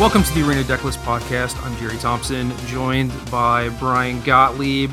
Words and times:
Welcome 0.00 0.22
to 0.22 0.32
the 0.32 0.48
Arena 0.48 0.62
Decklist 0.62 0.96
podcast. 1.04 1.62
I'm 1.62 1.76
Jerry 1.76 1.98
Thompson, 1.98 2.56
joined 2.68 3.12
by 3.30 3.68
Brian 3.78 4.22
Gottlieb. 4.22 4.90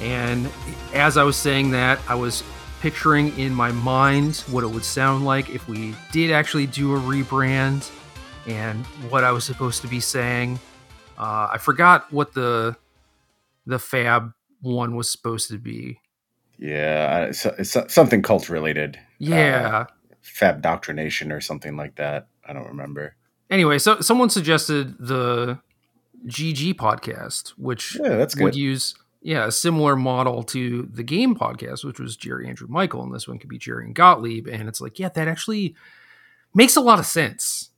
And 0.00 0.50
as 0.92 1.16
I 1.16 1.22
was 1.22 1.36
saying 1.36 1.70
that, 1.70 2.00
I 2.08 2.16
was 2.16 2.42
picturing 2.80 3.38
in 3.38 3.54
my 3.54 3.70
mind 3.70 4.38
what 4.48 4.64
it 4.64 4.66
would 4.66 4.84
sound 4.84 5.24
like 5.24 5.50
if 5.50 5.68
we 5.68 5.94
did 6.10 6.32
actually 6.32 6.66
do 6.66 6.96
a 6.96 6.98
rebrand 6.98 7.88
and 8.48 8.84
what 9.10 9.22
I 9.22 9.30
was 9.30 9.44
supposed 9.44 9.80
to 9.82 9.86
be 9.86 10.00
saying. 10.00 10.58
Uh, 11.16 11.50
I 11.52 11.58
forgot 11.58 12.12
what 12.12 12.32
the 12.34 12.76
the 13.64 13.78
Fab 13.78 14.32
one 14.60 14.96
was 14.96 15.08
supposed 15.08 15.50
to 15.50 15.58
be. 15.58 16.00
Yeah, 16.58 17.26
it's, 17.26 17.46
it's 17.46 17.76
something 17.94 18.22
cult 18.22 18.48
related. 18.48 18.98
Yeah, 19.20 19.68
uh, 19.72 19.86
Fab 20.20 20.62
Doctrination 20.62 21.30
or 21.30 21.40
something 21.40 21.76
like 21.76 21.94
that. 21.94 22.26
I 22.44 22.52
don't 22.52 22.66
remember. 22.66 23.15
Anyway, 23.50 23.78
so 23.78 24.00
someone 24.00 24.30
suggested 24.30 24.96
the 24.98 25.58
GG 26.26 26.74
podcast, 26.74 27.50
which 27.50 27.96
yeah, 28.02 28.16
that's 28.16 28.34
good. 28.34 28.44
would 28.44 28.56
use 28.56 28.94
yeah 29.22 29.46
a 29.46 29.52
similar 29.52 29.96
model 29.96 30.42
to 30.44 30.88
the 30.92 31.02
game 31.02 31.36
podcast, 31.36 31.84
which 31.84 32.00
was 32.00 32.16
Jerry 32.16 32.48
Andrew 32.48 32.66
Michael, 32.68 33.02
and 33.02 33.14
this 33.14 33.28
one 33.28 33.38
could 33.38 33.48
be 33.50 33.58
Jerry 33.58 33.84
and 33.84 33.94
Gottlieb, 33.94 34.46
and 34.48 34.68
it's 34.68 34.80
like 34.80 34.98
yeah, 34.98 35.08
that 35.10 35.28
actually 35.28 35.74
makes 36.54 36.76
a 36.76 36.80
lot 36.80 36.98
of 36.98 37.06
sense. 37.06 37.70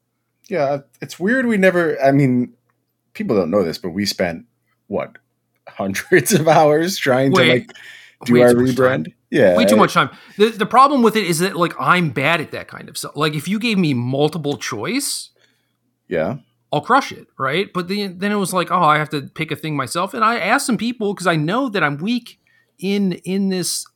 Yeah, 0.49 0.79
it's 1.03 1.21
weird. 1.21 1.47
We 1.47 1.59
never. 1.59 2.01
I 2.03 2.11
mean, 2.13 2.55
people 3.13 3.37
don't 3.37 3.51
know 3.51 3.63
this, 3.63 3.77
but 3.79 3.91
we 3.91 4.07
spent 4.07 4.47
what 4.87 5.19
hundreds 5.69 6.33
of 6.33 6.49
hours 6.49 6.97
trying 6.97 7.33
Way- 7.33 7.45
to 7.47 7.53
like 7.53 7.71
do 8.25 8.41
our 8.41 8.55
time. 8.55 8.65
rebrand. 8.67 9.13
Yeah, 9.31 9.55
Way 9.59 9.67
too 9.67 9.77
much 9.77 9.93
time. 9.93 10.09
The 10.39 10.49
the 10.49 10.65
problem 10.65 11.03
with 11.03 11.15
it 11.17 11.25
is 11.27 11.41
that 11.41 11.55
like 11.55 11.75
I'm 11.79 12.09
bad 12.11 12.41
at 12.41 12.53
that 12.53 12.67
kind 12.67 12.89
of 12.89 12.97
stuff. 12.97 13.13
Like 13.15 13.35
if 13.35 13.47
you 13.47 13.59
gave 13.59 13.77
me 13.77 13.93
multiple 13.93 14.57
choice, 14.57 15.29
Yeah, 16.09 16.37
I'll 16.73 16.81
crush 16.81 17.13
it, 17.13 17.27
right? 17.39 17.71
But 17.73 17.89
then 17.89 18.19
then 18.19 18.33
it 18.33 18.37
was 18.37 18.53
like, 18.53 18.71
oh, 18.71 18.83
I 18.83 18.99
have 18.99 19.11
to 19.11 19.23
pick 19.23 19.51
a 19.51 19.57
thing 19.57 19.77
myself. 19.77 20.15
And 20.15 20.25
I 20.25 20.39
asked 20.39 20.67
some 20.67 20.79
people 20.79 21.15
because 21.15 21.27
I 21.27 21.37
know 21.37 21.69
that 21.69 21.83
I'm 21.85 21.99
weak 21.99 22.41
in 22.79 23.13
in 23.25 23.49
this 23.51 23.87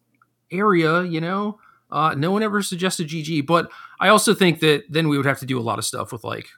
area, 0.51 1.03
you 1.03 1.21
know. 1.21 1.59
Uh, 1.91 2.15
no 2.17 2.31
one 2.31 2.43
ever 2.43 2.63
suggested 2.63 3.09
GG, 3.09 3.47
but 3.47 3.71
I 4.01 4.09
also 4.09 4.33
think 4.35 4.61
that 4.61 4.85
then 4.89 5.09
we 5.09 5.17
would 5.19 5.27
have 5.27 5.41
to 5.41 5.47
do 5.47 5.59
a 5.59 5.63
lot 5.63 5.79
of 5.79 5.85
stuff 5.85 6.11
with 6.11 6.25
like 6.25 6.49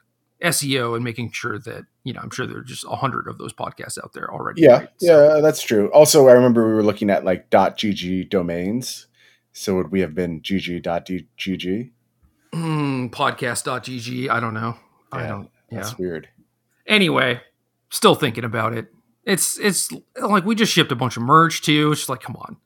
SEO 0.41 0.95
and 0.95 1.03
making 1.03 1.31
sure 1.31 1.59
that 1.59 1.83
you 2.03 2.13
know 2.13 2.21
I'm 2.21 2.29
sure 2.29 2.45
there 2.47 2.59
are 2.59 2.63
just 2.63 2.85
a 2.85 2.95
hundred 2.95 3.27
of 3.27 3.37
those 3.37 3.53
podcasts 3.53 3.97
out 4.01 4.13
there 4.13 4.31
already. 4.31 4.61
yeah, 4.61 4.77
right? 4.77 4.89
So- 4.97 5.35
yeah. 5.35 5.41
That's 5.41 5.61
true. 5.61 5.89
Also, 5.91 6.27
I 6.27 6.31
remember 6.33 6.67
we 6.67 6.73
were 6.73 6.83
looking 6.83 7.09
at 7.09 7.25
like 7.25 7.49
.gg 7.49 8.29
domains. 8.29 9.07
So 9.53 9.75
would 9.75 9.91
we 9.91 10.01
have 10.01 10.13
been 10.13 10.41
gg.gg? 10.41 11.91
Hmm, 12.53 13.07
podcast.gg. 13.07 14.29
I 14.29 14.39
don't 14.39 14.53
know. 14.53 14.75
I 15.11 15.27
don't. 15.27 15.49
Yeah. 15.71 15.79
That's 15.79 15.97
weird. 15.97 16.27
anyway, 16.87 17.41
still 17.89 18.15
thinking 18.15 18.43
about 18.43 18.73
it. 18.73 18.87
It's 19.23 19.57
it's 19.59 19.89
like 20.21 20.45
we 20.45 20.53
just 20.55 20.71
shipped 20.71 20.91
a 20.91 20.95
bunch 20.95 21.17
of 21.17 21.23
merch 21.23 21.61
too. 21.61 21.91
It's 21.91 22.01
just 22.01 22.09
like, 22.09 22.21
come 22.21 22.35
on. 22.35 22.57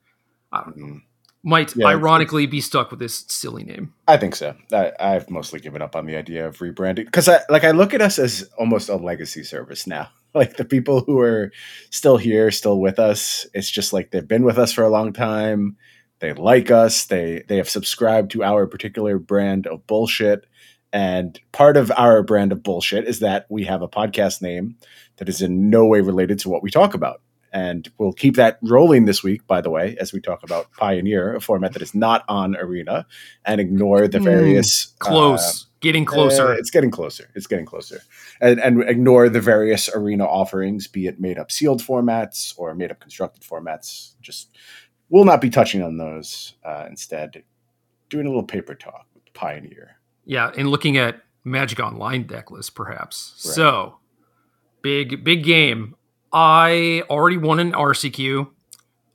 I 0.52 0.62
don't 0.64 0.76
know. 0.76 0.86
Mm. 0.86 1.02
Might 1.42 1.74
Yeah, 1.74 1.86
ironically 1.86 2.44
be 2.44 2.60
stuck 2.60 2.90
with 2.90 3.00
this 3.00 3.24
silly 3.28 3.64
name. 3.64 3.94
I 4.06 4.18
think 4.18 4.36
so. 4.36 4.54
I, 4.74 4.92
I've 5.00 5.30
mostly 5.30 5.58
given 5.58 5.80
up 5.80 5.96
on 5.96 6.04
the 6.04 6.16
idea 6.16 6.46
of 6.46 6.58
rebranding 6.58 7.06
because 7.06 7.30
I 7.30 7.40
like 7.48 7.64
I 7.64 7.70
look 7.70 7.94
at 7.94 8.02
us 8.02 8.18
as 8.18 8.46
almost 8.58 8.90
a 8.90 8.96
legacy 8.96 9.42
service 9.44 9.86
now. 9.86 10.08
Like 10.32 10.56
the 10.58 10.64
people 10.64 11.00
who 11.00 11.18
are 11.18 11.50
still 11.90 12.16
here, 12.16 12.52
still 12.52 12.78
with 12.78 13.00
us, 13.00 13.48
it's 13.52 13.68
just 13.68 13.92
like 13.92 14.12
they've 14.12 14.28
been 14.28 14.44
with 14.44 14.58
us 14.58 14.72
for 14.72 14.84
a 14.84 14.88
long 14.88 15.12
time. 15.12 15.76
They 16.20 16.32
like 16.34 16.70
us. 16.70 17.06
They 17.06 17.42
they 17.48 17.56
have 17.56 17.68
subscribed 17.68 18.30
to 18.32 18.44
our 18.44 18.68
particular 18.68 19.18
brand 19.18 19.66
of 19.66 19.84
bullshit. 19.88 20.46
And 20.92 21.38
part 21.52 21.76
of 21.76 21.92
our 21.96 22.22
brand 22.22 22.52
of 22.52 22.62
bullshit 22.62 23.06
is 23.06 23.20
that 23.20 23.46
we 23.48 23.64
have 23.64 23.82
a 23.82 23.88
podcast 23.88 24.42
name 24.42 24.76
that 25.16 25.28
is 25.28 25.40
in 25.40 25.70
no 25.70 25.86
way 25.86 26.00
related 26.00 26.38
to 26.40 26.48
what 26.48 26.62
we 26.62 26.70
talk 26.70 26.94
about. 26.94 27.22
And 27.52 27.90
we'll 27.98 28.12
keep 28.12 28.36
that 28.36 28.58
rolling 28.62 29.06
this 29.06 29.24
week, 29.24 29.44
by 29.46 29.60
the 29.60 29.70
way, 29.70 29.96
as 30.00 30.12
we 30.12 30.20
talk 30.20 30.42
about 30.44 30.70
Pioneer, 30.78 31.34
a 31.34 31.40
format 31.40 31.72
that 31.72 31.82
is 31.82 31.94
not 31.94 32.24
on 32.28 32.56
Arena, 32.56 33.06
and 33.44 33.60
ignore 33.60 34.06
the 34.06 34.18
Hmm, 34.18 34.24
various 34.24 34.94
uh, 35.00 35.04
Close. 35.04 35.66
Getting 35.80 36.04
closer. 36.04 36.48
uh, 36.48 36.52
it's 36.52 36.70
getting 36.70 36.90
closer. 36.90 37.30
It's 37.34 37.46
getting 37.46 37.64
closer. 37.64 38.02
And, 38.40 38.60
and 38.60 38.82
ignore 38.82 39.28
the 39.30 39.40
various 39.40 39.88
arena 39.88 40.26
offerings, 40.26 40.86
be 40.86 41.06
it 41.06 41.18
made 41.18 41.38
up 41.38 41.50
sealed 41.50 41.82
formats 41.82 42.52
or 42.58 42.74
made 42.74 42.90
up 42.90 43.00
constructed 43.00 43.42
formats. 43.42 44.12
Just 44.20 44.50
we'll 45.08 45.24
not 45.24 45.40
be 45.40 45.48
touching 45.48 45.82
on 45.82 45.96
those. 45.96 46.52
Uh, 46.62 46.84
instead, 46.88 47.44
doing 48.10 48.26
a 48.26 48.28
little 48.28 48.44
paper 48.44 48.74
talk 48.74 49.06
with 49.14 49.32
Pioneer. 49.32 49.96
Yeah, 50.30 50.52
and 50.56 50.68
looking 50.68 50.96
at 50.96 51.24
Magic 51.42 51.80
Online 51.80 52.22
deck 52.22 52.52
list, 52.52 52.76
perhaps. 52.76 53.34
Right. 53.44 53.52
So 53.52 53.96
big, 54.80 55.24
big 55.24 55.42
game. 55.42 55.96
I 56.32 57.02
already 57.10 57.36
won 57.36 57.58
an 57.58 57.72
RCQ. 57.72 58.48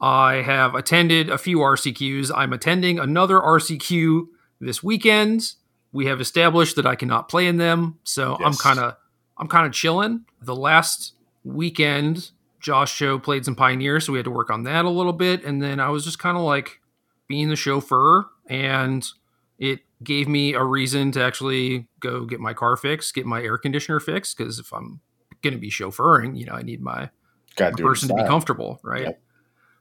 I 0.01 0.41
have 0.41 0.75
attended 0.75 1.29
a 1.29 1.37
few 1.37 1.59
RCQs. 1.59 2.31
I'm 2.35 2.51
attending 2.51 2.99
another 2.99 3.39
RCQ 3.39 4.25
this 4.59 4.83
weekend. 4.83 5.53
We 5.93 6.07
have 6.07 6.19
established 6.19 6.75
that 6.75 6.85
I 6.85 6.95
cannot 6.95 7.29
play 7.29 7.47
in 7.47 7.55
them, 7.55 7.97
so 8.03 8.37
I'm 8.43 8.53
kind 8.53 8.79
of 8.79 8.97
I'm 9.37 9.47
kind 9.47 9.65
of 9.65 9.71
chilling. 9.71 10.25
The 10.41 10.53
last 10.53 11.13
weekend, 11.45 12.31
Josh 12.59 12.93
Show 12.93 13.19
played 13.19 13.45
some 13.45 13.55
Pioneer, 13.55 14.01
so 14.01 14.11
we 14.11 14.19
had 14.19 14.25
to 14.25 14.31
work 14.31 14.49
on 14.49 14.63
that 14.63 14.83
a 14.83 14.89
little 14.89 15.13
bit, 15.13 15.45
and 15.45 15.63
then 15.63 15.79
I 15.79 15.87
was 15.87 16.03
just 16.03 16.19
kind 16.19 16.35
of 16.35 16.43
like 16.43 16.81
being 17.29 17.47
the 17.47 17.55
chauffeur, 17.55 18.25
and 18.47 19.07
it 19.57 19.79
gave 20.03 20.27
me 20.27 20.53
a 20.53 20.63
reason 20.63 21.11
to 21.13 21.23
actually 21.23 21.87
go 21.99 22.25
get 22.25 22.39
my 22.39 22.53
car 22.53 22.75
fixed, 22.75 23.13
get 23.13 23.25
my 23.25 23.41
air 23.41 23.57
conditioner 23.57 23.99
fixed, 23.99 24.37
because 24.37 24.59
if 24.59 24.73
I'm 24.73 25.01
going 25.41 25.53
to 25.53 25.59
be 25.59 25.69
chauffeuring, 25.69 26.37
you 26.37 26.45
know, 26.45 26.53
I 26.53 26.61
need 26.61 26.81
my 26.81 27.09
Got 27.55 27.69
a 27.69 27.71
to 27.71 27.77
do 27.77 27.83
it 27.83 27.85
in 27.85 27.87
person 27.87 28.09
to 28.09 28.15
be 28.15 28.23
comfortable, 28.23 28.79
right? 28.83 29.03
Yep. 29.03 29.21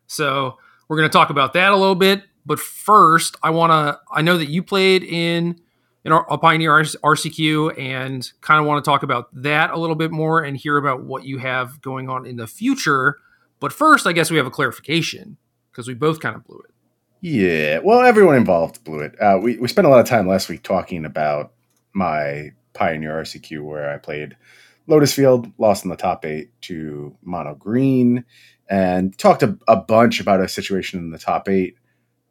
So 0.06 0.58
we're 0.88 0.96
going 0.96 1.08
to 1.08 1.12
talk 1.12 1.30
about 1.30 1.54
that 1.54 1.72
a 1.72 1.76
little 1.76 1.94
bit, 1.94 2.22
but 2.46 2.60
first, 2.60 3.36
I 3.42 3.50
want 3.50 3.70
to. 3.70 4.00
I 4.12 4.22
know 4.22 4.38
that 4.38 4.50
you 4.50 4.62
played 4.62 5.02
in 5.02 5.60
in 6.04 6.12
our, 6.12 6.30
a 6.30 6.36
Pioneer 6.36 6.70
RCQ, 6.70 7.78
and 7.78 8.30
kind 8.42 8.60
of 8.60 8.66
want 8.66 8.84
to 8.84 8.88
talk 8.88 9.02
about 9.02 9.28
that 9.42 9.70
a 9.70 9.78
little 9.78 9.96
bit 9.96 10.10
more 10.10 10.42
and 10.42 10.56
hear 10.56 10.76
about 10.76 11.04
what 11.04 11.24
you 11.24 11.38
have 11.38 11.80
going 11.80 12.08
on 12.10 12.26
in 12.26 12.36
the 12.36 12.46
future. 12.46 13.16
But 13.60 13.72
first, 13.72 14.06
I 14.06 14.12
guess 14.12 14.30
we 14.30 14.36
have 14.36 14.46
a 14.46 14.50
clarification 14.50 15.38
because 15.72 15.88
we 15.88 15.94
both 15.94 16.20
kind 16.20 16.36
of 16.36 16.44
blew 16.44 16.58
it. 16.58 16.73
Yeah, 17.26 17.78
well, 17.82 18.02
everyone 18.02 18.36
involved 18.36 18.84
blew 18.84 19.00
it. 19.00 19.18
Uh, 19.18 19.38
we 19.40 19.56
we 19.56 19.66
spent 19.66 19.86
a 19.86 19.90
lot 19.90 20.00
of 20.00 20.06
time 20.06 20.28
last 20.28 20.50
week 20.50 20.62
talking 20.62 21.06
about 21.06 21.54
my 21.94 22.50
Pioneer 22.74 23.12
RCQ 23.22 23.62
where 23.62 23.90
I 23.90 23.96
played 23.96 24.36
Lotus 24.88 25.14
Field, 25.14 25.50
lost 25.56 25.84
in 25.84 25.90
the 25.90 25.96
top 25.96 26.26
eight 26.26 26.50
to 26.62 27.16
Mono 27.22 27.54
Green, 27.54 28.26
and 28.68 29.16
talked 29.16 29.42
a, 29.42 29.56
a 29.66 29.74
bunch 29.74 30.20
about 30.20 30.42
a 30.42 30.48
situation 30.48 30.98
in 30.98 31.12
the 31.12 31.18
top 31.18 31.48
eight 31.48 31.78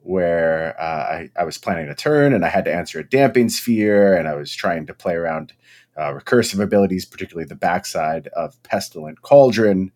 where 0.01 0.79
uh, 0.79 0.83
I, 0.83 1.29
I 1.35 1.43
was 1.43 1.57
planning 1.57 1.89
a 1.89 1.95
turn 1.95 2.31
and 2.31 2.45
I 2.45 2.49
had 2.49 2.65
to 2.65 2.75
answer 2.75 2.99
a 2.99 3.09
damping 3.09 3.49
sphere, 3.49 4.15
and 4.15 4.27
I 4.27 4.35
was 4.35 4.53
trying 4.53 4.85
to 4.85 4.93
play 4.93 5.15
around 5.15 5.53
uh, 5.97 6.13
recursive 6.13 6.61
abilities, 6.61 7.03
particularly 7.03 7.47
the 7.47 7.55
backside 7.55 8.27
of 8.35 8.61
Pestilent 8.61 9.23
Cauldron 9.23 9.91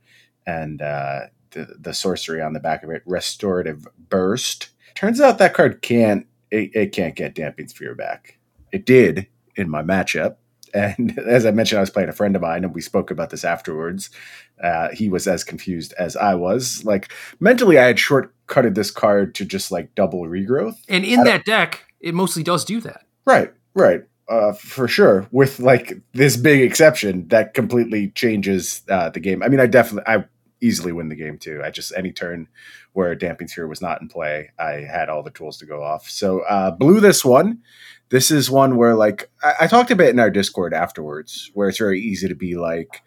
and 0.47 0.81
uh, 0.81 1.27
the, 1.51 1.75
the 1.79 1.93
sorcery 1.93 2.41
on 2.41 2.53
the 2.53 2.59
back 2.59 2.81
of 2.81 2.89
it, 2.89 3.03
Restorative 3.05 3.85
Burst. 4.09 4.69
Turns 4.97 5.21
out 5.21 5.37
that 5.37 5.53
card 5.53 5.83
can't 5.83 6.25
it, 6.49 6.71
it 6.73 6.91
can't 6.91 7.15
get 7.15 7.35
damping 7.35 7.67
sphere 7.67 7.93
back. 7.93 8.39
It 8.71 8.83
did 8.83 9.27
in 9.55 9.69
my 9.69 9.83
matchup. 9.83 10.37
And 10.73 11.19
as 11.27 11.45
I 11.45 11.51
mentioned, 11.51 11.77
I 11.77 11.81
was 11.81 11.91
playing 11.91 12.09
a 12.09 12.13
friend 12.13 12.35
of 12.35 12.41
mine, 12.41 12.63
and 12.63 12.73
we 12.73 12.81
spoke 12.81 13.11
about 13.11 13.29
this 13.29 13.45
afterwards. 13.45 14.09
Uh, 14.59 14.89
he 14.89 15.07
was 15.07 15.27
as 15.27 15.43
confused 15.43 15.93
as 15.99 16.17
I 16.17 16.33
was. 16.33 16.83
Like 16.83 17.13
mentally, 17.39 17.77
I 17.77 17.85
had 17.85 17.97
shortcutted 17.97 18.73
this 18.73 18.89
card 18.89 19.35
to 19.35 19.45
just 19.45 19.71
like 19.71 19.93
double 19.93 20.21
regrowth. 20.21 20.77
And 20.89 21.05
in 21.05 21.25
that 21.25 21.45
deck, 21.45 21.85
it 21.99 22.15
mostly 22.15 22.41
does 22.41 22.65
do 22.65 22.81
that. 22.81 23.05
Right, 23.23 23.53
right, 23.75 24.01
uh, 24.27 24.53
for 24.53 24.87
sure. 24.87 25.27
With 25.29 25.59
like 25.59 26.01
this 26.13 26.37
big 26.37 26.61
exception 26.61 27.27
that 27.27 27.53
completely 27.53 28.09
changes 28.09 28.81
uh, 28.89 29.11
the 29.11 29.19
game. 29.19 29.43
I 29.43 29.49
mean, 29.49 29.59
I 29.59 29.67
definitely, 29.67 30.11
I 30.11 30.25
easily 30.61 30.91
win 30.91 31.09
the 31.09 31.15
game 31.15 31.37
too. 31.37 31.61
I 31.63 31.69
just 31.69 31.93
any 31.95 32.11
turn 32.11 32.47
where 32.93 33.13
damping 33.15 33.47
sphere 33.47 33.67
was 33.67 33.81
not 33.81 34.01
in 34.01 34.07
play, 34.07 34.51
I 34.59 34.85
had 34.91 35.09
all 35.09 35.23
the 35.23 35.31
tools 35.31 35.57
to 35.57 35.65
go 35.65 35.83
off. 35.83 36.09
So 36.09 36.41
uh, 36.41 36.71
blew 36.71 36.99
this 36.99 37.23
one. 37.23 37.59
This 38.09 38.31
is 38.31 38.49
one 38.49 38.77
where 38.77 38.95
like 38.95 39.29
I, 39.43 39.53
I 39.61 39.67
talked 39.67 39.91
a 39.91 39.95
bit 39.95 40.09
in 40.09 40.19
our 40.19 40.29
Discord 40.29 40.73
afterwards, 40.73 41.51
where 41.53 41.69
it's 41.69 41.77
very 41.77 42.01
easy 42.01 42.27
to 42.27 42.35
be 42.35 42.55
like, 42.55 43.01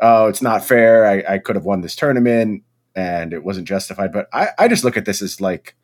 "Oh, 0.00 0.26
it's 0.26 0.42
not 0.42 0.64
fair. 0.64 1.06
I, 1.06 1.34
I 1.34 1.38
could 1.38 1.56
have 1.56 1.64
won 1.64 1.80
this 1.80 1.96
tournament." 1.96 2.62
And 2.94 3.34
it 3.34 3.44
wasn't 3.44 3.68
justified, 3.68 4.10
but 4.10 4.26
I, 4.32 4.48
I 4.58 4.68
just 4.68 4.82
look 4.82 4.96
at 4.96 5.04
this 5.04 5.20
as 5.20 5.38
like, 5.38 5.76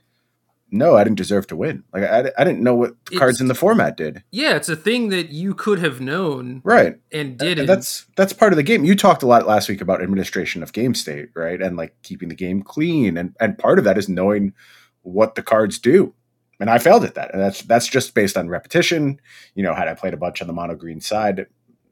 no, 0.73 0.97
I 0.97 1.05
didn't 1.05 1.19
deserve 1.19 1.47
to 1.49 1.57
win. 1.57 1.85
Like 1.93 2.05
I, 2.05 2.33
I 2.39 2.45
didn't 2.45 2.63
know 2.63 2.75
what 2.75 2.95
the 3.05 3.17
cards 3.19 3.41
in 3.41 3.47
the 3.49 3.55
format 3.55 3.97
did. 3.97 4.23
Yeah, 4.31 4.57
it's 4.57 4.69
a 4.69 4.75
thing 4.77 5.11
that 5.11 5.29
you 5.29 5.55
could 5.55 5.79
have 5.79 6.01
known 6.01 6.63
Right. 6.65 6.97
and 7.13 7.41
uh, 7.41 7.45
didn't. 7.45 7.61
And 7.61 7.69
that's 7.69 8.07
that's 8.17 8.33
part 8.33 8.53
of 8.53 8.57
the 8.57 8.63
game. 8.63 8.85
You 8.85 8.97
talked 8.97 9.23
a 9.23 9.27
lot 9.27 9.47
last 9.47 9.69
week 9.69 9.81
about 9.81 10.03
administration 10.03 10.63
of 10.63 10.73
game 10.73 10.95
state, 10.95 11.29
right? 11.35 11.61
And 11.61 11.77
like 11.77 11.95
keeping 12.03 12.29
the 12.31 12.35
game 12.35 12.63
clean. 12.63 13.17
And 13.17 13.37
and 13.39 13.59
part 13.59 13.79
of 13.79 13.85
that 13.85 13.99
is 13.99 14.09
knowing 14.09 14.55
what 15.03 15.35
the 15.35 15.43
cards 15.43 15.79
do. 15.79 16.15
And 16.59 16.71
I 16.71 16.79
failed 16.79 17.05
at 17.05 17.15
that. 17.17 17.33
And 17.33 17.43
that's 17.43 17.63
that's 17.63 17.87
just 17.87 18.15
based 18.15 18.37
on 18.37 18.49
repetition. 18.49 19.21
You 19.55 19.63
know, 19.63 19.75
had 19.75 19.89
I 19.89 19.95
played 19.95 20.15
a 20.15 20.19
bunch 20.19 20.41
on 20.41 20.47
the 20.47 20.55
mono 20.55 20.75
green 20.75 21.01
side, 21.01 21.47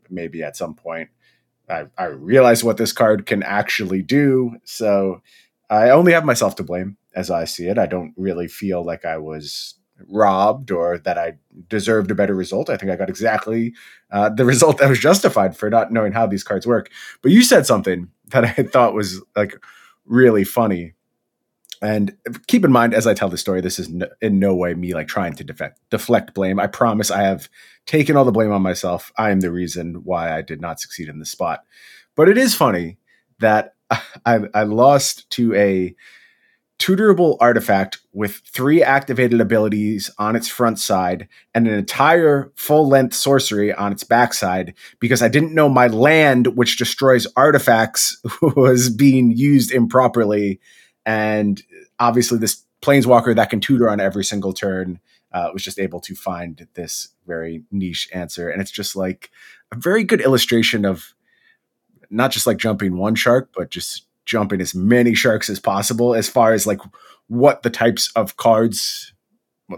maybe 0.08 0.42
at 0.42 0.56
some 0.56 0.74
point 0.74 1.10
I, 1.68 1.84
I 1.98 2.04
realize 2.06 2.64
what 2.64 2.76
this 2.78 2.92
card 2.92 3.26
can 3.26 3.42
actually 3.42 4.02
do. 4.02 4.56
So 4.64 5.22
I 5.70 5.90
only 5.90 6.12
have 6.12 6.24
myself 6.24 6.56
to 6.56 6.64
blame 6.64 6.96
as 7.14 7.30
I 7.30 7.44
see 7.44 7.68
it. 7.68 7.78
I 7.78 7.86
don't 7.86 8.12
really 8.16 8.48
feel 8.48 8.84
like 8.84 9.04
I 9.04 9.18
was 9.18 9.76
robbed 10.08 10.70
or 10.70 10.98
that 10.98 11.16
I 11.16 11.34
deserved 11.68 12.10
a 12.10 12.14
better 12.14 12.34
result. 12.34 12.68
I 12.68 12.76
think 12.76 12.90
I 12.90 12.96
got 12.96 13.08
exactly 13.08 13.74
uh, 14.10 14.30
the 14.30 14.44
result 14.52 14.78
that 14.78 14.88
was 14.88 14.98
justified 14.98 15.56
for 15.56 15.70
not 15.70 15.92
knowing 15.92 16.12
how 16.12 16.26
these 16.26 16.42
cards 16.42 16.66
work. 16.66 16.90
But 17.22 17.30
you 17.32 17.42
said 17.42 17.66
something 17.66 18.08
that 18.28 18.44
I 18.58 18.62
thought 18.64 18.94
was 18.94 19.22
like 19.36 19.54
really 20.04 20.44
funny. 20.44 20.94
And 21.82 22.14
keep 22.46 22.64
in 22.64 22.72
mind, 22.72 22.92
as 22.92 23.06
I 23.06 23.14
tell 23.14 23.30
the 23.30 23.38
story, 23.38 23.62
this 23.62 23.78
is 23.78 23.90
in 24.20 24.38
no 24.38 24.54
way 24.54 24.74
me 24.74 24.92
like 24.92 25.08
trying 25.08 25.34
to 25.36 25.44
defect, 25.44 25.80
deflect 25.88 26.34
blame. 26.34 26.60
I 26.60 26.66
promise 26.66 27.10
I 27.10 27.22
have 27.22 27.48
taken 27.86 28.16
all 28.16 28.26
the 28.26 28.32
blame 28.32 28.52
on 28.52 28.60
myself. 28.60 29.12
I 29.16 29.30
am 29.30 29.40
the 29.40 29.50
reason 29.50 30.02
why 30.04 30.36
I 30.36 30.42
did 30.42 30.60
not 30.60 30.78
succeed 30.78 31.08
in 31.08 31.20
this 31.20 31.30
spot. 31.30 31.64
But 32.16 32.28
it 32.28 32.36
is 32.36 32.54
funny 32.54 32.98
that 33.38 33.76
I, 34.26 34.40
I 34.54 34.62
lost 34.64 35.28
to 35.30 35.54
a 35.54 35.94
tutorable 36.80 37.36
artifact 37.40 37.98
with 38.14 38.36
three 38.46 38.82
activated 38.82 39.38
abilities 39.38 40.10
on 40.18 40.34
its 40.34 40.48
front 40.48 40.78
side 40.78 41.28
and 41.54 41.68
an 41.68 41.74
entire 41.74 42.50
full 42.56 42.88
length 42.88 43.14
sorcery 43.14 43.72
on 43.72 43.92
its 43.92 44.02
backside 44.02 44.72
because 44.98 45.22
I 45.22 45.28
didn't 45.28 45.54
know 45.54 45.68
my 45.68 45.88
land, 45.88 46.56
which 46.56 46.78
destroys 46.78 47.26
artifacts, 47.36 48.20
was 48.56 48.88
being 48.88 49.30
used 49.30 49.70
improperly. 49.70 50.58
And 51.04 51.62
obviously, 51.98 52.38
this 52.38 52.64
planeswalker 52.80 53.36
that 53.36 53.50
can 53.50 53.60
tutor 53.60 53.90
on 53.90 54.00
every 54.00 54.24
single 54.24 54.54
turn 54.54 55.00
uh, 55.32 55.50
was 55.52 55.62
just 55.62 55.78
able 55.78 56.00
to 56.00 56.14
find 56.14 56.66
this 56.74 57.08
very 57.26 57.62
niche 57.70 58.08
answer. 58.12 58.48
And 58.48 58.62
it's 58.62 58.70
just 58.70 58.96
like 58.96 59.30
a 59.70 59.76
very 59.76 60.02
good 60.02 60.22
illustration 60.22 60.86
of 60.86 61.14
not 62.10 62.30
just 62.30 62.46
like 62.46 62.58
jumping 62.58 62.96
one 62.96 63.14
shark, 63.14 63.50
but 63.56 63.70
just 63.70 64.06
jumping 64.26 64.60
as 64.60 64.74
many 64.74 65.14
sharks 65.14 65.48
as 65.50 65.58
possible 65.58 66.14
as 66.14 66.28
far 66.28 66.52
as 66.52 66.66
like 66.66 66.80
what 67.28 67.62
the 67.62 67.70
types 67.70 68.10
of 68.14 68.36
cards 68.36 69.12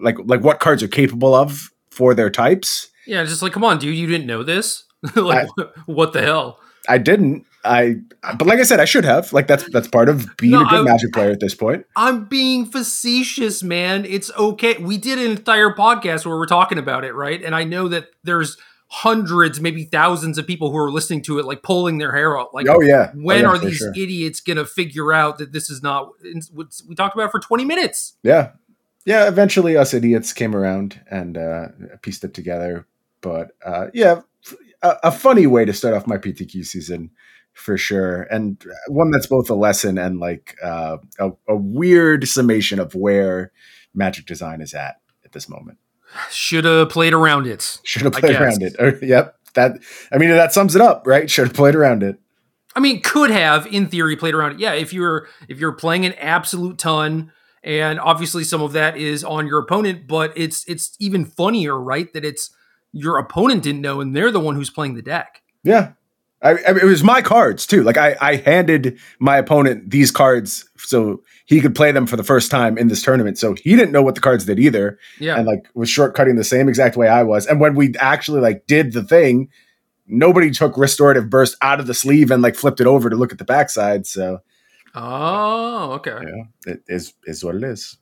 like 0.00 0.16
like 0.24 0.42
what 0.42 0.60
cards 0.60 0.82
are 0.82 0.88
capable 0.88 1.34
of 1.34 1.70
for 1.90 2.14
their 2.14 2.30
types. 2.30 2.90
Yeah, 3.06 3.24
just 3.24 3.42
like 3.42 3.52
come 3.52 3.64
on, 3.64 3.78
dude, 3.78 3.96
you 3.96 4.06
didn't 4.06 4.26
know 4.26 4.42
this? 4.42 4.84
like 5.16 5.48
I, 5.58 5.64
what 5.86 6.12
the 6.12 6.22
hell? 6.22 6.58
I 6.88 6.98
didn't. 6.98 7.46
I 7.64 7.96
but 8.36 8.46
like 8.46 8.58
I 8.58 8.64
said, 8.64 8.80
I 8.80 8.86
should 8.86 9.04
have. 9.04 9.32
Like 9.32 9.46
that's 9.46 9.68
that's 9.70 9.88
part 9.88 10.08
of 10.08 10.36
being 10.36 10.52
no, 10.52 10.62
a 10.62 10.64
good 10.64 10.80
I, 10.80 10.92
Magic 10.92 11.12
player 11.12 11.30
at 11.30 11.40
this 11.40 11.54
point. 11.54 11.86
I'm 11.94 12.24
being 12.24 12.66
facetious, 12.66 13.62
man. 13.62 14.04
It's 14.04 14.30
okay. 14.32 14.78
We 14.78 14.98
did 14.98 15.18
an 15.18 15.30
entire 15.30 15.70
podcast 15.70 16.26
where 16.26 16.36
we're 16.36 16.46
talking 16.46 16.78
about 16.78 17.04
it, 17.04 17.14
right? 17.14 17.42
And 17.42 17.54
I 17.54 17.64
know 17.64 17.88
that 17.88 18.08
there's 18.24 18.56
hundreds, 18.94 19.58
maybe 19.58 19.84
thousands 19.84 20.36
of 20.36 20.46
people 20.46 20.70
who 20.70 20.76
are 20.76 20.90
listening 20.90 21.22
to 21.22 21.38
it, 21.38 21.46
like 21.46 21.62
pulling 21.62 21.96
their 21.96 22.12
hair 22.12 22.38
out. 22.38 22.52
Like, 22.52 22.68
oh 22.68 22.82
yeah, 22.82 23.10
when 23.14 23.38
oh, 23.38 23.40
yeah, 23.40 23.46
are 23.48 23.58
these 23.58 23.78
sure. 23.78 23.92
idiots 23.96 24.40
gonna 24.40 24.66
figure 24.66 25.14
out 25.14 25.38
that 25.38 25.52
this 25.52 25.70
is 25.70 25.82
not? 25.82 26.10
What 26.52 26.78
we 26.86 26.94
talked 26.94 27.16
about 27.16 27.30
for 27.30 27.40
twenty 27.40 27.64
minutes. 27.64 28.14
Yeah, 28.22 28.50
yeah. 29.06 29.28
Eventually, 29.28 29.78
us 29.78 29.94
idiots 29.94 30.34
came 30.34 30.54
around 30.54 31.00
and 31.10 31.38
uh, 31.38 31.68
pieced 32.02 32.22
it 32.22 32.34
together. 32.34 32.86
But 33.22 33.52
uh, 33.64 33.86
yeah, 33.94 34.20
a, 34.82 34.96
a 35.04 35.10
funny 35.10 35.46
way 35.46 35.64
to 35.64 35.72
start 35.72 35.94
off 35.94 36.06
my 36.06 36.18
PTQ 36.18 36.64
season 36.66 37.10
for 37.54 37.78
sure, 37.78 38.24
and 38.24 38.62
one 38.88 39.10
that's 39.10 39.26
both 39.26 39.48
a 39.48 39.54
lesson 39.54 39.96
and 39.96 40.20
like 40.20 40.54
uh, 40.62 40.98
a, 41.18 41.30
a 41.48 41.56
weird 41.56 42.28
summation 42.28 42.78
of 42.78 42.94
where 42.94 43.52
Magic 43.94 44.26
Design 44.26 44.60
is 44.60 44.74
at 44.74 44.96
at 45.24 45.32
this 45.32 45.48
moment. 45.48 45.78
Should 46.30 46.64
have 46.64 46.90
played 46.90 47.12
around 47.12 47.46
it. 47.46 47.80
Should 47.84 48.02
have 48.02 48.12
played 48.12 48.36
around 48.36 48.62
it. 48.62 48.76
Yep. 49.02 49.36
That 49.54 49.72
I 50.10 50.18
mean 50.18 50.30
that 50.30 50.52
sums 50.52 50.74
it 50.74 50.80
up, 50.80 51.06
right? 51.06 51.30
Should 51.30 51.48
have 51.48 51.56
played 51.56 51.74
around 51.74 52.02
it. 52.02 52.18
I 52.74 52.80
mean, 52.80 53.02
could 53.02 53.30
have 53.30 53.66
in 53.66 53.88
theory 53.88 54.16
played 54.16 54.34
around 54.34 54.52
it. 54.52 54.60
Yeah, 54.60 54.72
if 54.72 54.92
you're 54.92 55.28
if 55.48 55.58
you're 55.58 55.72
playing 55.72 56.06
an 56.06 56.14
absolute 56.14 56.78
ton, 56.78 57.32
and 57.62 58.00
obviously 58.00 58.44
some 58.44 58.62
of 58.62 58.72
that 58.72 58.96
is 58.96 59.22
on 59.22 59.46
your 59.46 59.58
opponent, 59.58 60.06
but 60.06 60.32
it's 60.36 60.64
it's 60.66 60.96
even 60.98 61.26
funnier, 61.26 61.78
right? 61.78 62.10
That 62.14 62.24
it's 62.24 62.54
your 62.92 63.18
opponent 63.18 63.62
didn't 63.62 63.82
know, 63.82 64.00
and 64.00 64.16
they're 64.16 64.30
the 64.30 64.40
one 64.40 64.54
who's 64.54 64.70
playing 64.70 64.94
the 64.94 65.02
deck. 65.02 65.42
Yeah, 65.62 65.92
I, 66.42 66.50
I, 66.50 66.70
it 66.70 66.84
was 66.84 67.04
my 67.04 67.22
cards 67.22 67.66
too. 67.66 67.82
Like 67.82 67.96
I, 67.96 68.16
I 68.20 68.36
handed 68.36 68.98
my 69.18 69.36
opponent 69.36 69.90
these 69.90 70.10
cards 70.10 70.68
so 70.84 71.22
he 71.46 71.60
could 71.60 71.74
play 71.74 71.92
them 71.92 72.06
for 72.06 72.16
the 72.16 72.24
first 72.24 72.50
time 72.50 72.78
in 72.78 72.88
this 72.88 73.02
tournament. 73.02 73.38
So 73.38 73.54
he 73.54 73.76
didn't 73.76 73.92
know 73.92 74.02
what 74.02 74.14
the 74.14 74.20
cards 74.20 74.44
did 74.44 74.58
either. 74.58 74.98
Yeah. 75.18 75.36
And 75.36 75.46
like 75.46 75.68
was 75.74 75.88
shortcutting 75.88 76.36
the 76.36 76.44
same 76.44 76.68
exact 76.68 76.96
way 76.96 77.08
I 77.08 77.22
was. 77.22 77.46
And 77.46 77.60
when 77.60 77.74
we 77.74 77.94
actually 77.98 78.40
like 78.40 78.66
did 78.66 78.92
the 78.92 79.02
thing, 79.02 79.48
nobody 80.06 80.50
took 80.50 80.76
restorative 80.76 81.30
burst 81.30 81.56
out 81.62 81.80
of 81.80 81.86
the 81.86 81.94
sleeve 81.94 82.30
and 82.30 82.42
like 82.42 82.54
flipped 82.54 82.80
it 82.80 82.86
over 82.86 83.10
to 83.10 83.16
look 83.16 83.32
at 83.32 83.38
the 83.38 83.44
backside. 83.44 84.06
So 84.06 84.40
Oh, 84.94 85.92
okay. 85.92 86.18
Yeah, 86.22 86.72
it 86.72 86.82
is 86.86 87.14
is 87.24 87.44
what 87.44 87.54
it 87.54 87.64
is. 87.64 87.96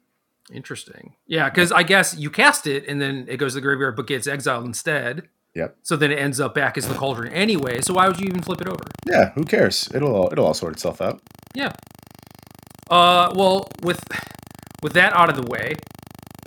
Interesting. 0.52 1.14
Yeah, 1.26 1.48
because 1.48 1.70
I 1.70 1.84
guess 1.84 2.16
you 2.16 2.30
cast 2.30 2.66
it 2.66 2.86
and 2.88 3.00
then 3.00 3.26
it 3.28 3.36
goes 3.36 3.52
to 3.52 3.56
the 3.56 3.60
graveyard 3.60 3.96
but 3.96 4.06
gets 4.06 4.26
exiled 4.26 4.64
instead. 4.64 5.28
Yep. 5.54 5.76
So 5.82 5.96
then 5.96 6.12
it 6.12 6.18
ends 6.18 6.40
up 6.40 6.54
back 6.54 6.78
as 6.78 6.88
the 6.88 6.94
cauldron 6.94 7.32
anyway. 7.32 7.80
So 7.80 7.94
why 7.94 8.06
would 8.06 8.20
you 8.20 8.26
even 8.26 8.42
flip 8.42 8.60
it 8.60 8.68
over? 8.68 8.82
Yeah, 9.08 9.30
who 9.32 9.44
cares? 9.44 9.88
It'll 9.92 10.14
all, 10.14 10.28
it'll 10.32 10.46
all 10.46 10.54
sort 10.54 10.72
itself 10.72 11.00
out. 11.00 11.20
Yeah. 11.54 11.72
Uh, 12.90 13.32
well, 13.36 13.68
with 13.82 14.02
with 14.82 14.94
that 14.94 15.12
out 15.12 15.30
of 15.30 15.36
the 15.36 15.48
way, 15.50 15.74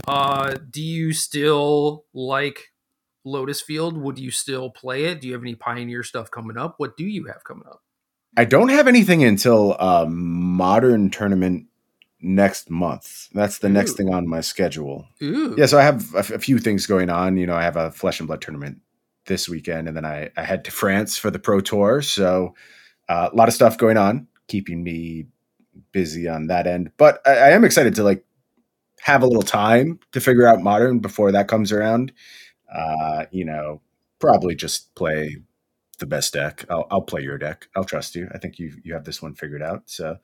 uh, 0.07 0.56
do 0.69 0.81
you 0.81 1.13
still 1.13 2.06
like 2.13 2.72
Lotus 3.24 3.62
Field? 3.62 3.98
Would 3.98 4.19
you 4.19 4.30
still 4.30 4.69
play 4.69 5.06
it? 5.06 5.22
Do 5.22 5.28
you 5.28 5.34
have 5.34 5.42
any 5.42 5.56
Pioneer 5.56 6.04
stuff 6.04 6.30
coming 6.30 6.57
up? 6.57 6.75
What 6.78 6.98
do 6.98 7.06
you 7.06 7.25
have 7.25 7.44
coming 7.44 7.66
up? 7.68 7.81
I 8.36 8.45
don't 8.45 8.69
have 8.69 8.88
anything 8.88 9.24
until 9.24 9.74
a 9.74 10.07
modern 10.07 11.12
tournament 11.12 11.68
next 12.19 12.69
month. 12.69 13.30
That's 13.34 13.60
the 13.60 13.68
Ooh. 13.68 13.72
next 13.72 13.94
thing 13.94 14.13
on 14.13 14.28
my 14.28 14.42
schedule. 14.42 15.07
Ooh. 15.22 15.56
Yeah, 15.57 15.68
so 15.68 15.78
I 15.78 15.84
have 15.84 16.13
a, 16.16 16.19
f- 16.19 16.31
a 16.31 16.39
few 16.39 16.57
things 16.57 16.86
going 16.86 17.10
on. 17.10 17.38
You 17.38 17.46
know, 17.46 17.56
I 17.56 17.63
have 17.63 17.78
a 17.78 17.92
Flesh 17.92 18.19
and 18.19 18.28
Blood 18.28 18.42
tournament 18.42 18.80
this 19.28 19.48
weekend, 19.48 19.88
and 19.88 19.96
then 19.96 20.06
I, 20.06 20.31
I 20.36 20.44
head 20.44 20.66
to 20.66 20.72
France 20.72 21.18
for 21.18 21.30
the 21.30 21.39
Pro 21.39 21.60
Tour. 21.62 22.01
So 22.01 22.56
uh, 23.07 23.30
a 23.31 23.36
lot 23.36 23.48
of 23.48 23.54
stuff 23.54 23.78
going 23.78 23.98
on, 23.98 24.28
keeping 24.48 24.84
me 24.84 25.28
busy 25.92 26.27
on 26.27 26.48
that 26.48 26.68
end. 26.68 26.92
But 26.98 27.22
I, 27.25 27.32
I, 27.32 27.50
am 27.51 27.63
excited 27.63 27.96
to 27.96 28.03
like 28.03 28.25
have 29.01 29.24
a 29.24 29.27
little 29.27 29.44
time 29.44 30.00
to 30.12 30.22
figure 30.22 30.48
out 30.48 30.62
modern 30.62 31.00
before 31.00 31.32
that 31.32 31.48
comes 31.48 31.72
around. 31.72 32.12
Uh, 32.74 33.25
you 33.32 33.46
know, 33.46 33.82
probably 34.20 34.56
just 34.56 34.94
play 34.96 35.38
the 36.00 36.06
best 36.06 36.34
deck. 36.34 36.65
I'll, 36.70 36.88
I'll 36.89 37.01
play 37.01 37.22
your 37.22 37.38
deck. 37.38 37.68
I'll 37.75 37.84
trust 37.84 38.15
you. 38.15 38.30
I 38.34 38.38
think 38.38 38.60
you 38.60 38.74
you 38.84 38.94
have 38.94 39.06
this 39.06 39.22
one 39.22 39.36
figured 39.36 39.62
out. 39.62 39.84
So 39.86 40.18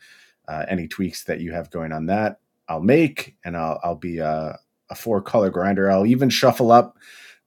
uh, 0.47 0.65
any 0.67 0.87
tweaks 0.87 1.23
that 1.25 1.41
you 1.41 1.51
have 1.53 1.69
going 1.69 1.91
on 1.91 2.07
that, 2.07 2.39
I'll 2.67 2.81
make, 2.81 3.35
and 3.43 3.55
I'll 3.55 3.79
I'll 3.83 3.95
be 3.95 4.19
a, 4.19 4.57
a 4.89 4.95
four 4.95 5.21
color 5.21 5.49
grinder. 5.49 5.91
I'll 5.91 6.05
even 6.05 6.29
shuffle 6.29 6.71
up 6.71 6.97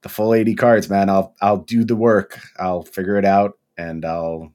the 0.03 0.09
full 0.09 0.35
80 0.35 0.55
cards, 0.55 0.91
man. 0.91 1.09
I'll 1.09 1.35
I'll 1.41 1.59
do 1.59 1.85
the 1.85 1.97
work. 1.97 2.41
I'll 2.59 2.83
figure 2.83 3.17
it 3.17 3.25
out 3.25 3.59
and 3.77 4.05
I'll 4.05 4.53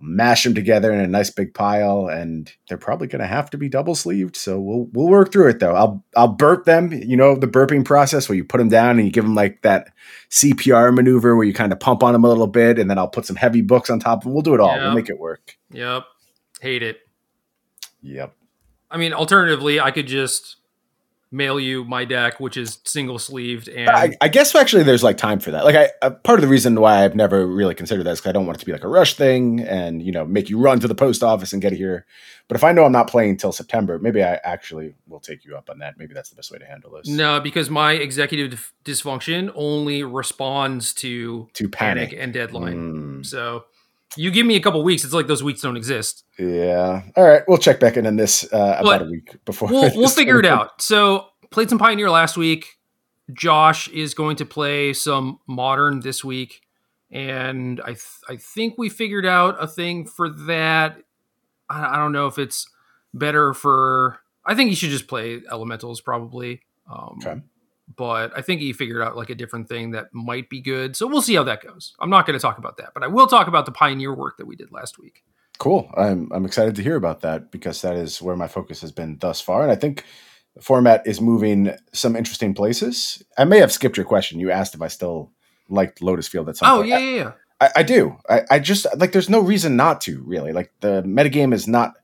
mash 0.00 0.44
them 0.44 0.54
together 0.54 0.92
in 0.92 1.00
a 1.00 1.06
nice 1.06 1.30
big 1.30 1.54
pile 1.54 2.06
and 2.08 2.52
they're 2.68 2.76
probably 2.76 3.06
going 3.06 3.20
to 3.20 3.26
have 3.26 3.48
to 3.48 3.56
be 3.56 3.68
double 3.68 3.94
sleeved 3.94 4.36
so 4.36 4.60
we'll 4.60 4.88
we'll 4.92 5.08
work 5.08 5.32
through 5.32 5.48
it 5.48 5.58
though. 5.58 5.74
I'll 5.74 6.04
i'll 6.14 6.28
burp 6.28 6.66
them 6.66 6.92
you 6.92 7.16
know 7.16 7.34
the 7.34 7.46
burping 7.46 7.84
process 7.84 8.28
where 8.28 8.36
you 8.36 8.44
put 8.44 8.58
them 8.58 8.68
down 8.68 8.98
and 8.98 9.06
you 9.06 9.12
give 9.12 9.24
them 9.24 9.34
like 9.34 9.62
that 9.62 9.88
cpr 10.30 10.94
maneuver 10.94 11.34
where 11.34 11.46
you 11.46 11.54
kind 11.54 11.72
of 11.72 11.80
pump 11.80 12.02
on 12.02 12.12
them 12.12 12.24
a 12.24 12.28
little 12.28 12.46
bit 12.46 12.78
and 12.78 12.90
then 12.90 12.98
i'll 12.98 13.08
put 13.08 13.24
some 13.24 13.36
heavy 13.36 13.62
books 13.62 13.88
on 13.88 13.98
top 13.98 14.24
and 14.24 14.34
we'll 14.34 14.42
do 14.42 14.54
it 14.54 14.60
all. 14.60 14.74
Yep. 14.74 14.82
we'll 14.82 14.94
make 14.94 15.08
it 15.08 15.18
work. 15.18 15.56
Yep. 15.70 16.04
Hate 16.60 16.82
it. 16.82 16.98
Yep. 18.02 18.34
I 18.90 18.98
mean 18.98 19.14
alternatively 19.14 19.80
i 19.80 19.90
could 19.90 20.06
just 20.06 20.56
mail 21.30 21.58
you 21.58 21.84
my 21.84 22.04
deck, 22.04 22.38
which 22.38 22.56
is 22.56 22.78
single 22.84 23.18
sleeved. 23.18 23.68
And 23.68 23.90
I, 23.90 24.16
I, 24.20 24.28
guess 24.28 24.54
actually 24.54 24.84
there's 24.84 25.02
like 25.02 25.16
time 25.16 25.40
for 25.40 25.50
that. 25.50 25.64
Like 25.64 25.74
I, 25.74 25.90
uh, 26.02 26.10
part 26.10 26.38
of 26.38 26.42
the 26.42 26.48
reason 26.48 26.80
why 26.80 27.04
I've 27.04 27.16
never 27.16 27.46
really 27.46 27.74
considered 27.74 28.04
that 28.04 28.10
is 28.10 28.20
because 28.20 28.30
I 28.30 28.32
don't 28.32 28.46
want 28.46 28.58
it 28.58 28.60
to 28.60 28.66
be 28.66 28.72
like 28.72 28.84
a 28.84 28.88
rush 28.88 29.14
thing 29.14 29.60
and 29.60 30.02
you 30.02 30.12
know 30.12 30.24
make 30.24 30.48
you 30.48 30.58
run 30.58 30.80
to 30.80 30.88
the 30.88 30.94
post 30.94 31.22
office 31.22 31.52
and 31.52 31.60
get 31.60 31.72
it 31.72 31.76
here. 31.76 32.06
But 32.48 32.56
if 32.56 32.62
I 32.62 32.72
know 32.72 32.84
I'm 32.84 32.92
not 32.92 33.10
playing 33.10 33.30
until 33.30 33.50
September, 33.50 33.98
maybe 33.98 34.22
I 34.22 34.34
actually 34.44 34.94
will 35.08 35.18
take 35.18 35.44
you 35.44 35.56
up 35.56 35.68
on 35.68 35.78
that. 35.78 35.98
Maybe 35.98 36.14
that's 36.14 36.30
the 36.30 36.36
best 36.36 36.52
way 36.52 36.58
to 36.58 36.66
handle 36.66 36.92
this. 36.92 37.08
No, 37.08 37.40
because 37.40 37.68
my 37.68 37.92
executive 37.92 38.72
dysfunction 38.84 39.50
only 39.54 40.04
responds 40.04 40.92
to 40.94 41.48
to 41.54 41.68
panic, 41.68 42.10
panic 42.10 42.22
and 42.22 42.32
deadline. 42.32 43.20
Mm. 43.20 43.26
So 43.26 43.64
you 44.16 44.30
give 44.30 44.46
me 44.46 44.56
a 44.56 44.60
couple 44.60 44.82
weeks, 44.82 45.04
it's 45.04 45.12
like 45.12 45.26
those 45.26 45.42
weeks 45.42 45.60
don't 45.60 45.76
exist. 45.76 46.24
Yeah. 46.38 47.02
All 47.16 47.24
right, 47.24 47.42
we'll 47.46 47.58
check 47.58 47.80
back 47.80 47.96
in 47.96 48.06
on 48.06 48.16
this 48.16 48.50
uh, 48.52 48.76
about 48.80 49.02
a 49.02 49.04
week 49.06 49.36
before. 49.44 49.68
We'll, 49.68 49.90
we'll 49.94 50.08
figure 50.08 50.38
it 50.38 50.46
out. 50.46 50.82
So 50.82 51.26
played 51.50 51.68
some 51.68 51.78
Pioneer 51.78 52.10
last 52.10 52.36
week. 52.36 52.78
Josh 53.32 53.88
is 53.88 54.14
going 54.14 54.36
to 54.36 54.44
play 54.44 54.92
some 54.92 55.38
Modern 55.46 56.00
this 56.00 56.24
week, 56.24 56.62
and 57.10 57.80
I 57.80 57.88
th- 57.88 58.20
I 58.28 58.36
think 58.36 58.78
we 58.78 58.88
figured 58.88 59.26
out 59.26 59.56
a 59.62 59.66
thing 59.66 60.06
for 60.06 60.28
that. 60.28 60.98
I, 61.68 61.94
I 61.94 61.96
don't 61.96 62.12
know 62.12 62.26
if 62.26 62.38
it's 62.38 62.70
better 63.12 63.52
for. 63.52 64.20
I 64.44 64.54
think 64.54 64.70
you 64.70 64.76
should 64.76 64.90
just 64.90 65.08
play 65.08 65.40
Elementals 65.50 66.00
probably. 66.00 66.62
Um, 66.88 67.18
okay. 67.20 67.40
But 67.94 68.36
I 68.36 68.42
think 68.42 68.60
he 68.60 68.72
figured 68.72 69.02
out 69.02 69.16
like 69.16 69.30
a 69.30 69.34
different 69.34 69.68
thing 69.68 69.92
that 69.92 70.12
might 70.12 70.50
be 70.50 70.60
good. 70.60 70.96
So 70.96 71.06
we'll 71.06 71.22
see 71.22 71.34
how 71.34 71.44
that 71.44 71.62
goes. 71.62 71.94
I'm 72.00 72.10
not 72.10 72.26
going 72.26 72.38
to 72.38 72.42
talk 72.42 72.58
about 72.58 72.76
that, 72.78 72.90
but 72.94 73.02
I 73.02 73.06
will 73.06 73.26
talk 73.26 73.46
about 73.46 73.66
the 73.66 73.72
pioneer 73.72 74.14
work 74.14 74.38
that 74.38 74.46
we 74.46 74.56
did 74.56 74.72
last 74.72 74.98
week. 74.98 75.22
Cool. 75.58 75.90
I'm 75.96 76.30
I'm 76.32 76.44
excited 76.44 76.74
to 76.76 76.82
hear 76.82 76.96
about 76.96 77.20
that 77.20 77.50
because 77.50 77.80
that 77.82 77.96
is 77.96 78.20
where 78.20 78.36
my 78.36 78.48
focus 78.48 78.80
has 78.82 78.92
been 78.92 79.18
thus 79.18 79.40
far, 79.40 79.62
and 79.62 79.70
I 79.70 79.76
think 79.76 80.04
the 80.54 80.62
format 80.62 81.06
is 81.06 81.20
moving 81.20 81.74
some 81.92 82.16
interesting 82.16 82.54
places. 82.54 83.22
I 83.38 83.44
may 83.44 83.58
have 83.58 83.72
skipped 83.72 83.96
your 83.96 84.06
question. 84.06 84.40
You 84.40 84.50
asked 84.50 84.74
if 84.74 84.82
I 84.82 84.88
still 84.88 85.32
liked 85.68 86.02
Lotus 86.02 86.28
Field 86.28 86.48
at 86.48 86.56
some 86.56 86.70
oh, 86.70 86.76
point. 86.78 86.88
yeah, 86.88 86.98
yeah, 86.98 87.16
yeah. 87.16 87.32
I, 87.60 87.70
I 87.76 87.82
do. 87.82 88.16
I, 88.28 88.42
I 88.50 88.58
just 88.58 88.86
like 88.96 89.12
there's 89.12 89.30
no 89.30 89.40
reason 89.40 89.76
not 89.76 90.00
to 90.02 90.22
really. 90.24 90.52
Like 90.52 90.72
the 90.80 91.02
metagame 91.02 91.54
is 91.54 91.66
not 91.66 91.94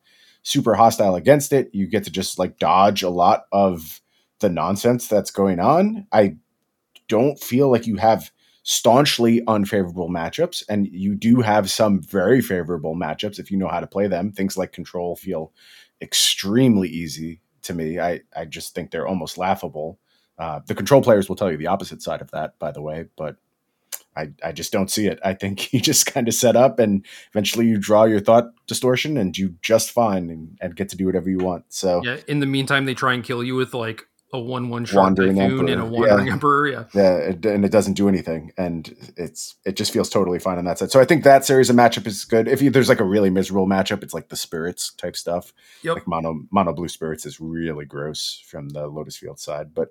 super 0.43 0.75
hostile 0.75 1.15
against 1.15 1.53
it. 1.53 1.71
You 1.73 1.87
get 1.87 2.05
to 2.05 2.11
just 2.11 2.39
like 2.39 2.59
dodge 2.59 3.03
a 3.03 3.11
lot 3.11 3.45
of 3.53 4.01
the 4.43 4.51
nonsense 4.51 5.09
that's 5.09 5.31
going 5.31 5.59
on. 5.59 6.07
I 6.13 6.37
don't 7.09 7.41
feel 7.41 7.71
like 7.71 7.87
you 7.87 7.97
have 7.97 8.31
staunchly 8.63 9.43
unfavorable 9.49 10.09
matchups, 10.09 10.63
and 10.69 10.87
you 10.87 11.15
do 11.15 11.41
have 11.41 11.71
some 11.71 12.03
very 12.03 12.41
favorable 12.41 12.95
matchups 12.95 13.39
if 13.39 13.51
you 13.51 13.57
know 13.57 13.69
how 13.69 13.81
to 13.81 13.87
play 13.87 14.07
them. 14.07 14.31
Things 14.31 14.57
like 14.57 14.73
control 14.73 15.17
feel 15.17 15.53
extremely 16.01 16.89
easy 16.89 17.41
to 17.63 17.75
me. 17.75 17.99
I, 17.99 18.21
I 18.37 18.45
just 18.45 18.75
think 18.75 18.91
they're 18.91 19.09
almost 19.09 19.39
laughable. 19.39 19.99
Uh, 20.39 20.61
the 20.67 20.75
control 20.75 21.03
players 21.03 21.29
will 21.29 21.37
tell 21.37 21.51
you 21.51 21.57
the 21.57 21.67
opposite 21.67 22.03
side 22.03 22.21
of 22.21 22.31
that, 22.33 22.59
by 22.59 22.71
the 22.71 22.83
way, 22.83 23.07
but 23.17 23.37
I, 24.17 24.31
I 24.45 24.53
just 24.53 24.73
don't 24.73 24.91
see 24.91 25.07
it. 25.07 25.19
I 25.25 25.35
think 25.35 25.73
you 25.73 25.81
just 25.81 26.07
kind 26.07 26.29
of 26.29 26.35
set 26.35 26.57
up 26.57 26.79
and 26.79 27.05
eventually 27.31 27.67
you 27.67 27.79
draw 27.79 28.05
your 28.05 28.21
thought 28.21 28.51
distortion 28.67 29.17
and 29.17 29.37
you 29.37 29.55
just 29.63 29.91
fine 29.91 30.31
and, 30.31 30.59
and 30.61 30.77
get 30.77 30.89
to 30.91 30.97
do 30.97 31.07
whatever 31.07 31.31
you 31.31 31.39
want. 31.39 31.65
So 31.69 32.03
Yeah. 32.05 32.19
In 32.29 32.41
the 32.41 32.47
meantime, 32.47 32.85
they 32.85 32.95
try 32.95 33.15
and 33.15 33.25
kill 33.25 33.43
you 33.43 33.55
with 33.55 33.75
like 33.75 34.07
a 34.35 34.41
one-one 34.41 34.85
sharp 34.87 35.03
Wandering 35.05 35.37
typhoon 35.37 35.69
Emperor. 35.69 35.73
and 35.73 35.81
a 35.83 35.85
wandering 35.85 36.27
Yeah. 36.27 36.33
emperor. 36.33 36.67
Yeah. 36.69 36.85
yeah, 36.95 37.17
it, 37.17 37.45
and 37.45 37.65
it 37.65 37.71
doesn't 37.73 37.95
do 37.95 38.09
anything, 38.09 38.53
and 38.57 39.13
it's 39.17 39.57
it 39.67 39.77
just 39.77 39.93
feels 39.93 40.09
totally 40.09 40.39
fine 40.39 40.59
on 40.59 40.65
that 40.65 40.79
side. 40.79 40.91
So 40.91 41.01
I 41.01 41.05
think 41.05 41.25
that 41.25 41.45
series 41.45 41.69
of 41.71 41.77
matchup 41.77 42.07
is 42.07 42.25
good. 42.25 42.49
If 42.49 42.63
you, 42.63 42.71
there's 42.71 42.89
like 42.89 43.01
a 43.01 43.05
really 43.05 43.31
miserable 43.31 43.67
matchup, 43.67 44.03
it's 44.03 44.15
like 44.15 44.29
the 44.31 44.37
spirits 44.37 44.93
type 44.95 45.17
stuff. 45.17 45.53
Yep. 45.83 45.95
Like 45.97 46.07
mono 46.09 46.41
mono 46.51 46.73
blue 46.73 46.89
spirits 46.89 47.27
is 47.27 47.41
really 47.41 47.85
gross 47.85 48.43
from 48.47 48.71
the 48.71 48.87
Lotus 48.87 49.17
Field 49.17 49.39
side, 49.39 49.75
but 49.75 49.89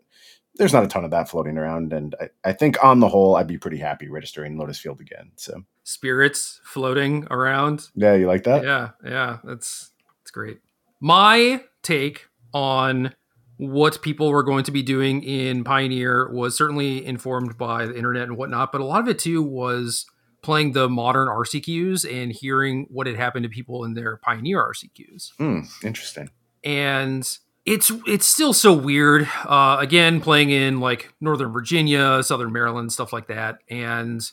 there's 0.55 0.73
not 0.73 0.83
a 0.83 0.87
ton 0.87 1.05
of 1.05 1.11
that 1.11 1.29
floating 1.29 1.57
around, 1.57 1.93
and 1.93 2.13
I, 2.19 2.29
I 2.49 2.51
think 2.53 2.83
on 2.83 2.99
the 2.99 3.07
whole, 3.07 3.35
I'd 3.37 3.47
be 3.47 3.57
pretty 3.57 3.77
happy 3.77 4.09
registering 4.09 4.57
Lotus 4.57 4.79
Field 4.79 4.99
again. 4.99 5.31
So 5.37 5.63
Spirits 5.83 6.59
floating 6.63 7.25
around. 7.31 7.87
yeah, 7.95 8.15
you 8.15 8.27
like 8.27 8.43
that? 8.43 8.63
Yeah, 8.63 8.89
yeah, 9.05 9.37
that's 9.43 9.91
that's 10.19 10.31
great. 10.31 10.59
My 10.99 11.63
take 11.83 12.27
on 12.53 13.13
what 13.61 14.01
people 14.01 14.31
were 14.31 14.41
going 14.41 14.63
to 14.63 14.71
be 14.71 14.81
doing 14.81 15.21
in 15.21 15.63
Pioneer 15.63 16.27
was 16.31 16.57
certainly 16.57 17.05
informed 17.05 17.59
by 17.59 17.85
the 17.85 17.95
internet 17.95 18.23
and 18.23 18.35
whatnot, 18.35 18.71
but 18.71 18.81
a 18.81 18.83
lot 18.83 19.01
of 19.01 19.07
it 19.07 19.19
too 19.19 19.43
was 19.43 20.07
playing 20.41 20.71
the 20.71 20.89
modern 20.89 21.27
RCQs 21.27 22.11
and 22.11 22.31
hearing 22.31 22.87
what 22.89 23.05
had 23.05 23.15
happened 23.15 23.43
to 23.43 23.49
people 23.49 23.83
in 23.83 23.93
their 23.93 24.17
Pioneer 24.17 24.57
RCQs. 24.67 25.33
Hmm, 25.37 25.59
interesting. 25.85 26.31
And 26.63 27.23
it's 27.63 27.91
it's 28.07 28.25
still 28.25 28.53
so 28.53 28.73
weird. 28.73 29.29
Uh, 29.45 29.77
again, 29.79 30.21
playing 30.21 30.49
in 30.49 30.79
like 30.79 31.13
Northern 31.21 31.51
Virginia, 31.51 32.23
Southern 32.23 32.51
Maryland, 32.51 32.91
stuff 32.91 33.13
like 33.13 33.27
that, 33.27 33.59
and 33.69 34.27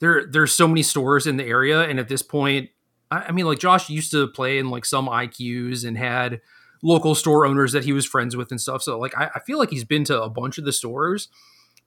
there 0.00 0.26
there's 0.26 0.50
so 0.50 0.66
many 0.66 0.82
stores 0.82 1.28
in 1.28 1.36
the 1.36 1.44
area, 1.44 1.82
and 1.82 2.00
at 2.00 2.08
this 2.08 2.22
point, 2.22 2.70
I, 3.12 3.26
I 3.28 3.30
mean, 3.30 3.46
like 3.46 3.60
Josh 3.60 3.88
used 3.88 4.10
to 4.10 4.26
play 4.26 4.58
in 4.58 4.70
like 4.70 4.84
some 4.84 5.06
IQs 5.06 5.86
and 5.86 5.96
had 5.96 6.40
local 6.82 7.14
store 7.14 7.46
owners 7.46 7.72
that 7.72 7.84
he 7.84 7.92
was 7.92 8.04
friends 8.04 8.36
with 8.36 8.50
and 8.50 8.60
stuff. 8.60 8.82
So 8.82 8.98
like 8.98 9.16
I, 9.16 9.30
I 9.36 9.40
feel 9.40 9.58
like 9.58 9.70
he's 9.70 9.84
been 9.84 10.04
to 10.04 10.22
a 10.22 10.28
bunch 10.28 10.58
of 10.58 10.64
the 10.64 10.72
stores, 10.72 11.28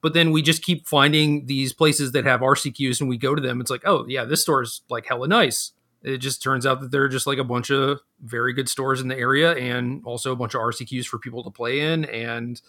but 0.02 0.14
then 0.14 0.32
we 0.32 0.42
just 0.42 0.62
keep 0.62 0.88
finding 0.88 1.46
these 1.46 1.72
places 1.72 2.12
that 2.12 2.24
have 2.24 2.40
RCQs 2.40 3.00
and 3.00 3.08
we 3.08 3.18
go 3.18 3.34
to 3.34 3.42
them. 3.42 3.60
It's 3.60 3.70
like, 3.70 3.82
oh 3.84 4.06
yeah, 4.08 4.24
this 4.24 4.42
store 4.42 4.62
is 4.62 4.82
like 4.88 5.06
hella 5.06 5.28
nice. 5.28 5.72
It 6.02 6.18
just 6.18 6.42
turns 6.42 6.66
out 6.66 6.80
that 6.80 6.90
they're 6.90 7.08
just 7.08 7.26
like 7.26 7.38
a 7.38 7.44
bunch 7.44 7.70
of 7.70 8.00
very 8.22 8.52
good 8.52 8.68
stores 8.68 9.00
in 9.00 9.08
the 9.08 9.18
area 9.18 9.54
and 9.54 10.02
also 10.04 10.32
a 10.32 10.36
bunch 10.36 10.54
of 10.54 10.60
RCQs 10.60 11.06
for 11.06 11.18
people 11.18 11.42
to 11.44 11.50
play 11.50 11.80
in. 11.80 12.04
And 12.06 12.60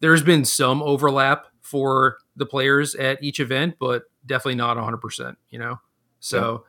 there's 0.00 0.22
been 0.22 0.44
some 0.44 0.82
overlap 0.82 1.46
for 1.60 2.18
the 2.36 2.46
players 2.46 2.94
at 2.94 3.22
each 3.22 3.40
event, 3.40 3.76
but 3.80 4.04
definitely 4.26 4.56
not 4.56 4.76
100%, 4.76 5.36
you 5.50 5.58
know? 5.58 5.80
So 6.20 6.64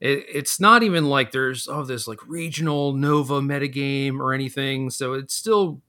it, 0.00 0.24
it's 0.32 0.60
not 0.60 0.82
even 0.82 1.06
like 1.06 1.32
there's, 1.32 1.68
oh, 1.68 1.84
this 1.84 2.06
like 2.06 2.20
regional 2.26 2.92
Nova 2.92 3.40
metagame 3.40 4.18
or 4.20 4.32
anything. 4.32 4.90
So 4.90 5.14
it's 5.14 5.34
still, 5.34 5.80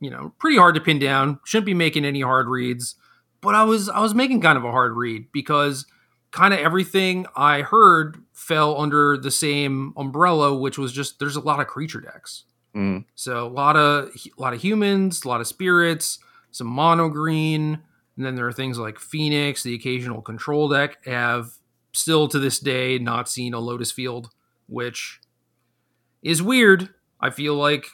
you 0.00 0.10
know, 0.10 0.32
pretty 0.38 0.56
hard 0.56 0.74
to 0.74 0.80
pin 0.80 0.98
down. 0.98 1.40
Shouldn't 1.44 1.66
be 1.66 1.74
making 1.74 2.04
any 2.04 2.20
hard 2.20 2.48
reads. 2.48 2.96
But 3.40 3.54
I 3.54 3.64
was 3.64 3.88
I 3.88 4.00
was 4.00 4.14
making 4.14 4.40
kind 4.40 4.58
of 4.58 4.64
a 4.64 4.70
hard 4.70 4.96
read 4.96 5.26
because 5.32 5.86
kind 6.30 6.52
of 6.52 6.60
everything 6.60 7.26
I 7.36 7.62
heard 7.62 8.18
fell 8.32 8.80
under 8.80 9.16
the 9.16 9.30
same 9.30 9.92
umbrella, 9.96 10.56
which 10.56 10.78
was 10.78 10.92
just 10.92 11.18
there's 11.18 11.36
a 11.36 11.40
lot 11.40 11.60
of 11.60 11.66
creature 11.66 12.00
decks. 12.00 12.44
Mm. 12.74 13.04
So 13.14 13.46
a 13.46 13.48
lot 13.48 13.76
of 13.76 14.10
a 14.14 14.40
lot 14.40 14.52
of 14.52 14.60
humans, 14.60 15.24
a 15.24 15.28
lot 15.28 15.40
of 15.40 15.46
spirits, 15.46 16.18
some 16.50 16.66
mono 16.66 17.08
green, 17.08 17.78
and 18.16 18.26
then 18.26 18.34
there 18.34 18.46
are 18.46 18.52
things 18.52 18.78
like 18.78 18.98
Phoenix, 18.98 19.62
the 19.62 19.74
occasional 19.74 20.22
control 20.22 20.68
deck 20.68 21.04
have 21.06 21.52
still 21.96 22.28
to 22.28 22.38
this 22.38 22.58
day 22.58 22.98
not 22.98 23.28
seen 23.28 23.54
a 23.54 23.58
Lotus 23.60 23.90
Field, 23.90 24.28
which 24.68 25.20
is 26.22 26.42
weird. 26.42 26.90
I 27.20 27.30
feel 27.30 27.54
like 27.54 27.86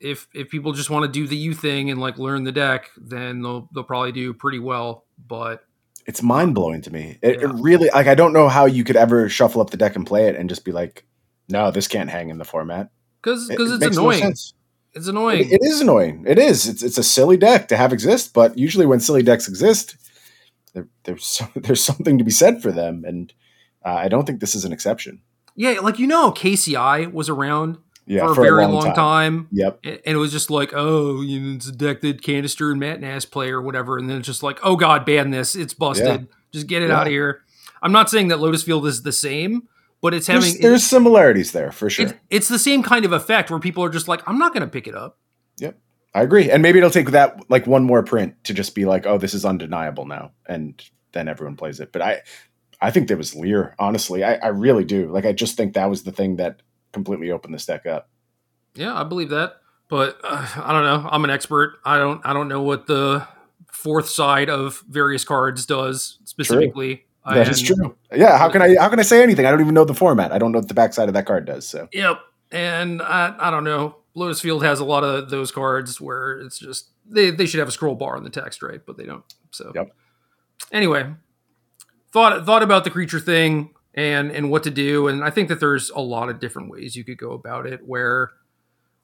if 0.00 0.28
if 0.34 0.48
people 0.48 0.72
just 0.72 0.90
want 0.90 1.04
to 1.04 1.10
do 1.10 1.26
the 1.26 1.36
U 1.36 1.54
thing 1.54 1.90
and 1.90 2.00
like 2.00 2.18
learn 2.18 2.44
the 2.44 2.52
deck, 2.52 2.90
then 2.96 3.42
they'll 3.42 3.68
they'll 3.74 3.84
probably 3.84 4.12
do 4.12 4.32
pretty 4.34 4.58
well. 4.58 5.04
But 5.26 5.64
It's 6.06 6.22
mind 6.22 6.54
blowing 6.54 6.82
to 6.82 6.92
me. 6.92 7.18
It, 7.22 7.42
it 7.42 7.48
really 7.54 7.88
like 7.90 8.06
I 8.06 8.14
don't 8.14 8.32
know 8.32 8.48
how 8.48 8.66
you 8.66 8.84
could 8.84 8.96
ever 8.96 9.28
shuffle 9.28 9.60
up 9.60 9.70
the 9.70 9.76
deck 9.76 9.96
and 9.96 10.06
play 10.06 10.28
it 10.28 10.36
and 10.36 10.48
just 10.48 10.64
be 10.64 10.72
like, 10.72 11.04
no, 11.48 11.70
this 11.70 11.88
can't 11.88 12.10
hang 12.10 12.28
in 12.30 12.38
the 12.38 12.44
format. 12.44 12.90
because 13.22 13.48
because 13.48 13.72
it 13.72 13.76
it's 13.76 13.84
makes 13.84 13.96
no 13.96 14.10
annoying. 14.10 14.30
it's 14.30 14.52
It, 14.94 15.08
annoying. 15.08 15.48
it 15.50 15.60
is 15.62 15.80
annoying. 15.80 16.24
It 16.28 16.38
is. 16.38 16.68
It's 16.68 16.82
it's 16.82 16.98
a 16.98 17.02
silly 17.02 17.36
deck 17.36 17.68
to 17.68 17.76
have 17.76 17.92
exist, 17.92 18.32
but 18.34 18.56
usually 18.58 18.86
when 18.86 19.00
silly 19.00 19.22
decks 19.22 19.48
exist, 19.48 19.96
there, 20.78 20.88
there's 21.04 21.24
so, 21.36 21.46
there's 21.56 21.82
something 21.82 22.18
to 22.18 22.24
be 22.24 22.30
said 22.30 22.62
for 22.62 22.72
them, 22.72 23.04
and 23.06 23.32
uh, 23.84 23.94
I 23.94 24.08
don't 24.08 24.26
think 24.26 24.40
this 24.40 24.54
is 24.54 24.64
an 24.64 24.72
exception. 24.72 25.20
yeah, 25.56 25.80
like 25.80 25.98
you 25.98 26.06
know, 26.06 26.30
KCI 26.32 27.12
was 27.12 27.28
around 27.28 27.78
Yeah, 28.06 28.26
for 28.32 28.40
a 28.40 28.44
very 28.44 28.66
long, 28.66 28.94
time. 28.94 29.48
Yep. 29.52 29.80
and 29.84 30.00
it 30.04 30.16
was 30.16 30.32
just 30.32 30.50
like, 30.50 30.72
oh, 30.74 31.20
you 31.22 31.40
know, 31.40 31.54
it's 31.56 31.68
a 31.68 31.72
deck 31.72 32.00
that 32.02 32.22
Canister 32.22 32.70
and 32.70 32.80
Matt 32.80 33.00
Nass 33.00 33.24
play 33.24 33.50
or 33.50 33.60
whatever, 33.62 33.98
and 33.98 34.08
then 34.08 34.18
it's 34.18 34.26
just 34.26 34.42
like, 34.42 34.58
oh 34.62 34.76
god, 34.76 35.04
ban 35.04 35.30
this, 35.30 35.54
it's 35.54 35.74
busted, 35.74 36.06
Yeah. 36.06 36.26
just 36.52 36.66
get 36.66 36.82
it 36.82 36.88
Yeah. 36.88 36.96
out 37.00 37.06
of 37.06 37.12
here. 37.12 37.42
I'm 37.82 37.92
not 37.92 38.10
saying 38.10 38.28
that 38.28 38.40
Lotus 38.40 38.62
Field 38.64 38.86
is 38.86 39.02
the 39.02 39.12
same, 39.12 39.68
but 40.00 40.12
it's 40.14 40.26
There's, 40.26 40.44
having 40.46 40.60
there's 40.62 40.84
similarities 40.84 41.52
there 41.52 41.70
for 41.70 41.88
sure. 41.90 42.06
it's, 42.06 42.14
it's 42.30 42.48
the 42.48 42.58
same 42.58 42.82
kind 42.82 43.04
of 43.04 43.12
effect 43.12 43.50
where 43.50 43.60
people 43.60 43.84
are 43.84 43.88
just 43.90 44.08
like, 44.08 44.20
I'm 44.28 44.38
not 44.38 44.52
going 44.52 44.62
to 44.62 44.68
pick 44.70 44.86
it 44.88 44.94
up. 44.96 45.18
I 46.18 46.22
agree, 46.22 46.50
and 46.50 46.62
maybe 46.62 46.78
it'll 46.78 46.90
take 46.90 47.12
that 47.12 47.48
like 47.48 47.68
one 47.68 47.84
more 47.84 48.02
print 48.02 48.42
to 48.44 48.52
just 48.52 48.74
be 48.74 48.84
like, 48.84 49.06
oh, 49.06 49.18
this 49.18 49.34
is 49.34 49.44
undeniable 49.44 50.04
now, 50.04 50.32
and 50.46 50.82
then 51.12 51.28
everyone 51.28 51.54
plays 51.54 51.78
it. 51.78 51.92
But 51.92 52.02
I, 52.02 52.22
I 52.80 52.90
think 52.90 53.06
there 53.06 53.16
was 53.16 53.36
Lier. 53.36 53.76
Honestly, 53.78 54.24
I, 54.24 54.34
I 54.34 54.48
really 54.48 54.82
do. 54.82 55.12
Like, 55.12 55.24
I 55.24 55.32
just 55.32 55.56
think 55.56 55.74
that 55.74 55.88
was 55.88 56.02
the 56.02 56.10
thing 56.10 56.34
that 56.36 56.60
completely 56.92 57.30
opened 57.30 57.54
this 57.54 57.66
deck 57.66 57.86
up. 57.86 58.08
Yeah, 58.74 59.00
I 59.00 59.04
believe 59.04 59.28
that, 59.28 59.58
but 59.88 60.18
uh, 60.24 60.44
I 60.56 60.72
don't 60.72 60.82
know. 60.82 61.08
I'm 61.08 61.22
an 61.22 61.30
expert. 61.30 61.78
I 61.84 61.98
don't 61.98 62.20
I 62.26 62.32
don't 62.32 62.48
know 62.48 62.62
what 62.62 62.88
the 62.88 63.24
fourth 63.70 64.08
side 64.08 64.50
of 64.50 64.82
various 64.88 65.22
cards 65.22 65.66
does 65.66 66.18
specifically. 66.24 67.04
That 67.32 67.48
is 67.48 67.62
true. 67.62 67.94
Yeah. 68.12 68.38
How 68.38 68.48
can 68.50 68.60
I? 68.60 68.74
How 68.80 68.88
can 68.88 68.98
I 68.98 69.02
say 69.02 69.22
anything? 69.22 69.46
I 69.46 69.52
don't 69.52 69.60
even 69.60 69.74
know 69.74 69.84
the 69.84 69.94
format. 69.94 70.32
I 70.32 70.38
don't 70.38 70.50
know 70.50 70.58
what 70.58 70.66
the 70.66 70.74
backside 70.74 71.06
of 71.06 71.14
that 71.14 71.26
card 71.26 71.44
does. 71.44 71.68
So 71.68 71.88
Yep. 71.92 72.18
And 72.50 73.02
I, 73.02 73.36
I 73.38 73.50
don't 73.52 73.64
know. 73.64 73.98
Lotus 74.18 74.40
Field 74.40 74.62
has 74.64 74.80
a 74.80 74.84
lot 74.84 75.04
of 75.04 75.30
those 75.30 75.50
cards 75.50 76.00
where 76.00 76.38
it's 76.38 76.58
just 76.58 76.90
they, 77.08 77.30
they 77.30 77.46
should 77.46 77.58
have 77.60 77.68
a 77.68 77.72
scroll 77.72 77.94
bar 77.94 78.16
in 78.16 78.24
the 78.24 78.30
text, 78.30 78.62
right? 78.62 78.80
But 78.84 78.96
they 78.96 79.06
don't. 79.06 79.24
So 79.50 79.72
Yep. 79.74 79.94
anyway, 80.72 81.14
thought 82.12 82.44
thought 82.44 82.62
about 82.62 82.84
the 82.84 82.90
creature 82.90 83.20
thing 83.20 83.70
and 83.94 84.30
and 84.30 84.50
what 84.50 84.62
to 84.64 84.70
do, 84.70 85.08
and 85.08 85.24
I 85.24 85.30
think 85.30 85.48
that 85.48 85.60
there's 85.60 85.90
a 85.90 86.00
lot 86.00 86.28
of 86.28 86.40
different 86.40 86.70
ways 86.70 86.96
you 86.96 87.04
could 87.04 87.18
go 87.18 87.32
about 87.32 87.66
it. 87.66 87.86
Where, 87.86 88.30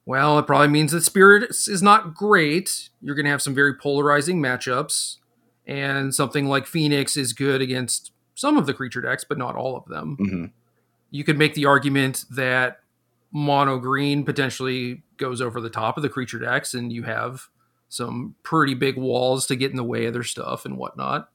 well, 0.05 0.37
it 0.39 0.43
probably 0.47 0.67
means 0.67 0.91
that 0.91 1.01
Spirit 1.01 1.49
is 1.49 1.81
not 1.81 2.13
great. 2.13 2.89
You're 3.01 3.15
going 3.15 3.25
to 3.25 3.31
have 3.31 3.41
some 3.41 3.55
very 3.55 3.73
polarizing 3.75 4.41
matchups, 4.41 5.17
and 5.65 6.13
something 6.13 6.45
like 6.47 6.67
Phoenix 6.67 7.17
is 7.17 7.33
good 7.33 7.61
against 7.61 8.11
some 8.35 8.57
of 8.57 8.65
the 8.65 8.73
creature 8.73 9.01
decks, 9.01 9.23
but 9.27 9.37
not 9.37 9.55
all 9.55 9.77
of 9.77 9.85
them 9.85 10.17
mhm. 10.19 10.51
you 11.09 11.23
could 11.23 11.37
make 11.37 11.53
the 11.53 11.65
argument 11.65 12.25
that 12.29 12.79
mono 13.35 13.77
green 13.77 14.23
potentially 14.23 15.03
goes 15.17 15.41
over 15.41 15.59
the 15.59 15.69
top 15.69 15.97
of 15.97 16.03
the 16.03 16.07
creature 16.07 16.39
decks 16.39 16.73
and 16.73 16.93
you 16.93 17.03
have 17.03 17.49
some 17.89 18.33
pretty 18.43 18.73
big 18.73 18.95
walls 18.95 19.45
to 19.45 19.57
get 19.57 19.71
in 19.71 19.75
the 19.75 19.83
way 19.83 20.05
of 20.05 20.13
their 20.13 20.23
stuff 20.23 20.63
and 20.63 20.77
whatnot. 20.77 21.29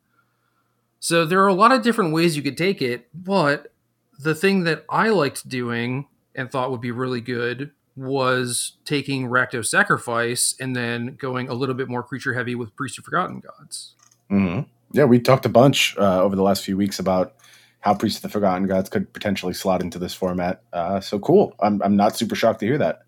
So 0.98 1.26
there 1.26 1.42
are 1.42 1.46
a 1.46 1.54
lot 1.54 1.72
of 1.72 1.82
different 1.82 2.14
ways 2.14 2.38
you 2.38 2.42
could 2.42 2.56
take 2.56 2.80
it, 2.80 3.08
but 3.12 3.74
the 4.18 4.34
thing 4.34 4.64
that 4.64 4.86
I 4.88 5.10
liked 5.10 5.46
doing 5.46 6.08
and 6.34 6.50
thought 6.50 6.70
would 6.70 6.80
be 6.80 6.90
really 6.90 7.20
good 7.20 7.70
was 7.94 8.78
taking 8.86 9.26
Rakdos 9.26 9.66
Sacrifice 9.66 10.54
and 10.58 10.74
then 10.74 11.16
going 11.16 11.50
a 11.50 11.54
little 11.54 11.74
bit 11.74 11.88
more 11.88 12.02
creature 12.02 12.32
heavy 12.32 12.54
with 12.54 12.74
Priest 12.76 12.98
of 12.98 13.04
Forgotten 13.04 13.40
Gods. 13.40 13.94
Mm-hmm. 14.30 14.60
Yeah, 14.92 15.04
we 15.04 15.20
talked 15.20 15.44
a 15.44 15.50
bunch 15.50 15.98
uh, 15.98 16.22
over 16.22 16.34
the 16.34 16.42
last 16.42 16.64
few 16.64 16.78
weeks 16.78 16.98
about 16.98 17.34
how 17.80 17.94
Priest 17.94 18.18
of 18.18 18.22
the 18.22 18.28
Forgotten 18.28 18.66
Gods 18.66 18.88
could 18.88 19.12
potentially 19.12 19.54
slot 19.54 19.82
into 19.82 19.98
this 19.98 20.14
format. 20.14 20.62
Uh, 20.72 21.00
so 21.00 21.18
cool. 21.18 21.54
I'm, 21.60 21.82
I'm 21.82 21.96
not 21.96 22.16
super 22.16 22.34
shocked 22.34 22.60
to 22.60 22.66
hear 22.66 22.78
that. 22.78 23.02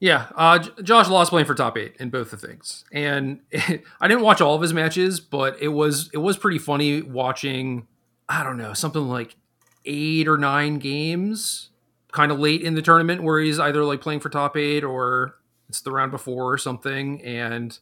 Yeah, 0.00 0.28
uh, 0.36 0.60
Josh 0.82 1.08
lost 1.08 1.30
playing 1.30 1.46
for 1.46 1.54
top 1.54 1.76
eight 1.76 1.96
in 1.98 2.10
both 2.10 2.30
the 2.30 2.36
things, 2.36 2.84
and 2.92 3.40
it, 3.50 3.82
I 4.00 4.06
didn't 4.06 4.22
watch 4.22 4.40
all 4.40 4.54
of 4.54 4.62
his 4.62 4.72
matches, 4.72 5.18
but 5.18 5.60
it 5.60 5.68
was 5.68 6.08
it 6.12 6.18
was 6.18 6.36
pretty 6.36 6.58
funny 6.58 7.02
watching. 7.02 7.88
I 8.28 8.44
don't 8.44 8.58
know 8.58 8.74
something 8.74 9.08
like 9.08 9.34
eight 9.84 10.28
or 10.28 10.38
nine 10.38 10.78
games, 10.78 11.70
kind 12.12 12.30
of 12.30 12.38
late 12.38 12.62
in 12.62 12.74
the 12.74 12.82
tournament, 12.82 13.24
where 13.24 13.40
he's 13.40 13.58
either 13.58 13.82
like 13.84 14.00
playing 14.00 14.20
for 14.20 14.28
top 14.28 14.56
eight 14.56 14.84
or 14.84 15.34
it's 15.68 15.80
the 15.80 15.90
round 15.90 16.12
before 16.12 16.52
or 16.52 16.58
something, 16.58 17.20
and 17.22 17.76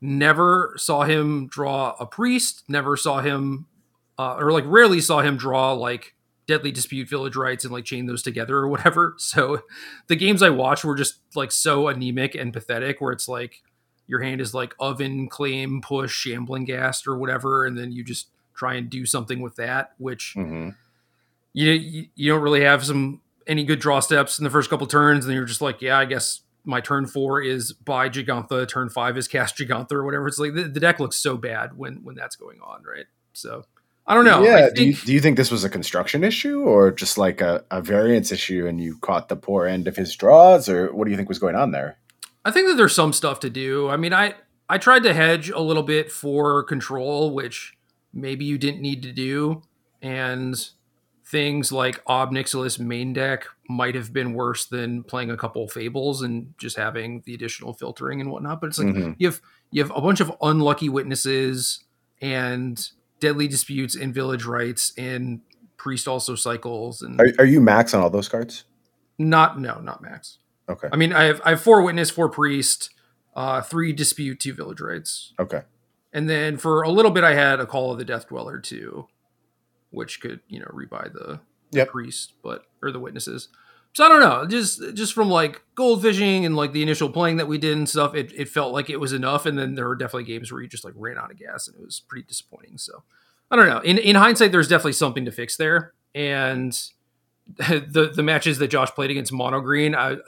never 0.00 0.74
saw 0.76 1.02
him 1.02 1.46
draw 1.46 1.94
a 2.00 2.06
priest. 2.06 2.64
Never 2.68 2.96
saw 2.96 3.20
him, 3.20 3.66
uh, 4.20 4.34
or 4.34 4.52
like 4.52 4.64
rarely 4.66 5.00
saw 5.00 5.20
him 5.20 5.38
draw 5.38 5.72
like 5.72 6.14
deadly 6.46 6.70
dispute 6.70 7.08
village 7.08 7.36
Rites, 7.36 7.64
and 7.64 7.72
like 7.72 7.84
chain 7.86 8.04
those 8.04 8.22
together 8.22 8.56
or 8.56 8.68
whatever 8.68 9.14
so 9.18 9.62
the 10.08 10.16
games 10.16 10.42
i 10.42 10.50
watched 10.50 10.84
were 10.84 10.94
just 10.94 11.20
like 11.34 11.50
so 11.50 11.88
anemic 11.88 12.34
and 12.34 12.52
pathetic 12.52 13.00
where 13.00 13.12
it's 13.12 13.28
like 13.28 13.62
your 14.06 14.20
hand 14.20 14.40
is 14.40 14.52
like 14.52 14.74
oven 14.78 15.28
claim 15.28 15.80
push 15.80 16.12
shambling 16.12 16.64
ghast 16.64 17.06
or 17.06 17.16
whatever 17.16 17.64
and 17.64 17.78
then 17.78 17.92
you 17.92 18.04
just 18.04 18.28
try 18.54 18.74
and 18.74 18.90
do 18.90 19.06
something 19.06 19.40
with 19.40 19.56
that 19.56 19.92
which 19.96 20.34
mm-hmm. 20.36 20.70
you, 21.54 21.70
you 21.70 22.06
you 22.14 22.32
don't 22.32 22.42
really 22.42 22.62
have 22.62 22.84
some 22.84 23.22
any 23.46 23.64
good 23.64 23.78
draw 23.78 24.00
steps 24.00 24.38
in 24.38 24.44
the 24.44 24.50
first 24.50 24.68
couple 24.68 24.86
turns 24.86 25.24
and 25.24 25.34
you're 25.34 25.46
just 25.46 25.62
like 25.62 25.80
yeah 25.80 25.98
i 25.98 26.04
guess 26.04 26.42
my 26.62 26.78
turn 26.82 27.06
four 27.06 27.40
is 27.40 27.72
buy 27.72 28.10
Jegantha, 28.10 28.68
turn 28.68 28.90
five 28.90 29.16
is 29.16 29.26
cast 29.26 29.56
Jegantha 29.56 29.92
or 29.92 30.04
whatever. 30.04 30.28
It's 30.28 30.38
like 30.38 30.52
the, 30.52 30.64
the 30.64 30.78
deck 30.78 31.00
looks 31.00 31.16
so 31.16 31.38
bad 31.38 31.74
when 31.74 32.04
when 32.04 32.14
that's 32.14 32.36
going 32.36 32.60
on, 32.60 32.82
right? 32.82 33.06
So 33.32 33.64
I 34.06 34.14
don't 34.14 34.24
know. 34.24 34.42
Yeah. 34.42 34.66
Think, 34.66 34.74
do, 34.76 34.84
you, 34.86 34.94
do 34.94 35.12
you 35.12 35.20
think 35.20 35.36
this 35.36 35.50
was 35.50 35.62
a 35.62 35.68
construction 35.70 36.24
issue 36.24 36.60
or 36.62 36.90
just 36.90 37.16
like 37.16 37.40
a, 37.40 37.64
a 37.70 37.80
variance 37.80 38.32
issue 38.32 38.66
and 38.66 38.80
you 38.80 38.96
caught 38.98 39.28
the 39.28 39.36
poor 39.36 39.66
end 39.66 39.86
of 39.86 39.96
his 39.96 40.14
draws 40.16 40.68
or 40.68 40.92
what 40.92 41.04
do 41.04 41.10
you 41.10 41.16
think 41.16 41.28
was 41.28 41.38
going 41.38 41.54
on 41.54 41.70
there? 41.70 41.96
I 42.44 42.50
think 42.50 42.66
that 42.68 42.74
there's 42.76 42.94
some 42.94 43.12
stuff 43.12 43.38
to 43.40 43.50
do. 43.50 43.88
I 43.88 43.96
mean, 43.96 44.12
I, 44.12 44.34
I 44.68 44.78
tried 44.78 45.02
to 45.04 45.12
hedge 45.14 45.50
a 45.50 45.60
little 45.60 45.82
bit 45.82 46.10
for 46.10 46.62
control, 46.64 47.32
which 47.32 47.76
maybe 48.12 48.44
you 48.44 48.58
didn't 48.58 48.80
need 48.80 49.02
to 49.02 49.12
do. 49.12 49.62
And 50.02 50.56
things 51.26 51.70
like 51.70 52.02
Ob 52.08 52.32
Nixilis 52.32 52.80
main 52.80 53.12
deck 53.12 53.46
might 53.68 53.94
have 53.94 54.12
been 54.12 54.32
worse 54.32 54.64
than 54.64 55.04
playing 55.04 55.30
a 55.30 55.36
couple 55.36 55.68
fables 55.68 56.22
and 56.22 56.54
just 56.58 56.76
having 56.76 57.22
the 57.26 57.34
additional 57.34 57.72
filtering 57.74 58.20
and 58.20 58.30
whatnot. 58.32 58.60
But 58.60 58.68
it's 58.68 58.78
like 58.78 58.88
Mhm. 58.88 59.14
you 59.18 59.28
have 59.28 59.40
you 59.70 59.80
have 59.82 59.92
a 59.94 60.00
bunch 60.00 60.18
of 60.20 60.32
unlucky 60.42 60.88
witnesses 60.88 61.84
and 62.20 62.90
deadly 63.20 63.46
disputes 63.48 63.94
in 63.94 64.12
village 64.12 64.44
rites 64.44 64.92
and 64.98 65.40
priest 65.76 66.08
also 66.08 66.34
cycles 66.34 67.02
and 67.02 67.20
Are, 67.20 67.32
are 67.38 67.44
you 67.44 67.60
max 67.60 67.94
on 67.94 68.02
all 68.02 68.10
those 68.10 68.28
cards? 68.28 68.64
not 69.18 69.60
no 69.60 69.80
not 69.80 70.00
max. 70.02 70.38
Okay. 70.68 70.88
I 70.92 70.96
mean 70.96 71.12
I 71.12 71.24
have 71.24 71.40
I 71.44 71.50
have 71.50 71.60
four 71.62 71.82
witness, 71.82 72.10
four 72.10 72.28
priest, 72.30 72.90
uh, 73.34 73.60
three 73.60 73.92
dispute, 73.92 74.40
two 74.40 74.52
village 74.54 74.80
rites, 74.80 75.34
Okay. 75.38 75.62
and 76.12 76.28
then 76.28 76.56
for 76.56 76.82
a 76.82 76.90
little 76.90 77.10
bit 77.10 77.22
I 77.24 77.34
had 77.34 77.60
a 77.60 77.66
call 77.66 77.92
of 77.92 77.98
the 77.98 78.04
death 78.04 78.28
dweller 78.28 78.58
too, 78.58 79.08
which 79.90 80.20
could 80.20 80.40
you 80.48 80.58
know 80.60 80.66
rebuy 80.72 81.12
the 81.12 81.40
Yep. 81.72 81.88
priest, 81.90 82.32
but 82.42 82.64
or 82.82 82.90
the 82.90 82.98
witnesses. 82.98 83.48
So 83.92 84.04
I 84.04 84.08
don't 84.08 84.20
know, 84.20 84.46
just 84.46 84.80
just 84.94 85.12
from 85.14 85.28
like 85.28 85.62
goldfishing 85.76 86.46
and 86.46 86.54
like 86.56 86.72
the 86.72 86.82
initial 86.82 87.10
playing 87.10 87.38
that 87.38 87.48
we 87.48 87.58
did 87.58 87.76
and 87.76 87.88
stuff, 87.88 88.14
it, 88.14 88.32
it 88.36 88.48
felt 88.48 88.72
like 88.72 88.88
it 88.88 88.98
was 89.00 89.12
enough. 89.12 89.46
And 89.46 89.58
then 89.58 89.74
there 89.74 89.88
were 89.88 89.96
definitely 89.96 90.24
games 90.24 90.52
where 90.52 90.62
you 90.62 90.68
just 90.68 90.84
like 90.84 90.94
ran 90.96 91.18
out 91.18 91.30
of 91.32 91.38
gas 91.38 91.66
and 91.66 91.76
it 91.76 91.84
was 91.84 92.00
pretty 92.08 92.24
disappointing. 92.26 92.78
So 92.78 93.02
I 93.50 93.56
don't 93.56 93.68
know. 93.68 93.80
In 93.80 93.98
in 93.98 94.14
hindsight, 94.16 94.52
there's 94.52 94.68
definitely 94.68 94.92
something 94.92 95.24
to 95.24 95.32
fix 95.32 95.56
there. 95.56 95.92
And 96.14 96.72
the 97.56 98.12
the 98.14 98.22
matches 98.22 98.58
that 98.58 98.68
Josh 98.68 98.90
played 98.92 99.10
against 99.10 99.32
Mono 99.32 99.60
Green, 99.60 99.94
I 99.96 100.18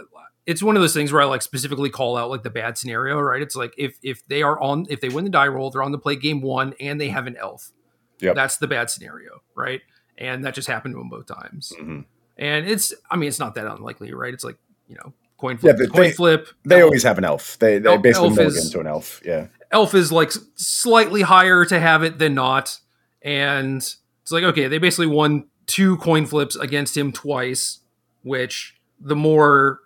it's 0.44 0.60
one 0.60 0.74
of 0.74 0.82
those 0.82 0.92
things 0.92 1.12
where 1.12 1.22
I 1.22 1.26
like 1.26 1.42
specifically 1.42 1.88
call 1.88 2.16
out 2.16 2.30
like 2.30 2.42
the 2.42 2.50
bad 2.50 2.76
scenario, 2.76 3.20
right? 3.20 3.40
It's 3.40 3.54
like 3.54 3.74
if 3.78 3.96
if 4.02 4.26
they 4.26 4.42
are 4.42 4.60
on 4.60 4.86
if 4.90 5.00
they 5.00 5.08
win 5.08 5.22
the 5.24 5.30
die 5.30 5.46
roll, 5.46 5.70
they're 5.70 5.84
on 5.84 5.92
the 5.92 5.98
play 5.98 6.16
game 6.16 6.40
one 6.40 6.74
and 6.80 7.00
they 7.00 7.10
have 7.10 7.28
an 7.28 7.36
elf. 7.36 7.70
Yep. 8.18 8.34
That's 8.34 8.56
the 8.56 8.66
bad 8.66 8.90
scenario, 8.90 9.40
right? 9.54 9.82
And 10.18 10.44
that 10.44 10.54
just 10.54 10.66
happened 10.68 10.94
to 10.96 11.00
him 11.00 11.08
both 11.08 11.26
times. 11.26 11.72
Mhm. 11.80 12.06
And 12.38 12.66
it's 12.68 12.92
I 13.10 13.16
mean 13.16 13.28
it's 13.28 13.38
not 13.38 13.54
that 13.56 13.66
unlikely, 13.66 14.12
right? 14.14 14.32
It's 14.34 14.44
like, 14.44 14.56
you 14.88 14.96
know, 14.96 15.12
coin 15.38 15.58
Yeah, 15.62 15.72
flip. 15.74 15.76
but 15.78 15.92
coin 15.92 16.02
they- 16.02 16.12
flip. 16.12 16.48
They 16.64 16.76
elf, 16.76 16.84
always 16.84 17.02
have 17.02 17.18
an 17.18 17.24
elf. 17.24 17.58
They, 17.58 17.78
they 17.78 17.90
Elf- 17.90 18.02
basically 18.02 18.28
elf 18.30 18.38
is- 18.40 18.70
to 18.70 18.80
an 18.80 18.86
elf. 18.86 19.20
Yeah. 19.24 19.46
elf 19.70 19.94
is 19.94 20.10
like 20.12 20.32
slightly 20.54 21.22
higher 21.22 21.64
to 21.64 21.78
have 21.80 22.02
it 22.02 22.18
than 22.18 22.34
not. 22.34 22.78
And 23.22 23.76
it's 23.76 24.30
like, 24.32 24.44
okay, 24.44 24.68
they 24.68 24.78
basically 24.78 25.06
won 25.06 25.46
two 25.66 25.96
coin 25.98 26.26
flips 26.26 26.56
against 26.56 26.96
him 26.96 27.12
twice, 27.12 27.80
which 28.22 28.76
the 29.00 29.16
more 29.16 29.80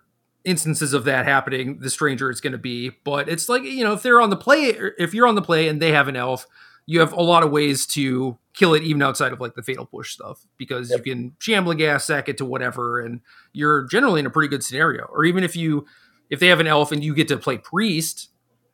instances 0.45 0.93
of 0.93 1.05
that 1.05 1.27
happening, 1.27 1.79
the 1.81 1.91
stranger 1.91 2.31
it's 2.31 2.41
going 2.41 2.53
to 2.53 2.59
be. 2.59 2.91
But 3.05 3.29
it's 3.29 3.49
like, 3.49 3.63
you 3.65 3.83
know, 3.85 3.93
if 3.93 4.03
they're 4.03 4.21
on 4.21 4.31
the 4.31 4.37
play, 4.37 4.75
if 4.99 5.13
you're 5.13 5.27
on 5.27 5.35
the 5.35 5.43
play 5.43 5.69
and 5.69 5.81
they 5.83 5.93
have 5.93 6.09
an 6.09 6.17
elf, 6.17 6.47
you 6.87 7.01
have 7.01 7.13
a 7.13 7.23
lot 7.23 7.43
of 7.43 7.51
ways 7.51 7.85
to 7.89 8.39
kill 8.57 8.75
it 8.75 8.83
even 8.83 9.01
outside 9.03 9.33
of 9.33 9.41
like 9.41 9.55
the 9.55 9.63
fatal 9.63 9.87
push 9.87 10.13
stuff 10.15 10.41
because 10.57 10.91
Yep. 10.91 11.07
you 11.07 11.13
can 11.15 11.37
shambling 11.39 11.79
ghast 11.79 12.07
sack 12.09 12.29
it 12.29 12.39
to 12.39 12.45
whatever 12.45 12.99
and 13.01 13.21
you're 13.53 13.85
generally 13.85 14.19
in 14.19 14.27
a 14.27 14.31
pretty 14.31 14.49
good 14.49 14.65
scenario 14.65 15.05
or 15.05 15.25
even 15.25 15.45
if 15.45 15.55
you 15.55 15.87
if 16.31 16.41
they 16.41 16.49
have 16.49 16.59
an 16.59 16.67
elf 16.67 16.91
and 16.91 17.05
you 17.05 17.15
get 17.15 17.29
to 17.29 17.37
play 17.37 17.59
priest 17.59 18.31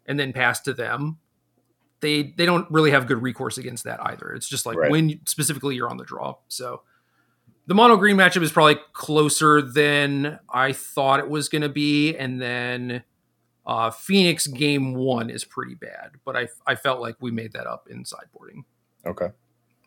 and 0.07 0.19
then 0.19 0.33
pass 0.33 0.61
to 0.61 0.73
them 0.73 1.19
they 2.01 2.33
they 2.37 2.47
don't 2.47 2.71
really 2.71 2.91
have 2.93 3.07
good 3.07 3.21
recourse 3.23 3.59
against 3.59 3.85
that 3.85 3.99
either 4.07 4.33
it's 4.33 4.49
just 4.49 4.65
like 4.67 4.77
Right. 4.79 4.91
when 4.91 5.09
you- 5.11 5.19
specifically 5.27 5.75
you're 5.77 5.91
on 5.91 5.97
the 5.99 6.05
draw 6.05 6.37
so 6.49 6.83
the 7.67 7.75
mono 7.75 7.97
green 7.97 8.17
matchup 8.17 8.43
is 8.43 8.51
probably 8.53 8.79
closer 8.93 9.61
than 9.61 10.39
i 10.49 10.73
thought 10.73 11.19
it 11.21 11.29
was 11.29 11.49
going 11.49 11.63
to 11.63 11.69
be 11.69 12.17
and 12.17 12.41
then 12.41 13.03
uh, 13.67 13.91
phoenix 13.91 14.47
game 14.49 14.95
one 14.95 15.29
is 15.31 15.45
pretty 15.45 15.75
bad 15.75 16.13
but 16.25 16.37
I, 16.37 16.49
I 16.67 16.75
felt 16.75 17.01
like 17.01 17.17
we 17.21 17.31
made 17.31 17.53
that 17.53 17.67
up 17.67 17.89
in 17.91 18.05
sideboarding 18.05 18.63
Okay. 19.05 19.31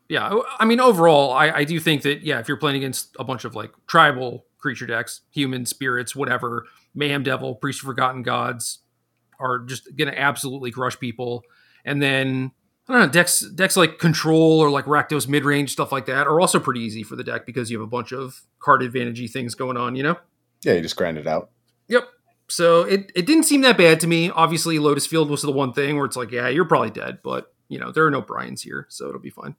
Yeah 0.07 0.39
i 0.59 0.65
mean 0.65 0.79
overall 0.79 1.33
I, 1.33 1.49
I 1.51 1.63
do 1.63 1.79
think 1.79 2.03
that 2.03 2.21
yeah 2.21 2.39
if 2.39 2.47
you're 2.47 2.57
playing 2.57 2.77
against 2.77 3.15
a 3.19 3.23
bunch 3.23 3.45
of 3.45 3.55
like 3.55 3.71
tribal 3.87 4.45
creature 4.57 4.85
decks 4.85 5.21
human 5.31 5.65
spirits 5.65 6.15
whatever 6.15 6.65
mayhem 6.93 7.23
devil 7.23 7.55
priest 7.55 7.81
of 7.81 7.85
forgotten 7.85 8.23
gods 8.23 8.79
are 9.39 9.59
just 9.59 9.95
gonna 9.95 10.13
absolutely 10.15 10.71
crush 10.71 10.99
people 10.99 11.43
and 11.83 12.01
then 12.01 12.51
i 12.87 12.93
don't 12.93 13.01
know 13.01 13.09
decks 13.09 13.39
decks 13.39 13.75
like 13.75 13.99
control 13.99 14.59
or 14.59 14.69
like 14.69 14.85
rakdos 14.85 15.27
mid-range 15.27 15.71
stuff 15.71 15.91
like 15.91 16.05
that 16.05 16.27
are 16.27 16.39
also 16.39 16.59
pretty 16.59 16.81
easy 16.81 17.03
for 17.03 17.15
the 17.15 17.23
deck 17.23 17.45
because 17.45 17.71
you 17.71 17.77
have 17.79 17.85
a 17.85 17.89
bunch 17.89 18.11
of 18.11 18.41
card 18.59 18.81
advantagey 18.81 19.29
things 19.29 19.55
going 19.55 19.77
on 19.77 19.95
you 19.95 20.03
know 20.03 20.17
Yeah, 20.65 20.73
you 20.73 20.81
just 20.81 20.95
grind 20.95 21.17
it 21.17 21.27
out. 21.27 21.51
Yep. 21.89 22.07
So 22.47 22.81
it, 22.83 23.11
it 23.15 23.25
didn't 23.25 23.43
seem 23.43 23.61
that 23.61 23.77
bad 23.77 23.99
to 23.99 24.07
me. 24.07 24.31
Obviously, 24.31 24.79
Lotus 24.79 25.05
Field 25.05 25.29
was 25.29 25.41
the 25.41 25.51
one 25.51 25.73
thing 25.73 25.95
where 25.95 26.05
it's 26.05 26.15
like, 26.15 26.31
yeah, 26.31 26.47
you're 26.47 26.65
probably 26.65 26.89
dead, 26.89 27.19
but 27.23 27.53
you 27.69 27.79
know 27.79 27.91
there 27.91 28.05
are 28.05 28.11
no 28.11 28.21
Bryans 28.21 28.61
here, 28.63 28.87
so 28.89 29.07
it'll 29.07 29.21
be 29.21 29.29
fine. 29.29 29.55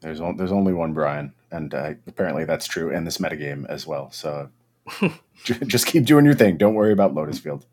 There's 0.00 0.20
on, 0.20 0.36
there's 0.36 0.52
only 0.52 0.72
one 0.72 0.92
Brian, 0.92 1.32
and 1.50 1.74
uh, 1.74 1.94
apparently 2.06 2.44
that's 2.44 2.66
true 2.66 2.90
in 2.90 3.04
this 3.04 3.18
metagame 3.18 3.66
as 3.68 3.86
well. 3.86 4.10
So 4.10 4.50
just 5.44 5.86
keep 5.86 6.04
doing 6.04 6.24
your 6.24 6.34
thing. 6.34 6.56
Don't 6.56 6.74
worry 6.74 6.92
about 6.92 7.14
Lotus 7.14 7.38
Field. 7.38 7.66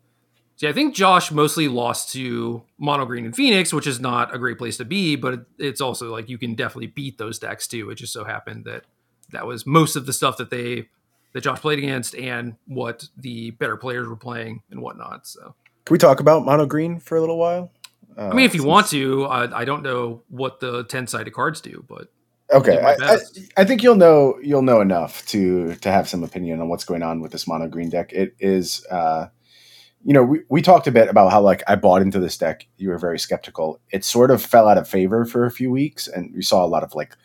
See, 0.56 0.66
I 0.66 0.72
think 0.72 0.94
Josh 0.94 1.30
mostly 1.30 1.68
lost 1.68 2.12
to 2.14 2.62
Mono 2.78 3.04
Green 3.04 3.26
and 3.26 3.36
Phoenix, 3.36 3.72
which 3.74 3.86
is 3.86 4.00
not 4.00 4.34
a 4.34 4.38
great 4.38 4.56
place 4.56 4.78
to 4.78 4.86
be, 4.86 5.14
but 5.14 5.46
it's 5.58 5.82
also 5.82 6.10
like 6.10 6.30
you 6.30 6.38
can 6.38 6.54
definitely 6.54 6.86
beat 6.86 7.18
those 7.18 7.38
decks 7.38 7.68
too. 7.68 7.90
It 7.90 7.96
just 7.96 8.12
so 8.12 8.24
happened 8.24 8.64
that 8.64 8.84
that 9.32 9.46
was 9.46 9.66
most 9.66 9.96
of 9.96 10.06
the 10.06 10.14
stuff 10.14 10.38
that 10.38 10.48
they 10.50 10.88
that 11.34 11.42
Josh 11.42 11.60
played 11.60 11.78
against 11.78 12.14
and 12.14 12.56
what 12.66 13.06
the 13.18 13.50
better 13.50 13.76
players 13.76 14.08
were 14.08 14.16
playing 14.16 14.62
and 14.70 14.80
whatnot. 14.80 15.26
So 15.26 15.54
Can 15.84 15.92
we 15.94 15.98
talk 15.98 16.20
about 16.20 16.46
mono 16.46 16.64
green 16.64 17.00
for 17.00 17.16
a 17.18 17.20
little 17.20 17.36
while? 17.36 17.70
Uh, 18.16 18.28
I 18.28 18.32
mean, 18.34 18.46
if 18.46 18.54
you 18.54 18.60
since- 18.60 18.68
want 18.68 18.86
to, 18.88 19.26
I, 19.26 19.60
I 19.60 19.64
don't 19.66 19.82
know 19.82 20.22
what 20.30 20.60
the 20.60 20.84
ten 20.84 21.06
sided 21.06 21.34
cards 21.34 21.60
do, 21.60 21.84
but 21.86 22.08
Okay, 22.52 22.78
I, 22.78 22.94
I. 23.00 23.16
I 23.56 23.64
think 23.64 23.82
you'll 23.82 23.96
know 23.96 24.38
you'll 24.42 24.62
know 24.62 24.80
enough 24.80 25.26
to 25.26 25.74
to 25.76 25.90
have 25.90 26.08
some 26.08 26.22
opinion 26.22 26.60
on 26.60 26.68
what's 26.68 26.84
going 26.84 27.02
on 27.02 27.20
with 27.20 27.32
this 27.32 27.48
mono 27.48 27.66
green 27.68 27.90
deck. 27.90 28.12
It 28.12 28.36
is, 28.38 28.86
uh, 28.88 29.26
you 30.04 30.12
know, 30.14 30.22
we, 30.22 30.40
we 30.48 30.62
talked 30.62 30.86
a 30.86 30.92
bit 30.92 31.08
about 31.08 31.32
how 31.32 31.40
like 31.40 31.64
I 31.66 31.74
bought 31.74 32.02
into 32.02 32.20
this 32.20 32.38
deck. 32.38 32.66
You 32.76 32.90
were 32.90 32.98
very 32.98 33.18
skeptical. 33.18 33.80
It 33.90 34.04
sort 34.04 34.30
of 34.30 34.40
fell 34.40 34.68
out 34.68 34.78
of 34.78 34.88
favor 34.88 35.24
for 35.24 35.44
a 35.44 35.50
few 35.50 35.72
weeks, 35.72 36.06
and 36.06 36.32
we 36.36 36.42
saw 36.42 36.64
a 36.64 36.68
lot 36.68 36.84
of 36.84 36.94
like 36.94 37.16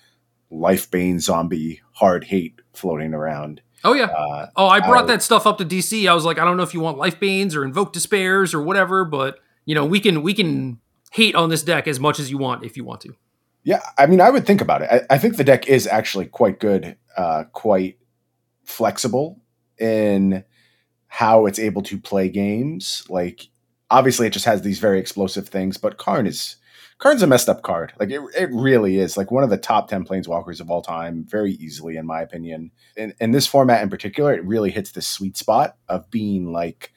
Lifebane 0.52 1.20
Zombie 1.20 1.82
hard 1.94 2.24
hate 2.24 2.60
floating 2.74 3.14
around. 3.14 3.62
oh 3.84 3.94
yeah, 3.94 4.06
Uh, 4.06 4.48
Oh, 4.56 4.68
I 4.68 4.80
brought 4.80 5.04
I- 5.04 5.14
that 5.14 5.22
stuff 5.22 5.46
up 5.46 5.58
to 5.60 5.66
DC. 5.66 6.08
I 6.10 6.14
was 6.16 6.26
like, 6.26 6.40
I 6.40 6.46
don't 6.46 6.58
know 6.58 6.64
if 6.64 6.74
you 6.74 6.80
want 6.80 6.98
Lifebanes 6.98 7.56
or 7.56 7.64
invoke 7.64 7.94
despairs 7.94 8.54
or 8.56 8.62
whatever, 8.62 9.06
but 9.06 9.38
you 9.66 9.76
know, 9.76 9.86
we 9.86 10.00
can 10.00 10.24
we 10.24 10.34
can 10.34 10.80
hate 11.12 11.36
on 11.36 11.50
this 11.50 11.62
deck 11.62 11.88
as 11.88 12.00
much 12.00 12.20
as 12.20 12.32
you 12.32 12.38
want 12.40 12.64
if 12.64 12.76
you 12.76 12.84
want 12.84 13.02
to. 13.02 13.14
Yeah, 13.64 13.82
I 13.98 14.08
mean, 14.08 14.22
I 14.22 14.30
would 14.30 14.46
think 14.46 14.62
about 14.62 14.82
it. 14.82 14.90
I, 14.92 15.16
I 15.16 15.18
think 15.18 15.38
the 15.38 15.44
deck 15.44 15.68
is 15.68 15.86
actually 15.86 16.26
quite 16.26 16.60
good, 16.60 16.98
uh, 17.16 17.44
quite 17.52 18.00
flexible 18.66 19.42
in 19.78 20.44
how 21.08 21.46
it's 21.46 21.60
able 21.60 21.82
to 21.84 22.00
play 22.00 22.30
games. 22.30 23.04
Like 23.10 23.50
obviously 23.92 24.26
it 24.26 24.34
just 24.34 24.46
has 24.46 24.62
these 24.62 24.80
very 24.80 25.00
explosive 25.00 25.50
things, 25.50 25.78
but 25.78 25.98
Karn 25.98 26.26
is 26.26 26.56
Karn's 26.98 27.24
a 27.24 27.28
messed 27.28 27.50
up 27.50 27.64
card. 27.64 27.94
Like 28.00 28.12
it, 28.12 28.22
it 28.38 28.50
really 28.54 28.98
is 28.98 29.18
like 29.18 29.32
one 29.32 29.44
of 29.44 29.50
the 29.50 29.58
top 29.58 29.90
10 29.90 30.06
planeswalkers 30.06 30.62
of 30.62 30.70
all 30.70 30.84
time, 30.84 31.26
very 31.28 31.54
easily, 31.54 31.98
in 31.98 32.06
my 32.06 32.22
opinion. 32.22 32.72
In, 32.96 33.14
in 33.20 33.32
this 33.32 33.48
format 33.48 33.82
in 33.82 33.90
particular, 33.90 34.34
it 34.34 34.46
really 34.46 34.70
hits 34.70 34.92
the 34.92 35.02
sweet 35.02 35.36
spot 35.36 35.78
of 35.90 36.10
being 36.12 36.52
like 36.52 36.94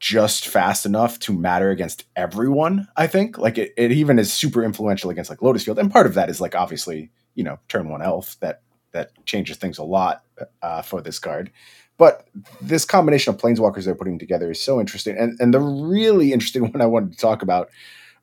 just 0.00 0.46
fast 0.46 0.86
enough 0.86 1.18
to 1.20 1.32
matter 1.32 1.70
against 1.70 2.04
everyone, 2.14 2.86
I 2.96 3.06
think. 3.06 3.36
Like 3.38 3.58
it, 3.58 3.72
it 3.76 3.90
even 3.92 4.18
is 4.18 4.32
super 4.32 4.62
influential 4.62 5.10
against 5.10 5.30
like 5.30 5.42
Lotus 5.42 5.64
Field. 5.64 5.78
And 5.78 5.90
part 5.90 6.06
of 6.06 6.14
that 6.14 6.30
is 6.30 6.40
like 6.40 6.54
obviously, 6.54 7.10
you 7.34 7.44
know, 7.44 7.58
turn 7.68 7.88
one 7.88 8.02
elf 8.02 8.36
that 8.40 8.62
that 8.92 9.10
changes 9.26 9.56
things 9.56 9.78
a 9.78 9.84
lot 9.84 10.22
uh, 10.62 10.82
for 10.82 11.00
this 11.00 11.18
card. 11.18 11.50
But 11.98 12.28
this 12.60 12.84
combination 12.84 13.34
of 13.34 13.40
planeswalkers 13.40 13.84
they're 13.84 13.94
putting 13.94 14.18
together 14.20 14.50
is 14.52 14.60
so 14.60 14.78
interesting. 14.80 15.16
And 15.18 15.38
and 15.40 15.52
the 15.52 15.60
really 15.60 16.32
interesting 16.32 16.62
one 16.72 16.80
I 16.80 16.86
wanted 16.86 17.12
to 17.12 17.18
talk 17.18 17.42
about 17.42 17.68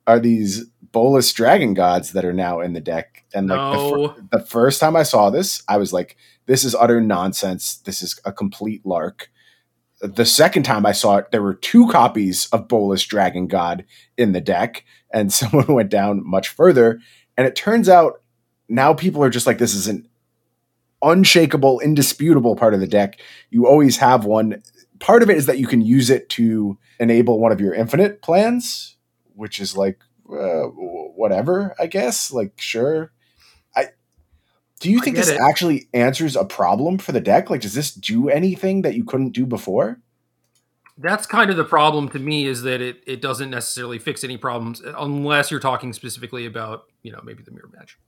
are 0.06 0.18
these 0.18 0.64
Bolas 0.92 1.32
Dragon 1.32 1.74
Gods 1.74 2.12
that 2.12 2.24
are 2.24 2.32
now 2.32 2.60
in 2.60 2.72
the 2.72 2.80
deck. 2.80 3.24
And 3.34 3.48
like 3.48 3.58
No. 3.58 3.72
the, 3.72 4.08
fir- 4.14 4.26
the 4.38 4.46
first 4.46 4.80
time 4.80 4.96
I 4.96 5.02
saw 5.02 5.30
this, 5.30 5.62
I 5.68 5.76
was 5.76 5.92
like, 5.92 6.16
this 6.46 6.64
is 6.64 6.74
utter 6.74 7.00
nonsense. 7.00 7.78
This 7.78 8.02
is 8.02 8.18
a 8.24 8.32
complete 8.32 8.86
lark. 8.86 9.30
The 10.00 10.26
second 10.26 10.64
time 10.64 10.84
I 10.84 10.92
saw 10.92 11.16
it, 11.16 11.30
there 11.30 11.42
were 11.42 11.54
two 11.54 11.88
copies 11.88 12.46
of 12.46 12.68
Bolas 12.68 13.04
Dragon 13.04 13.46
God 13.46 13.84
in 14.16 14.32
the 14.32 14.40
deck, 14.40 14.84
and 15.10 15.32
someone 15.32 15.72
went 15.72 15.90
down 15.90 16.26
much 16.26 16.48
further. 16.48 17.00
And 17.36 17.46
it 17.46 17.56
turns 17.56 17.88
out 17.88 18.22
now 18.68 18.94
people 18.94 19.22
are 19.22 19.30
just 19.30 19.46
like, 19.46 19.58
this 19.58 19.74
is 19.74 19.86
an 19.86 20.08
unshakable, 21.02 21.80
indisputable 21.80 22.56
part 22.56 22.74
of 22.74 22.80
the 22.80 22.86
deck. 22.86 23.20
You 23.50 23.66
always 23.66 23.98
have 23.98 24.24
one. 24.24 24.62
Part 24.98 25.22
of 25.22 25.30
it 25.30 25.36
is 25.36 25.46
that 25.46 25.58
you 25.58 25.66
can 25.66 25.80
use 25.80 26.10
it 26.10 26.28
to 26.30 26.78
enable 26.98 27.38
one 27.38 27.52
of 27.52 27.60
your 27.60 27.74
infinite 27.74 28.22
plans, 28.22 28.96
which 29.34 29.60
is 29.60 29.76
like 29.76 30.00
uh, 30.30 30.64
whatever, 30.64 31.74
I 31.78 31.86
guess. 31.86 32.32
Like, 32.32 32.60
sure. 32.60 33.12
Do 34.80 34.90
you 34.90 35.00
think 35.00 35.16
this 35.16 35.28
it. 35.28 35.40
actually 35.40 35.88
answers 35.94 36.36
a 36.36 36.44
problem 36.44 36.98
for 36.98 37.12
the 37.12 37.20
deck? 37.20 37.48
Like, 37.48 37.62
does 37.62 37.74
this 37.74 37.94
do 37.94 38.28
anything 38.28 38.82
that 38.82 38.94
you 38.94 39.04
couldn't 39.04 39.30
do 39.30 39.46
before? 39.46 40.00
That's 40.98 41.26
kind 41.26 41.50
of 41.50 41.56
the 41.56 41.64
problem 41.64 42.08
to 42.10 42.18
me 42.18 42.46
is 42.46 42.62
that 42.62 42.80
it, 42.80 43.02
it 43.06 43.20
doesn't 43.20 43.50
necessarily 43.50 43.98
fix 43.98 44.24
any 44.24 44.36
problems 44.36 44.82
uh, 44.82 44.94
unless 44.98 45.50
you're 45.50 45.60
talking 45.60 45.92
specifically 45.92 46.46
about, 46.46 46.84
you 47.02 47.12
know, 47.12 47.20
maybe 47.22 47.42
the 47.42 47.50
mirror 47.50 47.70
match. 47.74 47.98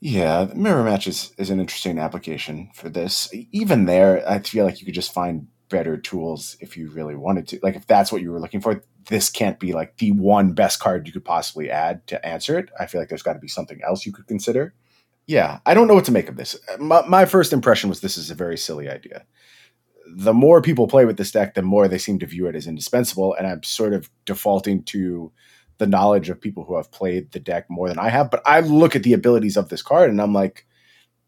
Yeah, 0.00 0.44
the 0.44 0.54
mirror 0.54 0.82
match 0.82 1.06
is, 1.06 1.32
is 1.38 1.50
an 1.50 1.60
interesting 1.60 1.98
application 1.98 2.70
for 2.74 2.88
this. 2.88 3.32
Even 3.52 3.84
there, 3.84 4.28
I 4.28 4.40
feel 4.40 4.64
like 4.64 4.80
you 4.80 4.84
could 4.84 4.94
just 4.94 5.14
find 5.14 5.46
better 5.68 5.96
tools 5.96 6.56
if 6.60 6.76
you 6.76 6.90
really 6.90 7.14
wanted 7.14 7.48
to. 7.48 7.60
Like 7.62 7.76
if 7.76 7.86
that's 7.86 8.12
what 8.12 8.20
you 8.20 8.30
were 8.30 8.40
looking 8.40 8.60
for, 8.60 8.82
this 9.08 9.30
can't 9.30 9.58
be 9.58 9.72
like 9.72 9.96
the 9.98 10.12
one 10.12 10.52
best 10.52 10.80
card 10.80 11.06
you 11.06 11.12
could 11.12 11.24
possibly 11.24 11.70
add 11.70 12.06
to 12.08 12.24
answer 12.26 12.58
it. 12.58 12.70
I 12.78 12.86
feel 12.86 13.00
like 13.00 13.08
there's 13.08 13.22
got 13.22 13.34
to 13.34 13.38
be 13.38 13.48
something 13.48 13.80
else 13.86 14.04
you 14.04 14.12
could 14.12 14.26
consider. 14.26 14.74
Yeah, 15.32 15.60
I 15.64 15.72
don't 15.72 15.88
know 15.88 15.94
what 15.94 16.04
to 16.04 16.12
make 16.12 16.28
of 16.28 16.36
this. 16.36 16.58
My, 16.78 17.06
my 17.08 17.24
first 17.24 17.54
impression 17.54 17.88
was 17.88 18.02
this 18.02 18.18
is 18.18 18.30
a 18.30 18.34
very 18.34 18.58
silly 18.58 18.90
idea. 18.90 19.24
The 20.14 20.34
more 20.34 20.60
people 20.60 20.86
play 20.86 21.06
with 21.06 21.16
this 21.16 21.30
deck, 21.30 21.54
the 21.54 21.62
more 21.62 21.88
they 21.88 21.96
seem 21.96 22.18
to 22.18 22.26
view 22.26 22.48
it 22.48 22.54
as 22.54 22.66
indispensable, 22.66 23.32
and 23.32 23.46
I'm 23.46 23.62
sort 23.62 23.94
of 23.94 24.10
defaulting 24.26 24.82
to 24.84 25.32
the 25.78 25.86
knowledge 25.86 26.28
of 26.28 26.38
people 26.38 26.64
who 26.64 26.76
have 26.76 26.92
played 26.92 27.32
the 27.32 27.40
deck 27.40 27.64
more 27.70 27.88
than 27.88 27.98
I 27.98 28.10
have. 28.10 28.30
But 28.30 28.42
I 28.44 28.60
look 28.60 28.94
at 28.94 29.04
the 29.04 29.14
abilities 29.14 29.56
of 29.56 29.70
this 29.70 29.80
card 29.80 30.10
and 30.10 30.20
I'm 30.20 30.34
like, 30.34 30.66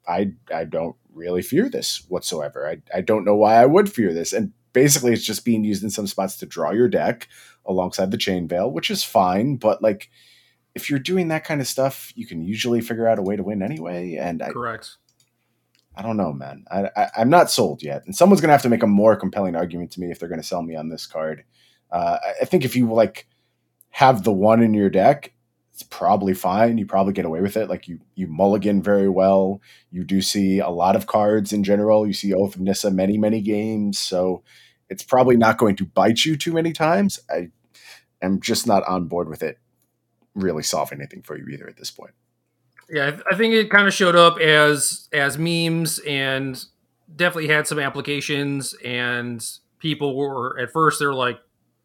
I 0.07 0.33
I 0.55 0.65
don't 0.65 0.97
really 1.15 1.41
fear 1.41 1.71
this 1.71 2.05
whatsoever. 2.09 2.69
I, 2.69 2.83
I 2.95 3.01
don't 3.01 3.25
know 3.25 3.37
why 3.37 3.55
I 3.55 3.65
would 3.65 3.91
fear 3.91 4.13
this. 4.13 4.35
And 4.35 4.53
basically 4.75 5.15
it's 5.15 5.25
just 5.25 5.47
being 5.47 5.65
used 5.65 5.83
in 5.83 5.89
some 5.89 6.07
spots 6.07 6.37
to 6.37 6.47
draw 6.47 6.73
your 6.73 6.89
deck 6.91 7.27
alongside 7.65 8.11
the 8.11 8.19
chain 8.19 8.49
veil, 8.49 8.71
which 8.71 8.91
is 8.91 9.03
fine, 9.03 9.57
but 9.57 9.81
like 9.83 10.11
if 10.75 10.91
you're 10.91 10.99
doing 10.99 11.29
that 11.29 11.45
kind 11.45 11.61
of 11.61 11.67
stuff, 11.67 12.13
you 12.17 12.27
can 12.27 12.43
usually 12.43 12.81
figure 12.81 13.07
out 13.09 13.19
a 13.19 13.23
way 13.23 13.37
to 13.37 13.43
win 13.43 13.63
anyway. 13.63 14.17
And 14.17 14.43
I, 14.43 14.51
Correct. 14.51 14.97
I 15.97 16.03
don't 16.03 16.17
know, 16.17 16.33
man. 16.33 16.65
I, 16.71 16.91
I 16.97 17.09
I'm 17.19 17.31
not 17.31 17.51
sold 17.51 17.83
yet, 17.83 18.05
and 18.05 18.15
someone's 18.15 18.41
gonna 18.41 18.53
have 18.53 18.63
to 18.63 18.69
make 18.69 18.83
a 18.83 18.89
more 18.89 19.17
compelling 19.17 19.55
argument 19.55 19.93
to 19.93 20.01
me 20.01 20.11
if 20.11 20.19
they're 20.19 20.29
gonna 20.29 20.43
sell 20.43 20.63
me 20.63 20.75
on 20.75 20.89
this 20.89 21.07
card. 21.07 21.45
Uh, 21.91 22.19
I- 22.23 22.35
I 22.43 22.45
think 22.45 22.65
if 22.65 22.75
you 22.75 22.93
like 22.93 23.29
have 23.91 24.25
the 24.25 24.33
one 24.33 24.61
in 24.63 24.75
your 24.75 24.91
deck, 24.91 25.33
it's 25.73 25.85
probably 25.85 26.35
fine. 26.35 26.79
You 26.79 26.87
probably 26.87 27.13
get 27.13 27.25
away 27.25 27.41
with 27.41 27.57
it. 27.57 27.69
Like 27.69 27.87
you 27.87 28.01
you 28.17 28.27
mulligan 28.27 28.83
very 28.83 29.09
well. 29.09 29.61
You 29.93 30.03
do 30.05 30.21
see 30.21 30.59
a 30.59 30.71
lot 30.71 30.97
of 30.97 31.07
cards 31.07 31.53
in 31.53 31.63
general. 31.63 32.07
You 32.07 32.13
see 32.13 32.35
Oath 32.35 32.57
of 32.57 32.61
Nissa 32.61 32.91
many 32.91 33.17
many 33.17 33.41
games, 33.41 33.99
so 33.99 34.43
it's 34.89 35.05
probably 35.05 35.37
not 35.37 35.59
going 35.59 35.77
to 35.77 35.85
bite 35.87 36.25
you 36.25 36.37
too 36.37 36.53
many 36.53 36.73
times. 36.73 37.21
I 37.31 37.51
am 38.21 38.41
just 38.41 38.67
not 38.67 38.83
on 38.89 39.07
board 39.07 39.29
with 39.29 39.43
it 39.43 39.59
really 40.35 40.63
solve 40.63 40.93
anything 40.93 41.23
for 41.23 41.37
you 41.37 41.47
either 41.49 41.69
at 41.69 41.77
this 41.77 41.91
point. 41.91 42.13
Yeah, 42.91 43.19
I, 43.31 43.35
think 43.35 43.55
it 43.55 43.71
kind 43.71 43.87
of 43.87 43.95
showed 43.95 44.15
up 44.15 44.39
as 44.39 45.09
as 45.13 45.39
memes 45.39 46.01
and 46.01 46.63
definitely 47.15 47.49
had 47.49 47.67
some 47.67 47.79
applications. 47.79 48.75
And 48.85 49.45
people 49.79 50.17
were 50.17 50.59
at 50.59 50.71
first 50.71 50.99
they're 50.99 51.15
like, 51.15 51.41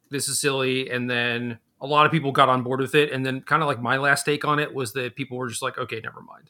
"This 0.09 0.27
is 0.27 0.39
silly," 0.39 0.89
and 0.89 1.09
then 1.09 1.59
a 1.79 1.87
lot 1.87 2.05
of 2.05 2.11
people 2.11 2.33
got 2.33 2.49
on 2.49 2.63
board 2.63 2.81
with 2.81 2.95
it. 2.95 3.13
And 3.13 3.25
then 3.25 3.41
kind 3.41 3.63
of 3.63 3.67
like 3.67 3.81
my 3.81 3.97
last 3.97 4.25
take 4.25 4.43
on 4.43 4.59
it 4.59 4.73
was 4.73 4.91
that 4.93 5.15
people 5.15 5.37
were 5.37 5.47
just 5.47 5.61
like, 5.61 5.77
"Okay, 5.77 6.01
never 6.03 6.21
mind." 6.21 6.49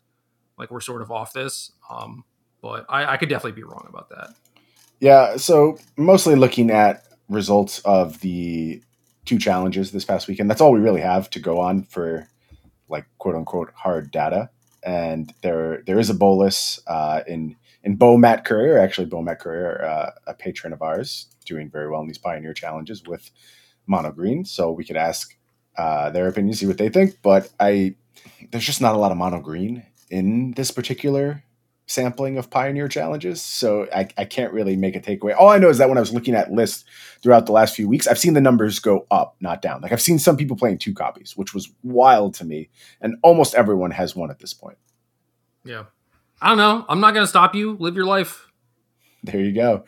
Like 0.57 0.71
we're 0.71 0.81
sort 0.81 1.03
of 1.03 1.11
off 1.11 1.31
this. 1.31 1.71
Um, 1.89 2.23
but 2.61 2.85
I, 2.89 3.13
I 3.13 3.17
could 3.17 3.29
definitely 3.29 3.53
be 3.53 3.63
wrong 3.63 3.85
about 3.87 4.09
that. 4.09 4.31
Yeah, 4.99 5.37
so 5.37 5.77
mostly 5.95 6.35
looking 6.35 6.71
at 6.71 7.05
results 7.29 7.79
of 7.79 8.19
the 8.19 8.81
two 9.29 9.37
challenges 9.37 9.91
this 9.91 10.05
past 10.05 10.27
weekend. 10.27 10.49
That's 10.49 10.59
all 10.59 10.73
we 10.73 10.79
really 10.79 11.01
have 11.01 11.29
to 11.29 11.39
go 11.39 11.59
on 11.59 11.83
for 11.83 12.27
like 12.89 13.05
quote 13.19 13.35
unquote 13.35 13.71
hard 13.75 14.11
data. 14.11 14.49
And 14.83 15.31
there 15.43 15.83
there 15.85 15.99
is 15.99 16.09
a 16.09 16.15
Bolas 16.15 16.79
uh, 16.87 17.21
in 17.27 17.55
in 17.83 17.95
Bo 17.95 18.17
Matt 18.17 18.43
Courier, 18.43 18.79
actually 18.79 19.05
Bo 19.05 19.21
Matt 19.21 19.39
Courier, 19.39 19.83
uh, 19.83 20.11
a 20.27 20.33
patron 20.33 20.73
of 20.73 20.81
ours, 20.81 21.27
doing 21.45 21.69
very 21.69 21.89
well 21.89 22.01
in 22.01 22.07
these 22.07 22.17
pioneer 22.17 22.53
challenges 22.53 23.03
with 23.05 23.29
mono 23.85 24.11
green. 24.11 24.43
So 24.45 24.71
we 24.71 24.83
could 24.83 24.97
ask 24.97 25.37
uh, 25.77 26.09
their 26.09 26.27
opinion, 26.27 26.55
see 26.55 26.65
what 26.65 26.77
they 26.77 26.89
think. 26.89 27.19
But 27.21 27.51
I 27.59 27.95
there's 28.51 28.65
just 28.65 28.81
not 28.81 28.95
a 28.95 28.97
lot 28.97 29.11
of 29.11 29.17
mono 29.17 29.39
green 29.41 29.85
in 30.09 30.53
this 30.53 30.71
particular 30.71 31.43
sampling 31.89 32.37
of 32.37 32.49
pioneer 32.51 32.87
challenges 32.87 33.41
so 33.41 33.87
I, 33.93 34.07
I 34.15 34.23
can't 34.25 34.53
really 34.53 34.75
make 34.75 34.95
a 34.95 34.99
takeaway 34.99 35.35
all 35.35 35.49
i 35.49 35.57
know 35.57 35.69
is 35.69 35.79
that 35.79 35.89
when 35.89 35.97
i 35.97 36.01
was 36.01 36.13
looking 36.13 36.35
at 36.35 36.51
lists 36.51 36.85
throughout 37.23 37.47
the 37.47 37.51
last 37.51 37.75
few 37.75 37.89
weeks 37.89 38.07
i've 38.07 38.19
seen 38.19 38.35
the 38.35 38.41
numbers 38.41 38.77
go 38.77 39.07
up 39.09 39.35
not 39.41 39.61
down 39.63 39.81
like 39.81 39.91
i've 39.91 40.01
seen 40.01 40.19
some 40.19 40.37
people 40.37 40.55
playing 40.55 40.77
two 40.77 40.93
copies 40.93 41.35
which 41.35 41.53
was 41.53 41.71
wild 41.81 42.35
to 42.35 42.45
me 42.45 42.69
and 43.01 43.15
almost 43.23 43.55
everyone 43.55 43.89
has 43.89 44.15
one 44.15 44.29
at 44.29 44.37
this 44.39 44.53
point 44.53 44.77
Yeah, 45.65 45.85
I 46.39 46.49
don't 46.49 46.57
know. 46.59 46.85
I'm 46.87 46.99
not 47.01 47.13
gonna 47.15 47.25
stop 47.27 47.55
you. 47.55 47.75
Live 47.79 47.95
your 47.95 48.05
life. 48.05 48.47
there 49.23 49.41
you 49.41 49.51
go 49.51 49.83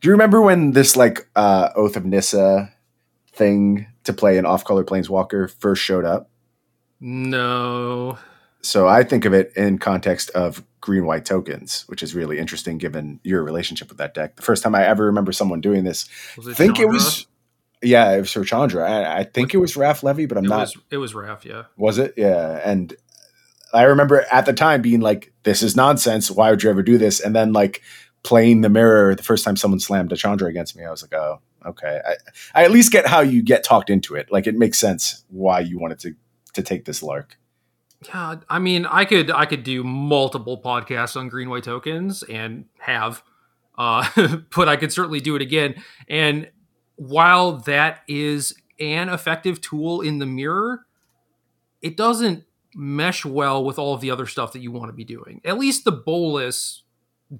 do 0.00 0.08
you 0.08 0.12
remember 0.12 0.42
when 0.42 0.72
this 0.72 0.96
like 0.96 1.28
uh 1.36 1.70
oath 1.76 1.96
of 1.96 2.04
nissa 2.04 2.72
thing 3.32 3.86
to 4.02 4.12
play 4.12 4.38
an 4.38 4.44
off-color 4.44 4.82
planeswalker 4.84 5.48
first 5.60 5.82
showed 5.82 6.04
up 6.04 6.30
No. 7.00 8.18
so 8.60 8.88
i 8.88 9.02
think 9.04 9.24
of 9.24 9.32
it 9.32 9.52
in 9.56 9.78
context 9.78 10.30
of 10.30 10.64
green 10.84 11.06
white 11.06 11.24
tokens 11.24 11.84
which 11.88 12.02
is 12.02 12.14
really 12.14 12.38
interesting 12.38 12.76
given 12.76 13.18
your 13.24 13.42
relationship 13.42 13.88
with 13.88 13.96
that 13.96 14.12
deck. 14.12 14.36
The 14.36 14.42
first 14.42 14.62
time 14.62 14.74
i 14.74 14.84
ever 14.86 15.06
remember 15.06 15.32
someone 15.32 15.62
doing 15.62 15.84
this 15.84 16.06
I 16.38 16.52
think 16.52 16.78
it 16.78 16.86
was 16.88 17.26
yeah 17.82 18.12
it 18.12 18.20
was 18.20 18.30
for 18.32 18.44
chandra. 18.44 18.86
I, 18.88 19.20
I 19.20 19.24
think 19.24 19.54
it 19.54 19.58
was 19.58 19.74
Raph 19.74 20.02
Levy 20.02 20.26
but 20.26 20.36
i'm 20.36 20.44
It 20.44 20.48
not 20.48 20.60
was. 20.60 20.76
It 20.90 20.98
was 20.98 21.14
Raph. 21.14 21.44
Yeah. 21.44 21.62
was 21.78 21.96
it? 21.98 22.12
Yeah 22.18 22.60
and 22.62 22.94
i 23.72 23.84
remember 23.84 24.26
at 24.30 24.44
the 24.44 24.52
time 24.52 24.82
being 24.82 25.00
like 25.00 25.32
this 25.44 25.62
is 25.62 25.74
nonsense. 25.74 26.30
Why 26.30 26.50
would 26.50 26.62
you 26.62 26.68
ever 26.70 26.82
do 26.82 26.98
this? 26.98 27.20
And 27.20 27.34
then 27.34 27.52
like 27.54 27.80
playing 28.22 28.60
the 28.60 28.68
mirror 28.68 29.14
the 29.14 29.22
first 29.22 29.44
time 29.44 29.56
someone 29.56 29.80
slammed 29.80 30.12
a 30.12 30.16
chandra 30.16 30.48
against 30.48 30.76
me 30.76 30.84
i 30.84 30.90
was 30.90 31.02
like 31.02 31.12
oh 31.14 31.40
okay. 31.66 32.00
I, 32.06 32.60
I 32.60 32.64
at 32.64 32.70
least 32.70 32.92
get 32.92 33.06
how 33.06 33.20
you 33.20 33.42
get 33.42 33.64
talked 33.64 33.88
into 33.88 34.14
it. 34.16 34.30
Like 34.30 34.46
it 34.46 34.54
makes 34.54 34.78
sense 34.78 35.24
why 35.28 35.60
you 35.60 35.78
wanted 35.78 35.98
to 36.00 36.14
to 36.52 36.62
take 36.62 36.84
this 36.84 37.02
lark 37.02 37.38
Yeah, 38.08 38.36
I 38.48 38.58
mean, 38.58 38.86
I 38.86 39.04
could 39.04 39.30
I 39.30 39.46
could 39.46 39.62
do 39.62 39.84
multiple 39.84 40.60
podcasts 40.60 41.16
on 41.16 41.28
green 41.28 41.48
white 41.48 41.64
tokens 41.64 42.22
and 42.22 42.66
have, 42.78 43.22
uh, 43.78 44.08
but 44.54 44.68
I 44.68 44.76
could 44.76 44.92
certainly 44.92 45.20
do 45.20 45.36
it 45.36 45.42
again. 45.42 45.76
And 46.08 46.50
while 46.96 47.58
that 47.58 48.02
is 48.08 48.54
an 48.80 49.08
effective 49.08 49.60
tool 49.60 50.00
in 50.00 50.18
the 50.18 50.26
mirror, 50.26 50.86
it 51.82 51.96
doesn't 51.96 52.44
mesh 52.74 53.24
well 53.24 53.64
with 53.64 53.78
all 53.78 53.94
of 53.94 54.00
the 54.00 54.10
other 54.10 54.26
stuff 54.26 54.52
that 54.52 54.60
you 54.60 54.72
want 54.72 54.88
to 54.88 54.94
be 54.94 55.04
doing. 55.04 55.40
At 55.44 55.58
least 55.58 55.84
the 55.84 55.92
Bolas 55.92 56.82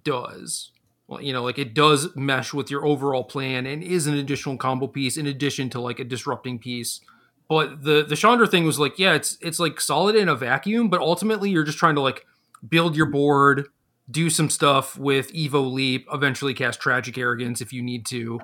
does. 0.05 0.70
Well, 1.07 1.20
you 1.20 1.33
know, 1.33 1.42
like 1.42 1.59
it 1.59 1.74
does 1.74 2.14
mesh 2.16 2.55
with 2.55 2.70
your 2.70 2.87
overall 2.87 3.24
plan 3.24 3.66
and 3.66 3.83
is 3.83 4.07
an 4.07 4.14
additional 4.14 4.57
combo 4.57 4.87
piece 4.87 5.16
in 5.16 5.27
addition 5.27 5.68
to 5.70 5.81
like 5.81 5.98
a 5.98 6.05
disrupting 6.05 6.59
piece 6.59 7.00
but 7.48 7.83
the 7.83 8.04
the 8.09 8.16
Chandra 8.16 8.46
thing 8.46 8.64
was 8.64 8.78
like, 8.78 8.98
yeah, 8.98 9.14
it's 9.14 9.37
it's 9.40 9.59
like 9.59 9.80
solid 9.80 10.16
in 10.16 10.28
a 10.28 10.35
vacuum, 10.35 10.88
but 10.88 11.00
ultimately 11.00 11.50
you're 11.50 11.64
just 11.64 11.78
trying 11.78 11.94
to 11.94 12.00
like 12.00 12.24
build 12.66 12.96
your 12.96 13.07
board, 13.07 13.68
do 14.11 14.30
some 14.30 14.48
stuff 14.50 14.96
with 14.98 15.33
Evo 15.33 15.70
Leap, 15.72 16.07
eventually 16.12 16.54
cast 16.54 16.80
Tragic 16.80 17.18
Arrogance 17.18 17.61
if 17.61 17.72
you 17.72 17.83
need 17.83 18.07
to, 18.07 18.40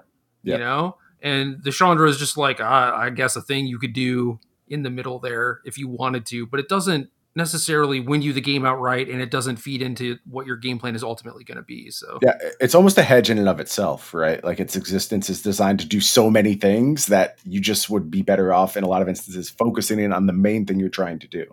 You 0.55 0.59
know, 0.59 0.97
and 1.23 1.63
the 1.63 1.71
Chandra 1.73 2.09
is 2.09 2.19
just 2.19 2.37
like 2.37 2.61
uh, 2.61 2.93
I 2.95 3.11
guess 3.11 3.37
a 3.37 3.43
thing 3.43 3.67
you 3.67 3.79
could 3.79 3.93
do 3.95 4.39
in 4.69 4.83
the 4.83 4.91
middle 4.91 5.19
there 5.19 5.61
if 5.65 5.79
you 5.79 5.89
wanted 5.89 6.27
to, 6.27 6.47
but 6.47 6.61
it 6.61 6.69
doesn't 6.69 7.11
necessarily 7.37 8.01
win 8.01 8.23
you 8.23 8.33
the 8.33 8.41
game 8.41 8.65
outright 8.65 9.09
and 9.09 9.21
it 9.21 9.31
doesn't 9.31 9.57
feed 9.57 9.83
into 9.83 10.19
what 10.29 10.47
your 10.47 10.57
game 10.57 10.79
plan 10.79 10.95
is 10.95 11.05
ultimately 11.05 11.45
going 11.45 11.57
to 11.57 11.63
be 11.63 11.91
so. 11.91 12.19
Yeah 12.23 12.37
it's 12.61 12.75
almost 12.75 12.99
a 12.99 13.03
hedge 13.03 13.31
in 13.31 13.39
and 13.39 13.49
of 13.49 13.61
itself 13.61 14.13
right? 14.13 14.43
Like 14.43 14.59
its 14.59 14.77
existence 14.77 15.31
is 15.31 15.43
designed 15.43 15.81
to 15.81 15.87
do 15.87 16.01
so 16.01 16.29
many 16.31 16.55
things 16.55 17.07
that 17.07 17.39
you 17.45 17.61
just 17.61 17.89
would 17.89 18.11
be 18.11 18.23
better 18.23 18.53
off 18.53 18.77
in 18.77 18.83
a 18.83 18.89
lot 18.89 19.03
of 19.03 19.09
instances 19.09 19.49
focusing 19.49 20.01
in 20.01 20.13
on 20.13 20.27
the 20.27 20.33
main 20.33 20.67
thing 20.67 20.81
you're 20.81 20.89
trying 20.89 21.19
to 21.21 21.29
do. 21.29 21.45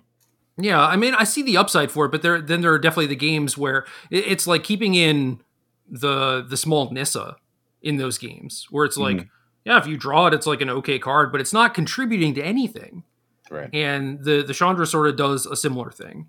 Yeah 0.60 0.82
i 0.82 0.96
mean 0.96 1.13
i 1.13 1.24
see 1.24 1.44
the 1.44 1.58
upside 1.58 1.92
for 1.92 2.06
it 2.06 2.12
but 2.12 2.24
there 2.24 2.42
then 2.42 2.62
there 2.62 2.74
are 2.74 2.80
definitely 2.80 3.08
the 3.08 3.16
games 3.16 3.58
where 3.58 3.86
it's 4.10 4.48
like 4.48 4.63
keeping 4.63 4.96
in 4.96 5.40
the 5.88 6.44
the 6.48 6.58
small 6.58 6.90
nissa 6.92 7.36
in 7.82 7.98
those 7.98 8.18
games 8.18 8.66
where 8.72 8.84
it's 8.84 8.98
like 8.98 9.18
mm-hmm. 9.18 9.28
yeah 9.66 9.78
if 9.78 9.86
you 9.86 9.96
draw 9.96 10.26
it 10.26 10.34
it's 10.34 10.48
like 10.48 10.62
an 10.62 10.70
okay 10.70 10.98
card 10.98 11.32
but 11.32 11.40
it's 11.40 11.54
not 11.54 11.76
contributing 11.76 12.34
to 12.34 12.42
anything 12.42 13.04
Right. 13.49 13.69
And 13.73 14.23
the 14.23 14.43
the 14.43 14.53
Chandra 14.53 14.86
sort 14.86 15.07
of 15.07 15.15
does 15.15 15.45
a 15.45 15.55
similar 15.55 15.91
thing, 15.91 16.27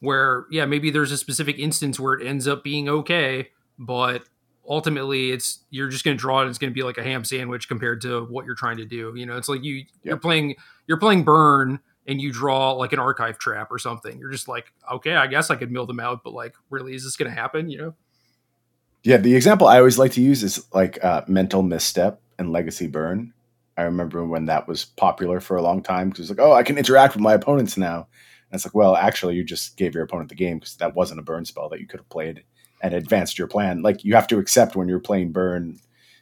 where 0.00 0.46
yeah, 0.50 0.66
maybe 0.66 0.90
there's 0.90 1.12
a 1.12 1.16
specific 1.16 1.58
instance 1.58 1.98
where 1.98 2.14
it 2.14 2.26
ends 2.26 2.46
up 2.48 2.64
being 2.64 2.88
okay, 2.88 3.48
but 3.78 4.24
ultimately 4.68 5.32
it's 5.32 5.64
you're 5.70 5.88
just 5.88 6.04
going 6.04 6.16
to 6.16 6.20
draw 6.20 6.38
it 6.38 6.42
and 6.42 6.50
it's 6.50 6.58
going 6.58 6.70
to 6.70 6.74
be 6.74 6.82
like 6.82 6.98
a 6.98 7.02
ham 7.02 7.24
sandwich 7.24 7.68
compared 7.68 8.00
to 8.02 8.24
what 8.26 8.46
you're 8.46 8.54
trying 8.54 8.76
to 8.76 8.84
do. 8.84 9.12
You 9.16 9.26
know, 9.26 9.36
it's 9.36 9.48
like 9.48 9.64
you 9.64 9.74
yep. 9.74 9.86
you're 10.02 10.16
playing 10.16 10.54
you're 10.86 10.98
playing 10.98 11.24
burn 11.24 11.80
and 12.06 12.20
you 12.20 12.32
draw 12.32 12.72
like 12.72 12.92
an 12.92 12.98
archive 12.98 13.38
trap 13.38 13.70
or 13.70 13.78
something. 13.78 14.18
You're 14.18 14.30
just 14.30 14.48
like, 14.48 14.72
okay, 14.90 15.14
I 15.14 15.26
guess 15.26 15.50
I 15.50 15.56
could 15.56 15.70
mill 15.70 15.86
them 15.86 16.00
out, 16.00 16.24
but 16.24 16.32
like, 16.32 16.54
really, 16.68 16.94
is 16.94 17.04
this 17.04 17.16
going 17.16 17.30
to 17.30 17.34
happen? 17.34 17.70
You 17.70 17.78
know? 17.78 17.94
Yeah, 19.02 19.16
the 19.16 19.34
example 19.34 19.66
I 19.66 19.78
always 19.78 19.98
like 19.98 20.12
to 20.12 20.20
use 20.20 20.42
is 20.42 20.66
like 20.72 21.02
uh, 21.04 21.22
mental 21.26 21.62
misstep 21.62 22.20
and 22.38 22.52
legacy 22.52 22.86
burn. 22.86 23.32
I 23.76 23.82
remember 23.82 24.24
when 24.24 24.46
that 24.46 24.68
was 24.68 24.84
popular 24.84 25.40
for 25.40 25.56
a 25.56 25.62
long 25.62 25.82
time 25.82 26.10
because 26.10 26.30
it's 26.30 26.38
like, 26.38 26.46
oh, 26.46 26.52
I 26.52 26.62
can 26.62 26.78
interact 26.78 27.14
with 27.14 27.22
my 27.22 27.34
opponents 27.34 27.76
now. 27.76 28.08
And 28.50 28.58
it's 28.58 28.64
like, 28.64 28.74
well, 28.74 28.96
actually, 28.96 29.36
you 29.36 29.44
just 29.44 29.76
gave 29.76 29.94
your 29.94 30.04
opponent 30.04 30.28
the 30.28 30.34
game 30.34 30.58
because 30.58 30.76
that 30.76 30.94
wasn't 30.94 31.20
a 31.20 31.22
burn 31.22 31.44
spell 31.44 31.68
that 31.68 31.80
you 31.80 31.86
could 31.86 32.00
have 32.00 32.08
played 32.08 32.44
and 32.82 32.94
advanced 32.94 33.38
your 33.38 33.46
plan. 33.46 33.82
Like 33.82 34.04
you 34.04 34.14
have 34.14 34.26
to 34.28 34.38
accept 34.38 34.76
when 34.76 34.88
you're 34.88 34.98
playing 34.98 35.32
burn, 35.32 35.78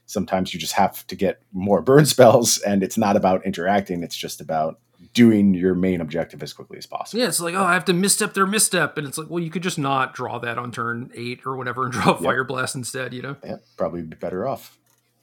sometimes 0.06 0.52
you 0.52 0.60
just 0.60 0.72
have 0.72 1.06
to 1.06 1.16
get 1.16 1.40
more 1.52 1.80
burn 1.80 2.06
spells, 2.06 2.58
and 2.58 2.82
it's 2.82 2.98
not 2.98 3.16
about 3.16 3.46
interacting; 3.46 4.02
it's 4.02 4.16
just 4.16 4.40
about 4.40 4.80
doing 5.14 5.54
your 5.54 5.74
main 5.74 6.00
objective 6.00 6.42
as 6.42 6.52
quickly 6.52 6.76
as 6.76 6.86
possible. 6.86 7.20
Yeah, 7.20 7.28
it's 7.28 7.40
like, 7.40 7.54
oh, 7.54 7.64
I 7.64 7.74
have 7.74 7.84
to 7.86 7.92
misstep 7.92 8.34
their 8.34 8.46
misstep, 8.46 8.98
and 8.98 9.06
it's 9.06 9.16
like, 9.16 9.30
well, 9.30 9.42
you 9.42 9.50
could 9.50 9.62
just 9.62 9.78
not 9.78 10.14
draw 10.14 10.38
that 10.40 10.58
on 10.58 10.72
turn 10.72 11.10
eight 11.14 11.40
or 11.46 11.56
whatever 11.56 11.84
and 11.84 11.92
draw 11.92 12.12
yep. 12.12 12.20
Fire 12.20 12.44
Blast 12.44 12.74
instead. 12.74 13.14
You 13.14 13.22
know? 13.22 13.36
Yeah, 13.44 13.56
probably 13.76 14.02
be 14.02 14.16
better 14.16 14.46
off. 14.46 14.76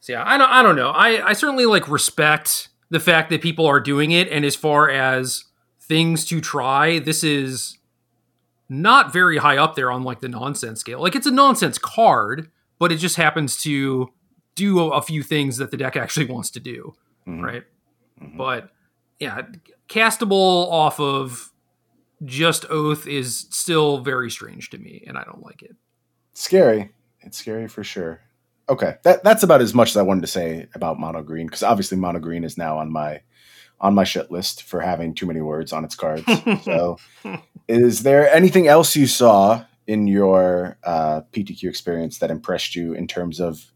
So 0.06 0.14
yeah, 0.14 0.24
I 0.24 0.38
don't 0.38 0.52
I 0.52 0.62
don't 0.62 0.76
know. 0.76 0.92
I 0.92 1.30
I 1.30 1.34
certainly 1.34 1.66
like 1.66 1.90
respect 1.90 2.68
the 2.92 3.00
fact 3.00 3.32
that 3.32 3.42
people 3.42 3.66
are 3.66 3.80
doing 3.80 4.12
it 4.12 4.30
and 4.30 4.46
as 4.46 4.56
far 4.56 4.88
as 4.88 5.46
things 5.82 6.26
to 6.26 6.40
try, 6.40 7.00
this 7.00 7.24
is 7.24 7.80
not 8.70 9.12
very 9.12 9.38
high 9.38 9.58
up 9.58 9.76
there 9.76 9.92
on 9.92 10.04
like 10.04 10.20
the 10.20 10.30
nonsense 10.30 10.80
scale. 10.80 11.02
Like 11.02 11.16
it's 11.16 11.26
a 11.26 11.32
nonsense 11.32 11.80
card, 11.80 12.52
but 12.78 12.92
it 12.92 12.98
just 12.98 13.16
happens 13.16 13.60
to 13.64 14.14
do 14.54 14.80
a, 14.80 14.90
a 14.90 15.02
few 15.02 15.24
things 15.24 15.58
that 15.58 15.72
the 15.72 15.78
deck 15.78 15.96
actually 15.96 16.28
wants 16.28 16.52
to 16.52 16.60
do, 16.60 16.94
mm-hmm. 17.28 17.42
right? 17.44 17.64
Mm-hmm. 18.22 18.38
But 18.38 18.70
yeah, 19.20 19.42
castable 19.90 20.72
off 20.72 21.00
of 21.00 21.52
just 22.24 22.64
oath 22.70 23.08
is 23.08 23.48
still 23.50 24.02
very 24.02 24.30
strange 24.30 24.70
to 24.70 24.78
me 24.78 25.04
and 25.08 25.18
I 25.18 25.24
don't 25.24 25.42
like 25.42 25.64
it. 25.64 25.76
Scary. 26.34 26.92
It's 27.22 27.40
scary 27.40 27.68
for 27.68 27.84
sure. 27.84 28.22
Okay, 28.68 28.96
that 29.04 29.24
that's 29.24 29.44
about 29.44 29.62
as 29.62 29.74
much 29.74 29.90
as 29.90 29.98
I 29.98 30.02
wanted 30.02 30.22
to 30.22 30.28
say 30.28 30.68
about 30.74 31.00
mono 31.00 31.22
green 31.22 31.46
because 31.48 31.64
obviously 31.64 31.98
mono 31.98 32.20
green 32.20 32.44
is 32.44 32.58
now 32.58 32.80
on 32.80 32.92
my 32.92 33.22
on 33.80 33.94
my 33.94 34.04
shit 34.04 34.32
list 34.32 34.64
for 34.64 34.80
having 34.80 35.14
too 35.14 35.26
many 35.26 35.42
words 35.42 35.74
on 35.74 35.84
its 35.84 35.96
cards. 35.96 36.24
so, 36.64 36.98
is 37.68 38.04
there 38.04 38.34
anything 38.34 38.68
else 38.68 38.96
you 38.96 39.06
saw 39.06 39.64
in 39.86 40.08
your 40.08 40.78
uh, 40.84 41.22
PTQ 41.32 41.70
experience 41.70 42.18
that 42.20 42.32
impressed 42.32 42.76
you 42.76 42.94
in 42.94 43.08
terms 43.08 43.40
of 43.40 43.72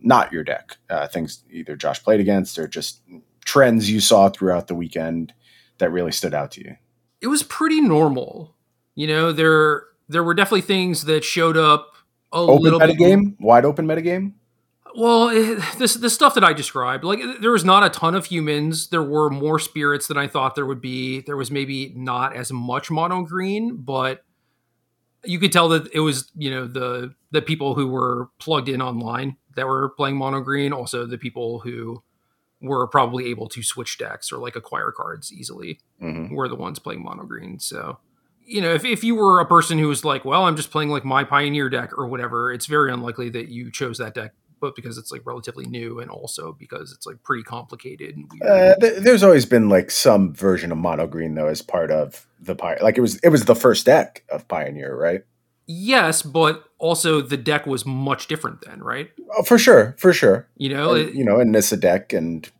not 0.00 0.32
your 0.32 0.44
deck, 0.44 0.76
uh, 0.90 1.06
things 1.06 1.44
either 1.50 1.76
Josh 1.76 2.02
played 2.02 2.20
against 2.20 2.58
or 2.58 2.66
just 2.66 3.02
trends 3.44 3.90
you 3.90 4.00
saw 4.00 4.28
throughout 4.28 4.66
the 4.66 4.74
weekend 4.74 5.32
that 5.78 5.90
really 5.90 6.12
stood 6.12 6.34
out 6.34 6.50
to 6.52 6.64
you? 6.64 6.76
It 7.20 7.28
was 7.28 7.42
pretty 7.42 7.80
normal. 7.80 8.54
You 8.94 9.06
know, 9.06 9.32
there 9.32 9.84
there 10.08 10.24
were 10.24 10.34
definitely 10.34 10.62
things 10.62 11.04
that 11.04 11.24
showed 11.24 11.56
up 11.56 11.93
a 12.34 12.38
open 12.38 12.62
little 12.62 12.80
metagame, 12.80 13.30
bit, 13.30 13.40
wide 13.40 13.64
open 13.64 13.86
metagame. 13.86 14.32
Well, 14.96 15.28
this 15.78 15.94
the 15.94 16.10
stuff 16.10 16.34
that 16.34 16.44
I 16.44 16.52
described, 16.52 17.04
like 17.04 17.20
there 17.40 17.50
was 17.50 17.64
not 17.64 17.84
a 17.84 17.90
ton 17.90 18.14
of 18.14 18.26
humans. 18.26 18.88
There 18.88 19.02
were 19.02 19.30
more 19.30 19.58
spirits 19.58 20.06
than 20.06 20.16
I 20.16 20.26
thought 20.26 20.54
there 20.54 20.66
would 20.66 20.80
be. 20.80 21.20
There 21.20 21.36
was 21.36 21.50
maybe 21.50 21.92
not 21.96 22.36
as 22.36 22.52
much 22.52 22.90
mono 22.90 23.22
green, 23.22 23.76
but 23.76 24.24
you 25.24 25.38
could 25.38 25.52
tell 25.52 25.68
that 25.70 25.92
it 25.92 26.00
was 26.00 26.30
you 26.36 26.50
know 26.50 26.66
the 26.66 27.14
the 27.30 27.42
people 27.42 27.74
who 27.74 27.88
were 27.88 28.28
plugged 28.38 28.68
in 28.68 28.80
online 28.82 29.36
that 29.56 29.66
were 29.66 29.90
playing 29.90 30.16
mono 30.16 30.40
green. 30.40 30.72
Also, 30.72 31.06
the 31.06 31.18
people 31.18 31.60
who 31.60 32.02
were 32.60 32.86
probably 32.86 33.26
able 33.26 33.48
to 33.48 33.62
switch 33.62 33.98
decks 33.98 34.32
or 34.32 34.38
like 34.38 34.56
acquire 34.56 34.92
cards 34.92 35.32
easily 35.32 35.80
mm-hmm. 36.00 36.34
were 36.34 36.48
the 36.48 36.54
ones 36.54 36.78
playing 36.78 37.02
mono 37.02 37.24
green. 37.24 37.58
So 37.58 37.98
you 38.46 38.60
know, 38.60 38.72
if, 38.72 38.84
if 38.84 39.02
you 39.02 39.14
were 39.14 39.40
a 39.40 39.46
person 39.46 39.78
who 39.78 39.88
was 39.88 40.04
like, 40.04 40.24
well, 40.24 40.44
I'm 40.44 40.56
just 40.56 40.70
playing 40.70 40.90
like 40.90 41.04
my 41.04 41.24
Pioneer 41.24 41.68
deck 41.68 41.96
or 41.96 42.06
whatever, 42.06 42.52
it's 42.52 42.66
very 42.66 42.92
unlikely 42.92 43.30
that 43.30 43.48
you 43.48 43.70
chose 43.70 43.98
that 43.98 44.14
deck, 44.14 44.32
but 44.60 44.76
because 44.76 44.98
it's 44.98 45.10
like 45.10 45.22
relatively 45.24 45.66
new 45.66 46.00
and 46.00 46.10
also 46.10 46.52
because 46.52 46.92
it's 46.92 47.06
like 47.06 47.22
pretty 47.22 47.42
complicated. 47.42 48.16
Uh, 48.46 48.74
th- 48.76 49.02
there's 49.02 49.22
always 49.22 49.46
been 49.46 49.68
like 49.68 49.90
some 49.90 50.32
version 50.34 50.72
of 50.72 50.78
mono 50.78 51.06
green 51.06 51.34
though 51.34 51.48
as 51.48 51.62
part 51.62 51.90
of 51.90 52.26
the 52.40 52.54
Pioneer. 52.54 52.82
Like 52.82 52.98
it 52.98 53.02
was 53.02 53.16
it 53.16 53.28
was 53.28 53.44
the 53.44 53.56
first 53.56 53.86
deck 53.86 54.24
of 54.30 54.46
Pioneer, 54.48 54.96
right? 54.96 55.22
Yes, 55.66 56.20
but 56.20 56.64
also 56.78 57.22
the 57.22 57.38
deck 57.38 57.64
was 57.64 57.86
much 57.86 58.26
different 58.26 58.60
then, 58.66 58.82
right? 58.82 59.10
Oh, 59.34 59.42
for 59.42 59.58
sure, 59.58 59.96
for 59.98 60.12
sure. 60.12 60.46
You 60.58 60.68
know, 60.68 60.92
and, 60.92 61.08
it, 61.08 61.14
you 61.14 61.24
know, 61.24 61.40
and 61.40 61.52
Nissa 61.52 61.78
deck, 61.78 62.12
and 62.12 62.50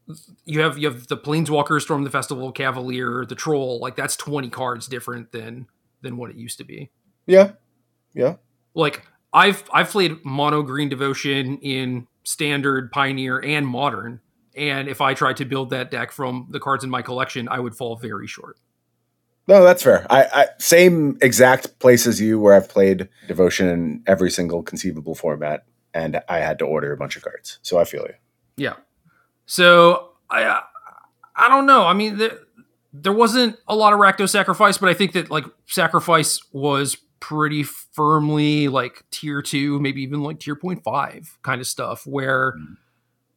you 0.46 0.60
have 0.60 0.78
you 0.78 0.90
have 0.90 1.08
the 1.08 1.18
Planeswalker, 1.18 1.80
Storm 1.82 2.04
the 2.04 2.10
Festival, 2.10 2.50
Cavalier, 2.50 3.26
the 3.26 3.34
Troll. 3.34 3.78
Like 3.78 3.94
that's 3.94 4.16
twenty 4.16 4.48
cards 4.48 4.86
different 4.86 5.32
than 5.32 5.66
than 6.04 6.16
what 6.16 6.30
it 6.30 6.36
used 6.36 6.58
to 6.58 6.64
be. 6.64 6.90
Yeah, 7.26 7.52
yeah. 8.14 8.36
Like 8.74 9.02
I've 9.32 9.64
I've 9.72 9.88
played 9.88 10.24
mono 10.24 10.62
green 10.62 10.88
devotion 10.88 11.58
in 11.58 12.06
standard, 12.22 12.92
pioneer, 12.92 13.40
and 13.40 13.66
modern, 13.66 14.20
and 14.54 14.88
if 14.88 15.00
I 15.00 15.14
tried 15.14 15.38
to 15.38 15.44
build 15.44 15.70
that 15.70 15.90
deck 15.90 16.12
from 16.12 16.46
the 16.50 16.60
cards 16.60 16.84
in 16.84 16.90
my 16.90 17.02
collection, 17.02 17.48
I 17.48 17.58
would 17.58 17.74
fall 17.74 17.96
very 17.96 18.28
short. 18.28 18.58
No, 19.46 19.62
that's 19.62 19.82
fair. 19.82 20.06
I, 20.08 20.24
I 20.32 20.46
same 20.58 21.18
exact 21.20 21.78
place 21.78 22.06
as 22.06 22.20
you, 22.20 22.38
where 22.38 22.54
I've 22.54 22.68
played 22.68 23.08
devotion 23.26 23.68
in 23.68 24.02
every 24.06 24.30
single 24.30 24.62
conceivable 24.62 25.14
format, 25.14 25.64
and 25.92 26.22
I 26.28 26.38
had 26.38 26.58
to 26.60 26.64
order 26.64 26.92
a 26.92 26.96
bunch 26.96 27.16
of 27.16 27.22
cards. 27.22 27.58
So 27.62 27.78
I 27.78 27.84
feel 27.84 28.02
you. 28.02 28.14
Yeah. 28.56 28.74
So 29.46 30.12
I 30.30 30.62
I 31.36 31.48
don't 31.48 31.66
know. 31.66 31.84
I 31.86 31.92
mean, 31.92 32.18
the, 32.18 32.43
there 32.96 33.12
wasn't 33.12 33.58
a 33.66 33.74
lot 33.74 33.92
of 33.92 33.98
Rakdos 33.98 34.30
sacrifice, 34.30 34.78
but 34.78 34.88
I 34.88 34.94
think 34.94 35.12
that 35.12 35.28
like 35.28 35.44
sacrifice 35.66 36.40
was 36.52 36.96
pretty 37.18 37.64
firmly 37.64 38.68
like 38.68 39.04
tier 39.10 39.42
two, 39.42 39.80
maybe 39.80 40.00
even 40.02 40.22
like 40.22 40.38
tier 40.38 40.54
point 40.54 40.84
five 40.84 41.36
kind 41.42 41.60
of 41.60 41.66
stuff, 41.66 42.06
where 42.06 42.52
mm. 42.52 42.76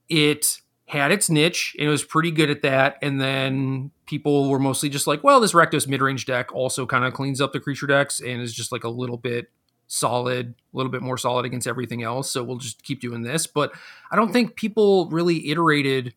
it 0.09 0.61
had 0.85 1.11
its 1.11 1.29
niche 1.29 1.75
and 1.79 1.87
it 1.87 1.91
was 1.91 2.03
pretty 2.03 2.29
good 2.29 2.51
at 2.51 2.61
that. 2.61 2.97
And 3.01 3.19
then 3.19 3.89
people 4.05 4.47
were 4.47 4.59
mostly 4.59 4.89
just 4.89 5.07
like, 5.07 5.23
well, 5.23 5.39
this 5.39 5.53
Rakdos 5.53 5.87
mid 5.87 6.01
range 6.03 6.27
deck 6.27 6.53
also 6.53 6.85
kind 6.85 7.03
of 7.03 7.13
cleans 7.13 7.41
up 7.41 7.51
the 7.51 7.59
creature 7.59 7.87
decks 7.87 8.19
and 8.19 8.41
is 8.41 8.53
just 8.53 8.71
like 8.71 8.83
a 8.83 8.89
little 8.89 9.17
bit 9.17 9.47
solid, 9.87 10.53
a 10.73 10.77
little 10.77 10.91
bit 10.91 11.01
more 11.01 11.17
solid 11.17 11.45
against 11.45 11.65
everything 11.65 12.03
else. 12.03 12.29
So 12.29 12.43
we'll 12.43 12.57
just 12.57 12.83
keep 12.83 13.01
doing 13.01 13.23
this. 13.23 13.47
But 13.47 13.73
I 14.11 14.15
don't 14.15 14.31
think 14.31 14.55
people 14.55 15.09
really 15.09 15.49
iterated 15.49 16.13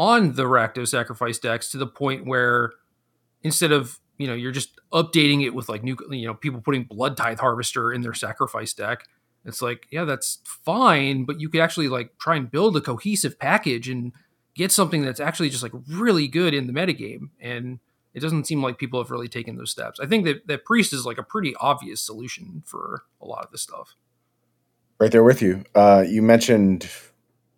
on 0.00 0.32
the 0.32 0.44
Rakdos 0.44 0.88
sacrifice 0.88 1.38
decks 1.38 1.70
to 1.70 1.76
the 1.76 1.86
point 1.86 2.24
where 2.24 2.72
instead 3.42 3.70
of 3.70 4.00
you 4.16 4.26
know 4.26 4.32
you're 4.32 4.50
just 4.50 4.80
updating 4.94 5.44
it 5.44 5.54
with 5.54 5.68
like 5.68 5.84
new 5.84 5.94
you 6.10 6.26
know 6.26 6.32
people 6.32 6.62
putting 6.62 6.86
Bloodtithe 6.86 7.38
Harvester 7.38 7.92
in 7.92 8.00
their 8.00 8.14
sacrifice 8.14 8.72
deck 8.72 9.04
it's 9.44 9.60
like 9.60 9.86
yeah 9.90 10.04
that's 10.04 10.38
fine 10.64 11.24
but 11.24 11.38
you 11.38 11.50
could 11.50 11.60
actually 11.60 11.88
like 11.88 12.16
try 12.18 12.34
and 12.34 12.50
build 12.50 12.78
a 12.78 12.80
cohesive 12.80 13.38
package 13.38 13.90
and 13.90 14.12
get 14.54 14.72
something 14.72 15.02
that's 15.02 15.20
actually 15.20 15.50
just 15.50 15.62
like 15.62 15.72
really 15.86 16.26
good 16.26 16.54
in 16.54 16.66
the 16.66 16.72
metagame 16.72 17.28
and 17.38 17.78
it 18.14 18.20
doesn't 18.20 18.46
seem 18.46 18.62
like 18.62 18.78
people 18.78 19.00
have 19.00 19.10
really 19.10 19.28
taken 19.28 19.56
those 19.56 19.70
steps. 19.70 20.00
I 20.00 20.06
think 20.06 20.24
that, 20.24 20.46
that 20.48 20.64
priest 20.64 20.92
is 20.92 21.06
like 21.06 21.18
a 21.18 21.22
pretty 21.22 21.54
obvious 21.60 22.00
solution 22.00 22.62
for 22.66 23.04
a 23.20 23.26
lot 23.26 23.44
of 23.44 23.52
this 23.52 23.62
stuff. 23.62 23.94
Right 24.98 25.12
there 25.12 25.22
with 25.22 25.40
you. 25.40 25.64
Uh, 25.76 26.04
you 26.08 26.20
mentioned 26.20 26.90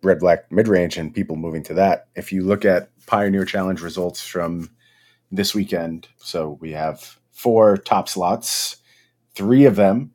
red 0.03 0.19
black 0.19 0.51
mid 0.51 0.67
range 0.67 0.97
and 0.97 1.13
people 1.13 1.35
moving 1.35 1.63
to 1.63 1.73
that. 1.75 2.07
If 2.15 2.31
you 2.31 2.43
look 2.43 2.65
at 2.65 2.89
Pioneer 3.07 3.45
Challenge 3.45 3.81
results 3.81 4.25
from 4.25 4.69
this 5.31 5.55
weekend, 5.55 6.07
so 6.17 6.57
we 6.61 6.71
have 6.71 7.17
four 7.31 7.77
top 7.77 8.07
slots. 8.07 8.77
Three 9.35 9.65
of 9.65 9.75
them 9.75 10.11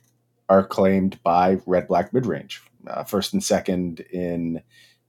are 0.49 0.65
claimed 0.65 1.23
by 1.23 1.59
red 1.67 1.89
black 1.89 2.13
mid 2.13 2.27
range. 2.27 2.63
Uh, 2.87 3.05
first 3.05 3.33
and 3.33 3.43
second 3.43 4.01
in 4.13 4.63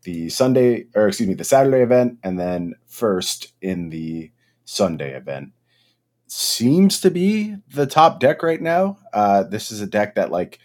the 0.04 0.30
Sunday, 0.30 0.88
or 0.96 1.08
excuse 1.08 1.30
me, 1.30 1.36
the 1.36 1.44
Saturday 1.44 1.82
event, 1.82 2.18
and 2.24 2.40
then 2.40 2.74
first 2.88 3.54
in 3.62 3.90
the 3.90 4.32
Sunday 4.66 5.14
event. 5.14 5.52
Seems 6.28 7.00
to 7.02 7.12
be 7.12 7.56
the 7.74 7.88
top 7.88 8.20
deck 8.20 8.44
right 8.44 8.62
now. 8.62 8.98
Uh, 9.14 9.44
this 9.44 9.72
is 9.72 9.82
a 9.82 9.88
deck 9.88 10.16
that 10.16 10.32
like 10.32 10.60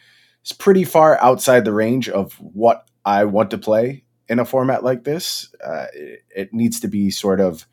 is 0.44 0.52
pretty 0.52 0.84
far 0.84 1.20
outside 1.20 1.64
the 1.64 1.72
range 1.72 2.08
of 2.08 2.34
what 2.34 2.88
I 3.04 3.24
want 3.24 3.50
to 3.50 3.58
play 3.58 4.03
in 4.28 4.38
a 4.38 4.44
format 4.44 4.84
like 4.84 5.04
this. 5.04 5.54
Uh, 5.64 5.86
it, 5.92 6.24
it, 6.34 6.54
needs 6.54 6.80
to 6.80 6.88
be 6.88 7.10
sort 7.10 7.40
of 7.40 7.66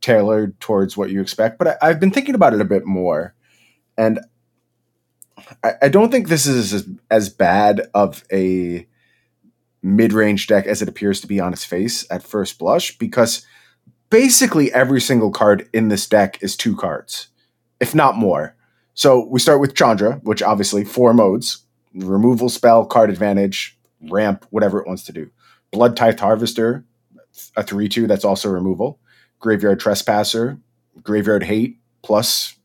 tailored 0.00 0.58
towards 0.60 0.96
what 0.96 1.10
you 1.10 1.20
expect. 1.20 1.58
But 1.58 1.82
I, 1.82 1.88
have 1.88 2.00
been 2.00 2.10
thinking 2.10 2.34
about 2.34 2.54
it 2.54 2.60
a 2.60 2.66
bit 2.66 2.84
more, 2.86 3.34
and 3.96 4.20
I, 5.62 5.72
I 5.82 5.88
don't 5.88 6.10
think 6.10 6.28
this 6.28 6.46
is 6.46 6.72
as, 6.72 6.88
as 7.10 7.28
bad 7.28 7.82
of 7.94 8.24
a 8.32 8.86
mid-range 9.82 10.46
deck 10.48 10.66
as 10.66 10.82
it 10.82 10.88
appears 10.88 11.20
to 11.20 11.26
be 11.26 11.40
on 11.40 11.52
its 11.52 11.64
face 11.64 12.06
at 12.10 12.22
first 12.22 12.58
blush 12.58 12.98
because 12.98 13.46
basically 14.10 14.72
every 14.72 15.00
single 15.00 15.30
card 15.30 15.68
in 15.72 15.88
this 15.88 16.06
deck 16.06 16.42
is 16.42 16.56
two 16.56 16.76
cards, 16.76 17.28
if 17.80 17.94
not 17.94 18.16
more. 18.16 18.56
So 18.94 19.26
we 19.26 19.40
start 19.40 19.60
with 19.60 19.74
Chandra, 19.74 20.14
which 20.22 20.42
obviously 20.42 20.84
four 20.84 21.12
modes: 21.12 21.64
removal 21.94 22.48
spell, 22.48 22.86
card 22.86 23.10
advantage, 23.10 23.78
ramp, 24.10 24.46
whatever 24.50 24.80
it 24.80 24.86
wants 24.86 25.04
to 25.04 25.12
do. 25.12 25.30
Bloodtithe 25.76 26.18
Harvester, 26.18 26.86
a 27.54 27.62
three-two 27.62 28.06
that's 28.06 28.24
also 28.24 28.48
removal. 28.48 28.98
Graveyard 29.40 29.78
Trespasser, 29.78 30.58
Graveyard 31.02 31.42
Hate 31.42 31.78
plus, 32.02 32.56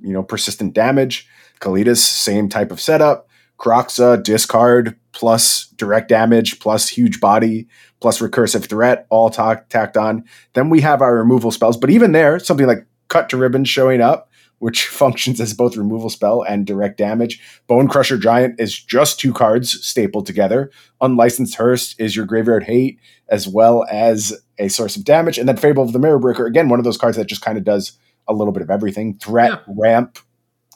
you 0.00 0.12
know, 0.12 0.24
persistent 0.24 0.74
damage. 0.74 1.28
Kalitas, 1.60 1.98
same 1.98 2.48
type 2.48 2.72
of 2.72 2.80
setup. 2.80 3.28
Kroxa, 3.56 4.20
discard 4.20 4.96
plus 5.12 5.68
direct 5.76 6.08
damage 6.08 6.58
plus 6.58 6.88
huge 6.88 7.20
body 7.20 7.68
plus 8.00 8.18
recursive 8.18 8.68
threat, 8.68 9.06
all 9.08 9.30
tacked 9.30 9.96
on. 9.96 10.24
Then 10.54 10.68
we 10.68 10.80
have 10.80 11.00
our 11.00 11.16
removal 11.16 11.52
spells, 11.52 11.76
but 11.76 11.88
even 11.88 12.12
there, 12.12 12.38
something 12.38 12.66
like 12.66 12.84
Cut 13.08 13.28
to 13.30 13.36
Ribbon 13.36 13.64
showing 13.64 14.00
up, 14.00 14.25
which 14.58 14.86
functions 14.88 15.40
as 15.40 15.54
both 15.54 15.76
removal 15.76 16.10
spell 16.10 16.42
and 16.42 16.66
direct 16.66 16.98
damage. 16.98 17.40
Bonecrusher 17.68 18.20
Giant 18.20 18.60
is 18.60 18.78
just 18.78 19.20
two 19.20 19.32
cards 19.32 19.84
stapled 19.86 20.26
together. 20.26 20.70
Unlicensed 21.00 21.56
Hearse 21.56 21.94
is 21.98 22.16
your 22.16 22.26
Graveyard 22.26 22.64
Hate, 22.64 22.98
as 23.28 23.46
well 23.48 23.84
as 23.90 24.34
a 24.58 24.68
source 24.68 24.96
of 24.96 25.04
damage. 25.04 25.38
And 25.38 25.48
then 25.48 25.56
Fable 25.56 25.82
of 25.82 25.92
the 25.92 25.98
Mirror 25.98 26.20
Breaker, 26.20 26.46
again, 26.46 26.68
one 26.68 26.78
of 26.78 26.84
those 26.84 26.96
cards 26.96 27.16
that 27.16 27.26
just 27.26 27.42
kind 27.42 27.58
of 27.58 27.64
does 27.64 27.98
a 28.28 28.32
little 28.32 28.52
bit 28.52 28.62
of 28.62 28.70
everything 28.70 29.18
threat, 29.18 29.50
yeah. 29.50 29.74
ramp, 29.76 30.18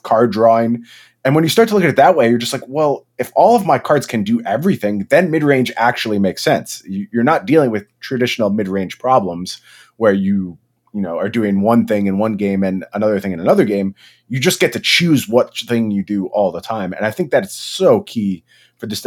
card 0.03 0.31
drawing. 0.31 0.85
And 1.23 1.35
when 1.35 1.43
you 1.43 1.49
start 1.49 1.67
to 1.69 1.75
look 1.75 1.83
at 1.83 1.89
it 1.89 1.95
that 1.97 2.15
way, 2.15 2.29
you're 2.29 2.39
just 2.39 2.53
like, 2.53 2.67
well, 2.67 3.05
if 3.19 3.31
all 3.35 3.55
of 3.55 3.65
my 3.65 3.77
cards 3.77 4.07
can 4.07 4.23
do 4.23 4.41
everything, 4.43 5.05
then 5.09 5.29
mid 5.29 5.43
range 5.43 5.71
actually 5.77 6.17
makes 6.17 6.43
sense. 6.43 6.81
You're 6.87 7.23
not 7.23 7.45
dealing 7.45 7.69
with 7.69 7.85
traditional 7.99 8.49
mid 8.49 8.67
range 8.67 8.97
problems 8.97 9.61
where 9.97 10.13
you, 10.13 10.57
you 10.93 11.01
know, 11.01 11.17
are 11.17 11.29
doing 11.29 11.61
one 11.61 11.87
thing 11.87 12.07
in 12.07 12.17
one 12.17 12.35
game 12.35 12.63
and 12.63 12.85
another 12.93 13.19
thing 13.19 13.31
in 13.31 13.39
another 13.39 13.65
game. 13.65 13.95
You 14.27 14.39
just 14.39 14.59
get 14.59 14.73
to 14.73 14.79
choose 14.79 15.27
what 15.27 15.55
thing 15.57 15.91
you 15.91 16.03
do 16.03 16.27
all 16.27 16.51
the 16.51 16.61
time. 16.61 16.93
And 16.93 17.05
I 17.05 17.11
think 17.11 17.31
that's 17.31 17.55
so 17.55 18.01
key 18.01 18.43
for 18.77 18.87
this 18.87 19.01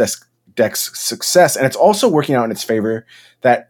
deck's 0.55 0.99
success. 0.99 1.55
And 1.55 1.65
it's 1.65 1.75
also 1.75 2.09
working 2.09 2.35
out 2.35 2.45
in 2.45 2.51
its 2.51 2.63
favor 2.63 3.05
that 3.41 3.69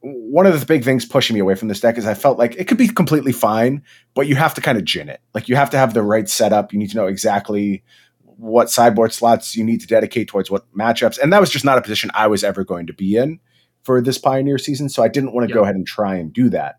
one 0.00 0.46
of 0.46 0.58
the 0.58 0.64
big 0.64 0.84
things 0.84 1.04
pushing 1.04 1.34
me 1.34 1.40
away 1.40 1.56
from 1.56 1.68
this 1.68 1.80
deck 1.80 1.98
is 1.98 2.06
I 2.06 2.14
felt 2.14 2.38
like 2.38 2.54
it 2.56 2.68
could 2.68 2.78
be 2.78 2.88
completely 2.88 3.32
fine, 3.32 3.82
but 4.14 4.26
you 4.26 4.36
have 4.36 4.54
to 4.54 4.60
kind 4.60 4.78
of 4.78 4.84
gin 4.84 5.08
it. 5.08 5.20
Like 5.34 5.48
you 5.48 5.56
have 5.56 5.70
to 5.70 5.78
have 5.78 5.94
the 5.94 6.02
right 6.02 6.28
setup. 6.28 6.72
You 6.72 6.78
need 6.78 6.90
to 6.90 6.96
know 6.96 7.06
exactly 7.06 7.82
what 8.22 8.70
sideboard 8.70 9.12
slots 9.12 9.56
you 9.56 9.64
need 9.64 9.80
to 9.80 9.86
dedicate 9.86 10.28
towards 10.28 10.50
what 10.50 10.70
matchups. 10.74 11.18
And 11.18 11.32
that 11.32 11.40
was 11.40 11.50
just 11.50 11.64
not 11.64 11.78
a 11.78 11.82
position 11.82 12.10
I 12.14 12.28
was 12.28 12.44
ever 12.44 12.64
going 12.64 12.86
to 12.86 12.92
be 12.92 13.16
in 13.16 13.40
for 13.82 14.00
this 14.00 14.18
Pioneer 14.18 14.58
season. 14.58 14.88
So 14.88 15.02
I 15.02 15.08
didn't 15.08 15.32
want 15.32 15.48
to 15.48 15.54
go 15.54 15.62
ahead 15.62 15.74
and 15.74 15.86
try 15.86 16.16
and 16.16 16.32
do 16.32 16.50
that. 16.50 16.76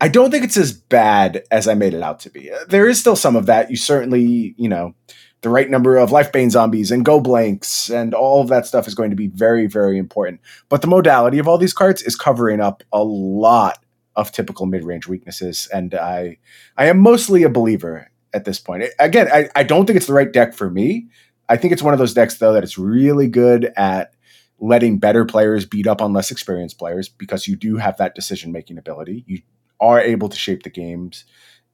I 0.00 0.08
don't 0.08 0.30
think 0.30 0.44
it's 0.44 0.56
as 0.56 0.72
bad 0.72 1.44
as 1.50 1.66
I 1.66 1.74
made 1.74 1.94
it 1.94 2.02
out 2.02 2.20
to 2.20 2.30
be. 2.30 2.52
Uh, 2.52 2.58
there 2.68 2.88
is 2.88 3.00
still 3.00 3.16
some 3.16 3.34
of 3.34 3.46
that. 3.46 3.70
You 3.70 3.76
certainly, 3.76 4.54
you 4.56 4.68
know, 4.68 4.94
the 5.40 5.50
right 5.50 5.70
number 5.70 5.96
of 5.96 6.10
Lifebane 6.10 6.50
Zombies 6.50 6.90
and 6.90 7.04
go 7.04 7.20
blanks 7.20 7.90
and 7.90 8.14
all 8.14 8.40
of 8.40 8.48
that 8.48 8.66
stuff 8.66 8.88
is 8.88 8.94
going 8.94 9.10
to 9.10 9.16
be 9.16 9.28
very 9.28 9.66
very 9.66 9.98
important 9.98 10.40
but 10.68 10.82
the 10.82 10.88
modality 10.88 11.38
of 11.38 11.46
all 11.46 11.58
these 11.58 11.72
cards 11.72 12.02
is 12.02 12.16
covering 12.16 12.60
up 12.60 12.82
a 12.92 13.02
lot 13.02 13.78
of 14.16 14.32
typical 14.32 14.66
mid-range 14.66 15.06
weaknesses 15.06 15.68
and 15.72 15.94
i 15.94 16.36
i 16.76 16.86
am 16.86 16.98
mostly 16.98 17.42
a 17.42 17.48
believer 17.48 18.10
at 18.32 18.44
this 18.44 18.58
point 18.58 18.84
again 18.98 19.28
I, 19.32 19.48
I 19.54 19.62
don't 19.62 19.86
think 19.86 19.96
it's 19.96 20.06
the 20.06 20.12
right 20.12 20.32
deck 20.32 20.54
for 20.54 20.70
me 20.70 21.08
i 21.48 21.56
think 21.56 21.72
it's 21.72 21.82
one 21.82 21.92
of 21.92 21.98
those 21.98 22.14
decks 22.14 22.38
though 22.38 22.52
that 22.52 22.64
it's 22.64 22.78
really 22.78 23.28
good 23.28 23.72
at 23.76 24.14
letting 24.60 24.98
better 24.98 25.24
players 25.24 25.64
beat 25.64 25.86
up 25.86 26.02
on 26.02 26.12
less 26.12 26.32
experienced 26.32 26.78
players 26.78 27.08
because 27.08 27.46
you 27.46 27.54
do 27.54 27.76
have 27.76 27.96
that 27.98 28.16
decision 28.16 28.50
making 28.50 28.76
ability 28.76 29.24
you 29.28 29.40
are 29.80 30.00
able 30.00 30.28
to 30.28 30.36
shape 30.36 30.62
the 30.62 30.70
games 30.70 31.24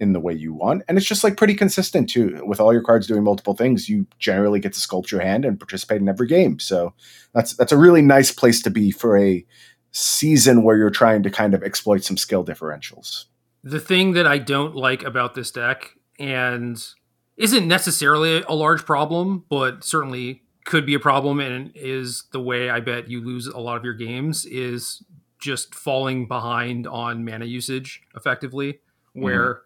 in 0.01 0.13
the 0.13 0.21
way 0.21 0.33
you 0.33 0.53
want. 0.53 0.83
And 0.89 0.99
it's 0.99 1.07
just 1.07 1.25
like 1.25 1.37
pretty 1.37 1.55
consistent 1.55 2.09
too. 2.09 2.43
With 2.45 2.61
all 2.61 2.73
your 2.73 2.83
cards 2.83 3.07
doing 3.07 3.23
multiple 3.23 3.55
things, 3.55 3.89
you 3.89 4.07
generally 4.19 4.61
get 4.61 4.73
to 4.73 4.81
sculpt 4.81 5.11
your 5.11 5.21
hand 5.21 5.45
and 5.45 5.59
participate 5.59 6.01
in 6.01 6.09
every 6.09 6.27
game. 6.27 6.59
So 6.59 6.95
that's 7.33 7.55
that's 7.57 7.73
a 7.73 7.77
really 7.77 8.03
nice 8.03 8.33
place 8.33 8.63
to 8.63 8.71
be 8.71 8.91
for 8.91 9.17
a 9.17 9.45
season 9.93 10.65
where 10.65 10.77
you're 10.77 10.91
trying 10.91 11.23
to 11.23 11.31
kind 11.31 11.55
of 11.55 11.63
exploit 11.63 12.03
some 12.03 12.17
skill 12.17 12.45
differentials. 12.45 13.27
The 13.63 13.81
thing 13.81 14.13
that 14.13 14.27
I 14.27 14.39
don't 14.39 14.75
like 14.75 15.05
about 15.05 15.35
this 15.35 15.51
deck 15.51 15.93
and 16.19 16.85
isn't 17.37 17.67
necessarily 17.67 18.43
a 18.43 18.55
large 18.55 18.85
problem, 18.85 19.45
but 19.49 19.85
certainly 19.85 20.43
could 20.65 20.87
be 20.87 20.95
a 20.95 21.01
problem 21.01 21.41
and 21.41 21.71
is 21.75 22.25
the 22.33 22.41
way 22.41 22.71
I 22.71 22.81
bet 22.81 23.09
you 23.09 23.23
lose 23.23 23.47
a 23.47 23.59
lot 23.59 23.77
of 23.77 23.85
your 23.85 23.95
games 23.95 24.45
is 24.47 25.03
just 25.45 25.75
falling 25.75 26.27
behind 26.27 26.87
on 26.87 27.23
mana 27.25 27.45
usage 27.45 28.03
effectively 28.17 28.81
where 29.13 29.55
mm-hmm 29.55 29.61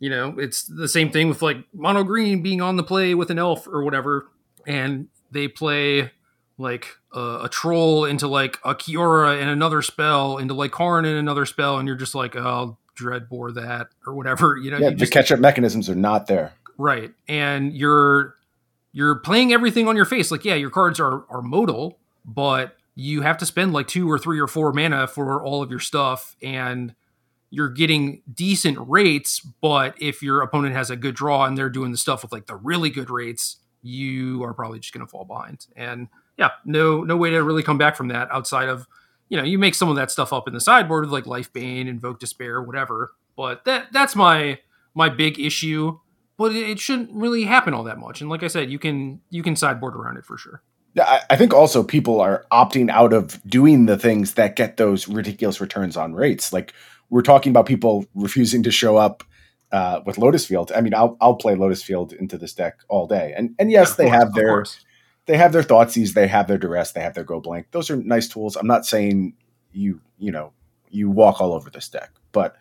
you 0.00 0.08
know, 0.08 0.34
it's 0.38 0.64
the 0.64 0.88
same 0.88 1.10
thing 1.12 1.28
with 1.28 1.42
like 1.42 1.58
mono 1.74 2.02
green 2.02 2.42
being 2.42 2.60
on 2.62 2.76
the 2.76 2.82
play 2.82 3.14
with 3.14 3.30
an 3.30 3.38
elf 3.38 3.68
or 3.68 3.84
whatever, 3.84 4.28
and 4.66 5.08
they 5.30 5.46
play 5.46 6.10
like 6.56 6.86
a, 7.12 7.40
a 7.44 7.48
troll 7.50 8.06
into 8.06 8.26
like 8.26 8.58
a 8.64 8.74
Kiora 8.74 9.40
and 9.40 9.50
another 9.50 9.82
spell 9.82 10.38
into 10.38 10.54
like 10.54 10.72
Karn 10.72 11.04
and 11.04 11.18
another 11.18 11.44
spell, 11.44 11.78
and 11.78 11.86
you're 11.86 11.98
just 11.98 12.14
like, 12.14 12.34
oh, 12.34 12.78
dreadbore 12.98 13.54
that 13.54 13.88
or 14.06 14.14
whatever. 14.14 14.56
You 14.62 14.70
know, 14.70 14.78
yeah, 14.78 14.88
you 14.88 14.96
the 14.96 15.06
catch 15.06 15.30
up 15.30 15.38
mechanisms 15.38 15.90
are 15.90 15.94
not 15.94 16.26
there, 16.26 16.54
right? 16.78 17.12
And 17.28 17.76
you're 17.76 18.36
you're 18.92 19.16
playing 19.16 19.52
everything 19.52 19.86
on 19.86 19.96
your 19.96 20.06
face. 20.06 20.30
Like, 20.30 20.46
yeah, 20.46 20.54
your 20.54 20.70
cards 20.70 20.98
are 20.98 21.26
are 21.28 21.42
modal, 21.42 21.98
but 22.24 22.74
you 22.94 23.22
have 23.22 23.38
to 23.38 23.46
spend 23.46 23.72
like 23.72 23.88
two 23.88 24.10
or 24.10 24.18
three 24.18 24.40
or 24.40 24.46
four 24.46 24.72
mana 24.72 25.06
for 25.06 25.44
all 25.44 25.62
of 25.62 25.70
your 25.70 25.80
stuff, 25.80 26.36
and 26.42 26.94
you're 27.50 27.68
getting 27.68 28.22
decent 28.32 28.78
rates, 28.88 29.40
but 29.40 29.94
if 30.00 30.22
your 30.22 30.40
opponent 30.40 30.74
has 30.74 30.88
a 30.90 30.96
good 30.96 31.14
draw 31.14 31.44
and 31.44 31.58
they're 31.58 31.68
doing 31.68 31.90
the 31.90 31.98
stuff 31.98 32.22
with 32.22 32.32
like 32.32 32.46
the 32.46 32.54
really 32.54 32.90
good 32.90 33.10
rates, 33.10 33.56
you 33.82 34.42
are 34.44 34.54
probably 34.54 34.78
just 34.78 34.94
going 34.94 35.04
to 35.04 35.10
fall 35.10 35.24
behind. 35.24 35.66
And 35.74 36.08
yeah, 36.38 36.50
no 36.64 37.02
no 37.02 37.16
way 37.16 37.30
to 37.30 37.42
really 37.42 37.62
come 37.62 37.78
back 37.78 37.96
from 37.96 38.08
that 38.08 38.30
outside 38.30 38.68
of 38.68 38.86
you 39.28 39.36
know 39.36 39.44
you 39.44 39.58
make 39.58 39.74
some 39.74 39.88
of 39.88 39.96
that 39.96 40.10
stuff 40.10 40.32
up 40.32 40.46
in 40.46 40.54
the 40.54 40.60
sideboard 40.60 41.04
with 41.04 41.12
like 41.12 41.24
Lifebane, 41.24 41.88
invoke 41.88 42.20
despair, 42.20 42.62
whatever. 42.62 43.12
But 43.36 43.64
that 43.64 43.92
that's 43.92 44.14
my 44.14 44.60
my 44.94 45.08
big 45.08 45.38
issue. 45.38 45.98
But 46.36 46.54
it 46.54 46.78
shouldn't 46.78 47.12
really 47.12 47.44
happen 47.44 47.74
all 47.74 47.84
that 47.84 47.98
much. 47.98 48.22
And 48.22 48.30
like 48.30 48.42
I 48.42 48.48
said, 48.48 48.70
you 48.70 48.78
can 48.78 49.20
you 49.28 49.42
can 49.42 49.56
sideboard 49.56 49.94
around 49.94 50.16
it 50.16 50.24
for 50.24 50.38
sure. 50.38 50.62
Yeah, 50.94 51.22
I 51.30 51.36
think 51.36 51.54
also 51.54 51.84
people 51.84 52.20
are 52.20 52.46
opting 52.50 52.90
out 52.90 53.12
of 53.12 53.40
doing 53.44 53.86
the 53.86 53.96
things 53.96 54.34
that 54.34 54.56
get 54.56 54.76
those 54.76 55.06
ridiculous 55.06 55.60
returns 55.60 55.96
on 55.96 56.14
rates. 56.14 56.52
Like 56.52 56.74
we're 57.10 57.22
talking 57.22 57.50
about 57.50 57.66
people 57.66 58.06
refusing 58.14 58.62
to 58.64 58.70
show 58.70 58.96
up 58.96 59.22
uh, 59.72 60.00
with 60.04 60.18
Lotus 60.18 60.46
Field. 60.46 60.72
I 60.74 60.80
mean, 60.80 60.94
I'll 60.94 61.16
I'll 61.20 61.36
play 61.36 61.54
Lotus 61.54 61.82
Field 61.82 62.12
into 62.12 62.36
this 62.36 62.54
deck 62.54 62.80
all 62.88 63.06
day. 63.06 63.34
And 63.36 63.54
and 63.58 63.70
yes, 63.70 63.94
they 63.96 64.08
have 64.08 64.32
their 64.32 64.64
they 65.26 65.36
have 65.36 65.52
their 65.52 65.62
thoughtseize, 65.62 66.14
they 66.14 66.26
have 66.26 66.48
their 66.48 66.58
duress, 66.58 66.92
they 66.92 67.00
have 67.00 67.14
their 67.14 67.24
go 67.24 67.40
blank. 67.40 67.68
Those 67.70 67.90
are 67.90 67.96
nice 67.96 68.28
tools. 68.28 68.56
I'm 68.56 68.66
not 68.66 68.86
saying 68.86 69.34
you 69.72 70.00
you 70.18 70.32
know 70.32 70.52
you 70.88 71.08
walk 71.08 71.40
all 71.40 71.52
over 71.52 71.70
this 71.70 71.88
deck, 71.88 72.10
but 72.32 72.56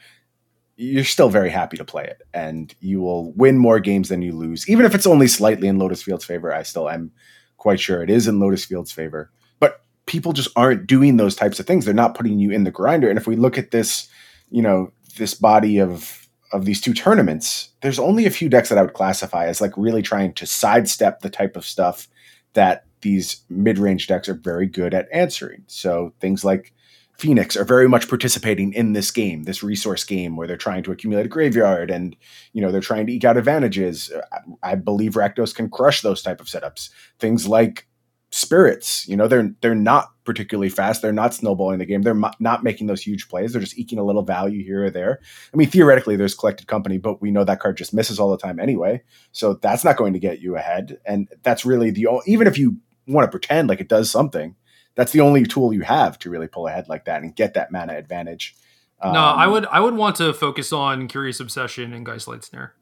you're 0.76 1.04
still 1.04 1.30
very 1.30 1.50
happy 1.50 1.78
to 1.78 1.86
play 1.86 2.06
it, 2.06 2.22
and 2.34 2.74
you 2.80 3.02
will 3.02 3.32
win 3.34 3.58
more 3.58 3.80
games 3.80 4.10
than 4.10 4.22
you 4.22 4.34
lose, 4.34 4.70
even 4.70 4.86
if 4.86 4.94
it's 4.94 5.08
only 5.08 5.28
slightly 5.28 5.68
in 5.68 5.80
Lotus 5.80 6.04
Field's 6.04 6.26
favor. 6.26 6.54
I 6.54 6.64
still 6.64 6.90
am 6.90 7.12
quite 7.60 7.80
sure 7.80 8.02
it 8.02 8.10
is 8.10 8.28
in 8.28 8.40
Lotus 8.40 8.66
Field's 8.66 8.92
favor, 8.92 9.32
but 9.60 9.82
people 10.08 10.34
just 10.34 10.50
aren't 10.56 10.88
doing 10.88 11.18
those 11.18 11.36
types 11.36 11.60
of 11.60 11.68
things. 11.68 11.86
They're 11.86 11.94
not 11.94 12.16
putting 12.16 12.40
you 12.40 12.50
in 12.50 12.64
the 12.64 12.72
grinder. 12.72 13.10
And 13.10 13.20
if 13.20 13.28
we 13.28 13.36
look 13.36 13.58
at 13.58 13.72
this 13.72 14.10
you 14.50 14.62
know 14.62 14.92
this 15.18 15.34
body 15.34 15.80
of 15.80 16.28
of 16.52 16.66
these 16.66 16.82
two 16.82 16.94
tournaments, 16.94 17.70
there's 17.82 18.00
only 18.00 18.26
a 18.26 18.32
few 18.32 18.50
decks 18.50 18.70
that 18.70 18.78
I 18.78 18.82
would 18.82 18.96
classify 18.96 19.46
as 19.46 19.62
like 19.62 19.78
really 19.78 20.02
trying 20.02 20.34
to 20.34 20.48
sidestep 20.48 21.22
the 21.22 21.30
type 21.30 21.56
of 21.56 21.66
stuff 21.66 22.08
that 22.54 22.86
these 23.02 23.44
mid-range 23.50 24.08
decks 24.08 24.28
are 24.28 24.34
very 24.34 24.66
good 24.66 24.96
at 24.96 25.08
answering. 25.14 25.64
So 25.68 26.12
things 26.20 26.44
like 26.44 26.74
Phoenix 27.20 27.58
are 27.58 27.66
very 27.66 27.90
much 27.90 28.08
participating 28.08 28.72
in 28.74 28.94
this 28.94 29.12
game, 29.12 29.44
this 29.44 29.62
resource 29.62 30.06
game 30.06 30.38
where 30.38 30.48
they're 30.48 30.56
trying 30.56 30.84
to 30.84 30.92
accumulate 30.92 31.26
a 31.26 31.30
graveyard 31.30 31.92
and 31.92 32.16
you 32.54 32.62
know 32.62 32.72
they're 32.72 32.80
trying 32.80 33.06
to 33.08 33.14
eke 33.14 33.26
out 33.26 33.38
advantages. 33.38 34.12
I, 34.64 34.76
believe 34.76 35.14
Rakdos 35.14 35.54
can 35.54 35.70
crush 35.70 36.02
those 36.02 36.22
type 36.22 36.40
of 36.40 36.48
setups. 36.48 36.90
Things 37.20 37.46
like 37.46 37.88
spirits. 38.32 39.06
You 39.08 39.18
know, 39.18 39.28
they're 39.28 39.54
they're 39.62 39.76
not 39.76 40.12
particularly 40.24 40.70
fast. 40.70 41.02
They're 41.02 41.12
not 41.12 41.34
snowballing 41.34 41.80
the 41.80 41.86
game. 41.86 42.04
They're 42.04 42.22
not 42.40 42.64
making 42.64 42.88
those 42.88 43.02
huge 43.02 43.28
plays. 43.28 43.52
They're 43.52 43.62
just 43.62 43.78
eking 43.78 44.00
a 44.00 44.04
little 44.06 44.24
value 44.24 44.64
here 44.64 44.86
or 44.86 44.90
there. 44.90 45.20
I 45.54 45.58
mean, 45.58 45.70
theoretically, 45.70 46.16
there's 46.16 46.36
collected 46.36 46.68
company, 46.68 47.00
but 47.00 47.22
we 47.22 47.32
know 47.32 47.44
that 47.44 47.60
card 47.60 47.76
just 47.76 47.94
misses 47.94 48.18
all 48.18 48.32
the 48.32 48.38
time 48.38 48.60
anyway. 48.60 49.04
So 49.34 49.56
that's 49.56 49.84
not 49.84 49.98
going 49.98 50.14
to 50.14 50.20
get 50.20 50.40
you 50.40 50.56
ahead. 50.56 51.00
And 51.06 51.28
that's 51.44 51.66
really 51.66 51.92
the 51.92 52.08
even 52.26 52.48
if 52.48 52.58
you 52.58 52.78
want 53.08 53.26
to 53.26 53.32
pretend 53.32 53.68
like 53.68 53.82
it 53.82 53.90
does 53.90 54.10
something, 54.10 54.56
that's 55.00 55.14
the 55.14 55.22
only 55.22 55.44
tool 55.46 55.74
you 55.74 55.82
have 55.82 56.20
to 56.20 56.30
really 56.30 56.48
pull 56.48 56.68
ahead 56.68 56.90
like 56.90 57.06
that 57.06 57.22
and 57.22 57.36
get 57.36 57.54
that 57.54 57.72
mana 57.72 57.94
advantage. 57.94 58.56
Um, 59.02 59.14
no, 59.14 59.22
I 59.22 59.46
um, 59.46 59.52
would 59.54 59.66
I 59.68 59.80
would 59.80 59.96
want 59.96 60.18
to 60.18 60.34
focus 60.34 60.74
on 60.74 61.08
Curious 61.08 61.40
Obsession 61.40 61.94
and 61.94 62.06
Geistlight 62.06 62.44
Snare. 62.44 62.74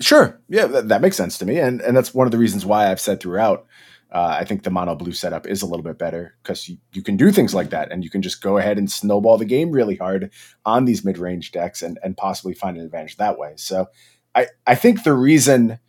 Sure, 0.00 0.40
yeah, 0.48 0.66
that, 0.66 0.88
that 0.88 1.00
makes 1.00 1.16
sense 1.16 1.38
to 1.38 1.46
me, 1.46 1.58
and 1.58 1.80
and 1.82 1.96
that's 1.96 2.14
one 2.14 2.26
of 2.26 2.30
the 2.30 2.38
reasons 2.38 2.64
why 2.64 2.90
I've 2.90 3.00
said 3.00 3.20
throughout 3.20 3.66
uh, 4.10 4.36
I 4.38 4.44
think 4.44 4.62
the 4.62 4.70
mono 4.70 4.94
blue 4.94 5.12
setup 5.12 5.46
is 5.46 5.62
a 5.62 5.66
little 5.66 5.82
bit 5.82 5.98
better 5.98 6.36
because 6.42 6.68
you, 6.68 6.78
you 6.92 7.02
can 7.02 7.16
do 7.16 7.32
things 7.32 7.54
like 7.54 7.70
that 7.70 7.90
and 7.90 8.04
you 8.04 8.10
can 8.10 8.22
just 8.22 8.40
go 8.40 8.56
ahead 8.56 8.78
and 8.78 8.90
snowball 8.90 9.36
the 9.36 9.44
game 9.44 9.72
really 9.72 9.96
hard 9.96 10.30
on 10.64 10.84
these 10.84 11.04
mid 11.04 11.18
range 11.18 11.50
decks 11.50 11.82
and, 11.82 11.98
and 12.02 12.16
possibly 12.16 12.54
find 12.54 12.76
an 12.76 12.84
advantage 12.84 13.16
that 13.16 13.38
way. 13.38 13.54
So 13.56 13.86
I, 14.34 14.46
I 14.66 14.76
think 14.76 15.02
the 15.02 15.12
reason 15.12 15.80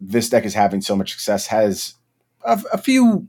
this 0.00 0.28
deck 0.28 0.44
is 0.44 0.54
having 0.54 0.82
so 0.82 0.94
much 0.94 1.12
success 1.12 1.46
has 1.46 1.94
a, 2.44 2.62
a 2.74 2.78
few 2.78 3.26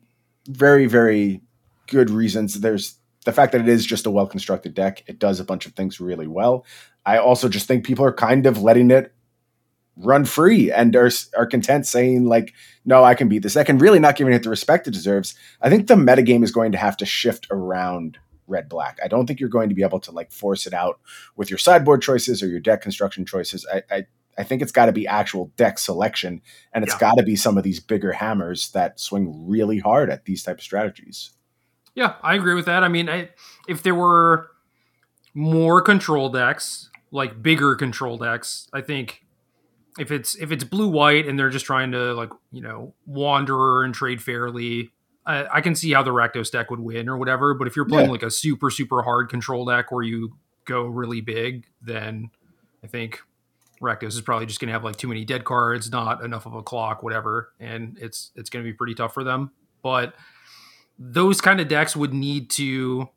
very, 0.47 0.87
very 0.87 1.41
good 1.87 2.09
reasons. 2.09 2.59
There's 2.59 2.97
the 3.25 3.33
fact 3.33 3.51
that 3.51 3.61
it 3.61 3.67
is 3.69 3.85
just 3.85 4.05
a 4.05 4.11
well 4.11 4.27
constructed 4.27 4.73
deck, 4.73 5.03
it 5.07 5.19
does 5.19 5.39
a 5.39 5.45
bunch 5.45 5.65
of 5.65 5.73
things 5.73 5.99
really 5.99 6.27
well. 6.27 6.65
I 7.05 7.17
also 7.17 7.49
just 7.49 7.67
think 7.67 7.85
people 7.85 8.05
are 8.05 8.13
kind 8.13 8.45
of 8.45 8.61
letting 8.61 8.91
it 8.91 9.13
run 9.97 10.25
free 10.25 10.71
and 10.71 10.95
are, 10.95 11.09
are 11.35 11.45
content 11.45 11.85
saying 11.85 12.25
like 12.25 12.53
no 12.85 13.03
i 13.03 13.15
can 13.15 13.27
beat 13.27 13.41
this 13.41 13.55
deck 13.55 13.67
and 13.67 13.81
really 13.81 13.99
not 13.99 14.15
giving 14.15 14.33
it 14.33 14.43
the 14.43 14.49
respect 14.49 14.87
it 14.87 14.91
deserves 14.91 15.35
i 15.61 15.69
think 15.69 15.87
the 15.87 15.95
metagame 15.95 16.43
is 16.43 16.51
going 16.51 16.71
to 16.71 16.77
have 16.77 16.95
to 16.95 17.05
shift 17.05 17.47
around 17.49 18.17
red 18.45 18.69
black 18.69 18.99
i 19.03 19.07
don't 19.07 19.25
think 19.25 19.39
you're 19.39 19.49
going 19.49 19.69
to 19.69 19.75
be 19.75 19.83
able 19.83 19.99
to 19.99 20.11
like 20.11 20.31
force 20.31 20.67
it 20.67 20.73
out 20.73 20.99
with 21.35 21.49
your 21.49 21.57
sideboard 21.57 22.01
choices 22.01 22.43
or 22.43 22.47
your 22.47 22.59
deck 22.59 22.81
construction 22.81 23.25
choices 23.25 23.65
i 23.73 23.81
i, 23.89 24.05
I 24.37 24.43
think 24.43 24.61
it's 24.61 24.71
got 24.71 24.85
to 24.85 24.91
be 24.91 25.07
actual 25.07 25.51
deck 25.57 25.79
selection 25.79 26.41
and 26.73 26.83
it's 26.83 26.93
yeah. 26.93 26.99
got 26.99 27.15
to 27.15 27.23
be 27.23 27.35
some 27.35 27.57
of 27.57 27.63
these 27.63 27.79
bigger 27.79 28.11
hammers 28.11 28.69
that 28.71 28.99
swing 28.99 29.47
really 29.47 29.79
hard 29.79 30.11
at 30.11 30.25
these 30.25 30.43
type 30.43 30.59
of 30.59 30.63
strategies 30.63 31.31
yeah 31.97 32.13
i 32.21 32.35
agree 32.35 32.53
with 32.53 32.65
that. 32.65 32.83
I 32.83 32.87
mean 32.87 33.09
I, 33.09 33.29
if 33.67 33.83
there 33.83 33.95
were 33.95 34.51
more 35.33 35.81
control 35.81 36.29
decks 36.29 36.89
like 37.11 37.41
bigger 37.41 37.75
control 37.75 38.17
decks 38.17 38.69
i 38.73 38.81
think 38.81 39.23
if 39.99 40.11
it's 40.11 40.35
if 40.35 40.51
it's 40.51 40.63
blue 40.63 40.87
white 40.87 41.27
and 41.27 41.37
they're 41.37 41.49
just 41.49 41.65
trying 41.65 41.91
to 41.91 42.13
like 42.13 42.29
you 42.51 42.61
know 42.61 42.93
wanderer 43.05 43.83
and 43.83 43.93
trade 43.93 44.21
fairly 44.21 44.91
I, 45.25 45.57
I 45.57 45.61
can 45.61 45.75
see 45.75 45.91
how 45.91 46.03
the 46.03 46.11
Rakdos 46.11 46.51
deck 46.51 46.71
would 46.71 46.79
win 46.79 47.09
or 47.09 47.17
whatever. 47.17 47.53
But 47.53 47.67
if 47.67 47.75
you're 47.75 47.83
playing 47.83 48.05
yeah. 48.05 48.13
like 48.13 48.23
a 48.23 48.31
super 48.31 48.69
super 48.69 49.01
hard 49.01 49.27
control 49.29 49.65
deck 49.65 49.91
where 49.91 50.03
you 50.03 50.37
go 50.63 50.83
really 50.83 51.21
big 51.21 51.65
then 51.81 52.29
i 52.83 52.87
think 52.87 53.21
Rakdos 53.81 54.09
is 54.09 54.21
probably 54.21 54.45
just 54.45 54.59
going 54.59 54.67
to 54.67 54.73
have 54.73 54.83
like 54.83 54.97
too 54.97 55.07
many 55.07 55.25
dead 55.25 55.43
cards 55.43 55.91
not 55.91 56.23
enough 56.23 56.45
of 56.45 56.53
a 56.53 56.63
clock 56.63 57.03
whatever. 57.03 57.53
And 57.59 57.97
it's 57.99 58.31
it's 58.35 58.49
going 58.49 58.63
to 58.63 58.69
be 58.69 58.73
pretty 58.73 58.95
tough 58.95 59.13
for 59.13 59.23
them. 59.23 59.51
But 59.81 60.15
those 60.97 61.41
kind 61.41 61.59
of 61.59 61.67
decks 61.67 61.95
would 61.95 62.13
need 62.13 62.49
to 62.51 63.09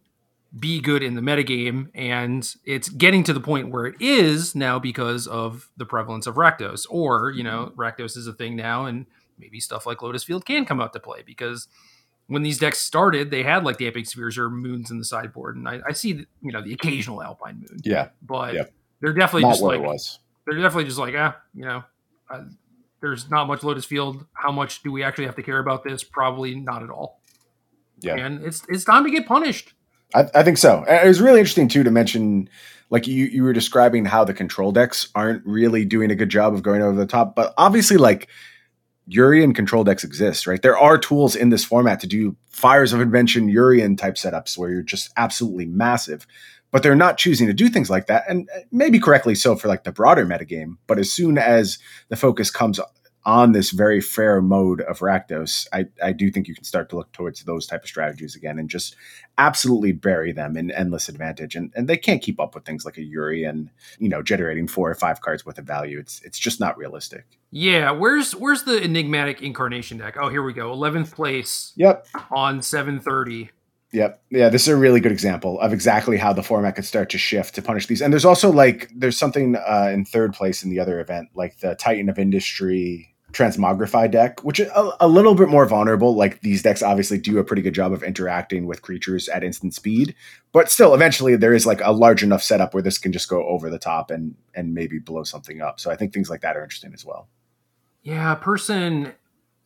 be 0.59 0.81
good 0.81 1.03
in 1.03 1.15
the 1.15 1.21
metagame, 1.21 1.89
and 1.95 2.55
it's 2.65 2.89
getting 2.89 3.23
to 3.25 3.33
the 3.33 3.41
point 3.41 3.71
where 3.71 3.87
it 3.87 3.95
is 4.01 4.55
now 4.55 4.79
because 4.79 5.27
of 5.27 5.71
the 5.77 5.87
prevalence 5.87 6.27
of 6.27 6.35
Rakdos. 6.35 6.87
Or, 6.91 7.31
you 7.31 7.45
know, 7.45 7.67
mm-hmm. 7.67 7.81
Rakdos 7.81 8.17
is 8.17 8.27
a 8.27 8.33
thing 8.33 8.57
now, 8.57 8.85
and 8.85 9.07
maybe 9.39 9.61
stuff 9.61 9.87
like 9.87 10.03
Lotus 10.03 10.25
Field 10.25 10.45
can 10.45 10.65
come 10.65 10.81
out 10.81 10.93
to 10.93 11.01
play 11.01 11.23
because 11.25 11.69
when 12.27 12.43
these 12.43 12.59
decks 12.59 12.79
started, 12.79 13.31
they 13.31 13.43
had 13.43 13.65
like 13.65 13.79
the 13.79 13.87
Epic 13.87 14.07
Spheres 14.07 14.39
or 14.39 14.51
moons 14.51 14.91
in 14.91 14.99
the 14.99 15.05
sideboard, 15.05 15.57
and 15.57 15.69
I, 15.69 15.81
I 15.89 15.93
see, 15.93 16.27
you 16.43 16.53
know, 16.53 16.63
the 16.63 16.73
occasional 16.73 17.23
Alpine 17.23 17.57
moon. 17.57 17.81
Yeah, 17.83 18.11
but 18.23 18.55
yep. 18.55 18.73
they're 19.01 19.13
definitely 19.13 19.43
not 19.43 19.53
just 19.53 19.63
like 19.63 19.81
they're 20.47 20.61
definitely 20.61 20.85
just 20.85 20.99
like 20.99 21.15
ah, 21.17 21.37
you 21.55 21.65
know, 21.65 21.83
uh, 22.33 22.43
there's 23.01 23.31
not 23.31 23.47
much 23.47 23.65
Lotus 23.65 23.85
Field. 23.85 24.27
How 24.33 24.53
much 24.53 24.83
do 24.83 24.93
we 24.93 25.03
actually 25.03 25.27
have 25.27 25.37
to 25.37 25.43
care 25.43 25.59
about 25.59 25.83
this? 25.83 26.05
Probably 26.05 26.55
not 26.55 26.83
at 26.85 26.91
all. 26.91 27.20
Yeah, 28.01 28.17
and 28.17 28.45
it's 28.45 28.63
it's 28.69 28.85
time 28.85 29.05
to 29.05 29.11
get 29.11 29.27
punished. 29.27 29.73
I, 30.15 30.27
I, 30.35 30.43
think 30.43 30.59
so. 30.59 30.85
It 30.89 31.07
was 31.07 31.21
really 31.21 31.39
interesting 31.39 31.69
too 31.69 31.85
to 31.85 31.91
mention, 31.91 32.49
like 32.91 33.07
you 33.07 33.27
you 33.27 33.43
were 33.43 33.53
describing 33.53 34.05
how 34.05 34.25
the 34.25 34.35
control 34.35 34.73
decks 34.73 35.09
aren't 35.15 35.45
really 35.47 35.85
doing 35.85 36.11
a 36.11 36.15
good 36.15 36.31
job 36.31 36.55
of 36.55 36.63
going 36.63 36.83
over 36.83 36.97
the 36.97 37.07
top, 37.07 37.35
but 37.37 37.55
obviously, 37.57 37.97
like 37.97 38.29
Yorion 39.09 39.55
control 39.55 39.85
decks 39.85 40.05
exist, 40.05 40.47
right? 40.47 40.63
There 40.63 40.79
are 40.79 40.99
tools 40.99 41.35
in 41.37 41.51
this 41.51 41.65
format 41.65 42.01
to 42.01 42.07
do 42.07 42.37
Fires 42.49 42.93
of 42.93 43.01
Invention 43.01 43.49
Yorion 43.49 43.97
type 43.97 44.15
setups 44.15 44.57
where 44.57 44.71
you're 44.71 44.83
just 44.83 45.11
absolutely 45.17 45.67
massive, 45.67 46.27
but 46.71 46.83
they're 46.83 46.95
not 46.95 47.19
choosing 47.19 47.47
to 47.47 47.53
do 47.53 47.69
things 47.69 47.91
like 47.91 48.07
that, 48.07 48.25
and 48.29 48.49
uh, 48.55 48.61
maybe 48.71 48.99
correctly 48.99 49.35
so 49.35 49.57
for 49.57 49.69
like 49.69 49.85
the 49.85 49.93
broader 49.93 50.27
metagame. 50.27 50.77
But 50.87 50.99
as 50.99 51.13
soon 51.13 51.39
as 51.39 51.79
the 52.09 52.17
focus 52.17 52.51
comes 52.51 52.81
on 53.25 53.53
this 53.53 53.71
very 53.71 54.01
fair 54.01 54.41
mode 54.41 54.81
of 54.83 55.01
Rakdos, 55.01 55.67
I, 55.73 55.87
I 56.03 56.13
do 56.13 56.31
think 56.31 56.49
you 56.49 56.55
can 56.55 56.65
start 56.65 56.89
to 56.91 56.97
look 56.97 57.13
towards 57.13 57.45
those 57.45 57.67
type 57.67 57.83
of 57.83 57.89
strategies 57.89 58.35
again 58.35 58.59
and 58.59 58.69
just 58.69 58.97
absolutely 59.37 59.93
bury 59.93 60.33
them 60.33 60.57
in 60.57 60.71
endless 60.71 61.09
advantage. 61.09 61.55
And 61.55 61.73
and 61.77 61.89
they 61.89 61.97
can't 61.97 62.23
keep 62.23 62.41
up 62.41 62.55
with 62.55 62.65
things 62.65 62.85
like 62.85 62.97
a 62.97 63.01
Yorion 63.01 63.69
you 63.99 64.09
know 64.09 64.23
generating 64.23 64.67
four 64.67 64.91
or 64.91 64.95
five 64.95 65.21
cards 65.21 65.45
worth 65.45 65.59
of 65.59 65.67
value. 65.67 65.99
It's 65.99 66.23
it's 66.23 66.39
just 66.39 66.61
not 66.61 66.79
realistic. 66.79 67.25
Yeah, 67.51 67.91
where's 67.91 68.35
where's 68.35 68.63
the 68.63 68.83
enigmatic 68.83 69.43
incarnation 69.43 69.99
deck? 69.99 70.17
Oh, 70.19 70.29
here 70.29 70.43
we 70.43 70.53
go. 70.53 70.73
Eleventh 70.73 71.15
place. 71.15 71.73
Yep. 71.77 72.07
On 72.31 72.63
seven 72.63 73.01
thirty. 73.01 73.51
Yep. 73.93 74.23
Yeah, 74.31 74.49
this 74.49 74.63
is 74.63 74.69
a 74.69 74.77
really 74.77 75.01
good 75.01 75.11
example 75.11 75.61
of 75.61 75.73
exactly 75.73 76.17
how 76.17 76.33
the 76.33 76.45
format 76.45 76.77
could 76.77 76.85
start 76.85 77.11
to 77.11 77.19
shift 77.19 77.57
to 77.57 77.63
punish 77.63 77.87
these. 77.87 78.01
And 78.01 78.13
there's 78.13 78.25
also 78.25 78.53
like 78.53 78.89
there's 78.95 79.19
something 79.19 79.57
uh, 79.57 79.91
in 79.93 80.05
third 80.05 80.33
place 80.33 80.63
in 80.63 80.71
the 80.71 80.79
other 80.79 81.01
event, 81.01 81.31
like 81.35 81.59
the 81.59 81.75
Titan 81.75 82.09
of 82.09 82.19
Industry 82.19 83.11
transmogrify 83.33 84.11
deck, 84.11 84.43
which 84.45 84.61
is 84.61 84.69
a, 84.75 84.91
a, 85.01 85.09
little 85.09 85.35
bit 85.35 85.49
more 85.49 85.67
vulnerable. 85.67 86.15
Like 86.15 86.41
these 86.41 86.63
decks 86.63 86.83
obviously 86.83 87.19
do 87.19 87.39
a 87.39 87.45
pretty 87.45 87.63
good 87.63 87.75
job 87.75 87.93
of 87.93 88.03
interacting 88.03 88.67
with 88.67 88.83
creatures 88.83 89.29
at 89.29 89.45
instant 89.45 89.75
speed, 89.75 90.15
but 90.53 90.71
still, 90.71 90.95
eventually 90.95 91.37
there 91.37 91.55
is 91.55 91.67
like 91.67 91.81
a 91.83 91.93
large 91.93 92.23
enough 92.23 92.43
setup 92.43 92.75
where 92.75 92.83
this 92.83 92.99
can 92.99 93.13
just 93.13 93.29
go 93.29 93.47
over 93.47 93.71
the 93.71 93.79
top 93.79 94.11
and 94.11 94.35
and 94.55 94.75
maybe 94.75 94.99
blow 94.99 95.25
something 95.25 95.61
up. 95.61 95.81
So 95.81 95.91
I 95.91 95.97
think 95.97 96.13
things 96.13 96.31
like 96.31 96.43
that 96.43 96.57
are 96.57 96.63
interesting 96.63 96.93
as 96.93 97.05
well. 97.05 97.29
Yeah, 98.03 98.33
a 98.33 98.37
person 98.37 99.15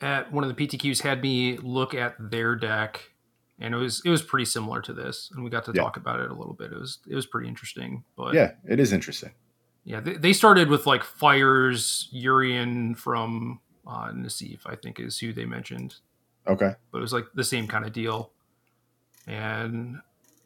at 0.00 0.32
one 0.32 0.44
of 0.44 0.54
the 0.54 0.66
PTQs 0.66 1.02
had 1.02 1.22
me 1.22 1.56
look 1.58 1.94
at 1.94 2.14
their 2.18 2.56
deck, 2.56 3.12
and 3.64 3.74
it 3.74 3.78
was 3.78 4.02
it 4.04 4.10
was 4.10 4.20
pretty 4.20 4.44
similar 4.44 4.82
to 4.82 4.92
this, 4.92 5.30
and 5.34 5.42
we 5.42 5.48
got 5.48 5.64
to 5.64 5.72
yeah. 5.74 5.82
talk 5.82 5.96
about 5.96 6.20
it 6.20 6.30
a 6.30 6.34
little 6.34 6.52
bit. 6.52 6.70
It 6.70 6.78
was 6.78 6.98
it 7.08 7.14
was 7.14 7.24
pretty 7.24 7.48
interesting, 7.48 8.04
but 8.14 8.34
yeah, 8.34 8.52
it 8.68 8.78
is 8.78 8.92
interesting. 8.92 9.30
Yeah, 9.84 10.00
they, 10.00 10.14
they 10.14 10.32
started 10.34 10.68
with 10.68 10.86
like 10.86 11.02
fires 11.02 12.10
Yorion 12.14 12.96
from 12.96 13.60
uh, 13.86 14.10
Nassif, 14.10 14.60
I 14.66 14.76
think 14.76 15.00
is 15.00 15.18
who 15.18 15.32
they 15.32 15.46
mentioned. 15.46 15.96
Okay, 16.46 16.74
but 16.92 16.98
it 16.98 17.00
was 17.00 17.14
like 17.14 17.24
the 17.34 17.42
same 17.42 17.66
kind 17.66 17.86
of 17.86 17.92
deal, 17.92 18.32
and 19.26 19.96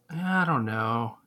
I 0.09 0.45
don't 0.45 0.65
know. 0.65 1.19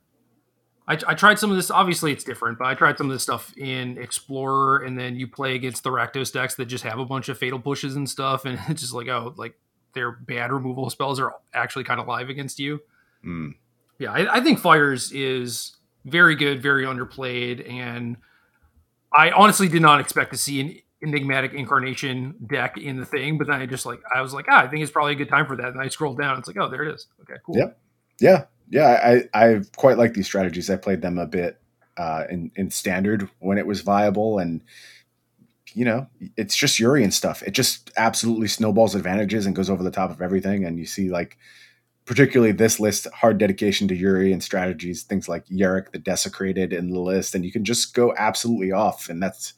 I, 0.87 0.97
I 1.07 1.13
tried 1.13 1.39
some 1.39 1.51
of 1.51 1.57
this. 1.57 1.69
Obviously, 1.69 2.13
it's 2.13 2.23
different, 2.23 2.57
but 2.57 2.67
I 2.67 2.73
tried 2.73 2.97
some 2.97 3.07
of 3.07 3.13
this 3.13 3.23
stuff 3.23 3.53
in 3.57 3.97
Explorer, 3.97 4.77
and 4.77 4.97
then 4.97 5.17
you 5.17 5.27
play 5.27 5.55
against 5.55 5.83
the 5.83 5.89
Rakdos 5.89 6.31
decks 6.31 6.55
that 6.55 6.67
just 6.67 6.85
have 6.85 6.99
a 6.99 7.05
bunch 7.05 7.27
of 7.27 7.37
fatal 7.37 7.59
pushes 7.59 7.97
and 7.97 8.09
stuff, 8.09 8.45
and 8.45 8.57
it's 8.69 8.81
just 8.81 8.93
like, 8.93 9.09
oh, 9.09 9.33
like 9.35 9.55
their 9.93 10.11
bad 10.11 10.51
removal 10.51 10.89
spells 10.89 11.19
are 11.19 11.33
actually 11.53 11.83
kind 11.83 11.99
of 11.99 12.07
live 12.07 12.29
against 12.29 12.59
you. 12.59 12.81
Mm. 13.25 13.55
Yeah, 13.99 14.11
I, 14.11 14.37
I 14.37 14.41
think 14.41 14.59
Fires 14.59 15.11
is 15.11 15.75
very 16.05 16.35
good, 16.35 16.61
very 16.61 16.85
underplayed, 16.85 17.69
and 17.69 18.17
I 19.13 19.31
honestly 19.31 19.67
did 19.67 19.81
not 19.81 19.99
expect 19.99 20.31
to 20.31 20.37
see 20.37 20.61
an 20.61 20.75
enigmatic 21.03 21.53
incarnation 21.53 22.35
deck 22.47 22.77
in 22.77 22.97
the 22.97 23.05
thing, 23.05 23.37
but 23.37 23.47
then 23.47 23.61
I 23.61 23.65
just 23.65 23.85
like 23.85 24.01
I 24.13 24.21
was 24.21 24.33
like, 24.33 24.45
ah, 24.49 24.63
I 24.63 24.67
think 24.67 24.83
it's 24.83 24.91
probably 24.91 25.13
a 25.13 25.15
good 25.15 25.29
time 25.29 25.45
for 25.45 25.55
that. 25.57 25.67
And 25.67 25.81
I 25.81 25.87
scrolled 25.87 26.17
down, 26.17 26.37
it's 26.37 26.47
like, 26.47 26.57
oh, 26.57 26.69
there 26.69 26.83
it 26.83 26.93
is. 26.93 27.07
Okay, 27.21 27.35
cool. 27.45 27.57
Yep. 27.57 27.79
Yeah. 28.19 28.45
Yeah. 28.69 29.23
I 29.33 29.45
I 29.45 29.61
quite 29.75 29.97
like 29.97 30.13
these 30.13 30.27
strategies. 30.27 30.69
I 30.69 30.77
played 30.77 31.01
them 31.01 31.17
a 31.17 31.25
bit 31.25 31.59
uh, 31.97 32.23
in 32.29 32.51
in 32.55 32.69
standard 32.69 33.29
when 33.39 33.57
it 33.57 33.65
was 33.65 33.81
viable, 33.81 34.39
and 34.39 34.61
you 35.73 35.85
know, 35.85 36.07
it's 36.37 36.55
just 36.55 36.79
Yorion 36.79 37.13
stuff. 37.13 37.43
It 37.43 37.51
just 37.51 37.91
absolutely 37.97 38.47
snowballs 38.47 38.95
advantages 38.95 39.45
and 39.45 39.55
goes 39.55 39.69
over 39.69 39.83
the 39.83 39.91
top 39.91 40.11
of 40.11 40.21
everything. 40.21 40.65
And 40.65 40.79
you 40.79 40.85
see 40.85 41.09
like 41.09 41.37
particularly 42.05 42.51
this 42.51 42.79
list, 42.79 43.07
hard 43.13 43.37
dedication 43.37 43.87
to 43.87 43.97
Yorion 43.97 44.41
strategies, 44.41 45.03
things 45.03 45.29
like 45.29 45.45
Yarok 45.47 45.91
the 45.91 45.99
Desecrated 45.99 46.73
in 46.73 46.89
the 46.89 46.99
list, 46.99 47.35
and 47.35 47.45
you 47.45 47.51
can 47.51 47.63
just 47.63 47.93
go 47.93 48.13
absolutely 48.17 48.71
off. 48.71 49.09
And 49.09 49.21
that's 49.21 49.53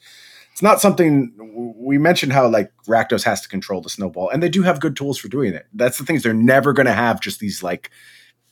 it's 0.51 0.61
not 0.61 0.79
something 0.79 1.33
we 1.77 1.97
mentioned 1.97 2.31
how 2.31 2.47
like 2.47 2.71
Rakdos 2.87 3.23
has 3.23 3.41
to 3.41 3.49
control 3.49 3.81
the 3.81 3.89
snowball, 3.89 4.29
and 4.29 4.43
they 4.43 4.49
do 4.49 4.61
have 4.63 4.79
good 4.79 4.95
tools 4.95 5.17
for 5.17 5.27
doing 5.27 5.53
it. 5.53 5.65
That's 5.73 5.97
the 5.97 6.05
things 6.05 6.23
they're 6.23 6.33
never 6.33 6.73
going 6.73 6.85
to 6.85 6.93
have 6.93 7.21
just 7.21 7.39
these 7.39 7.63
like 7.63 7.89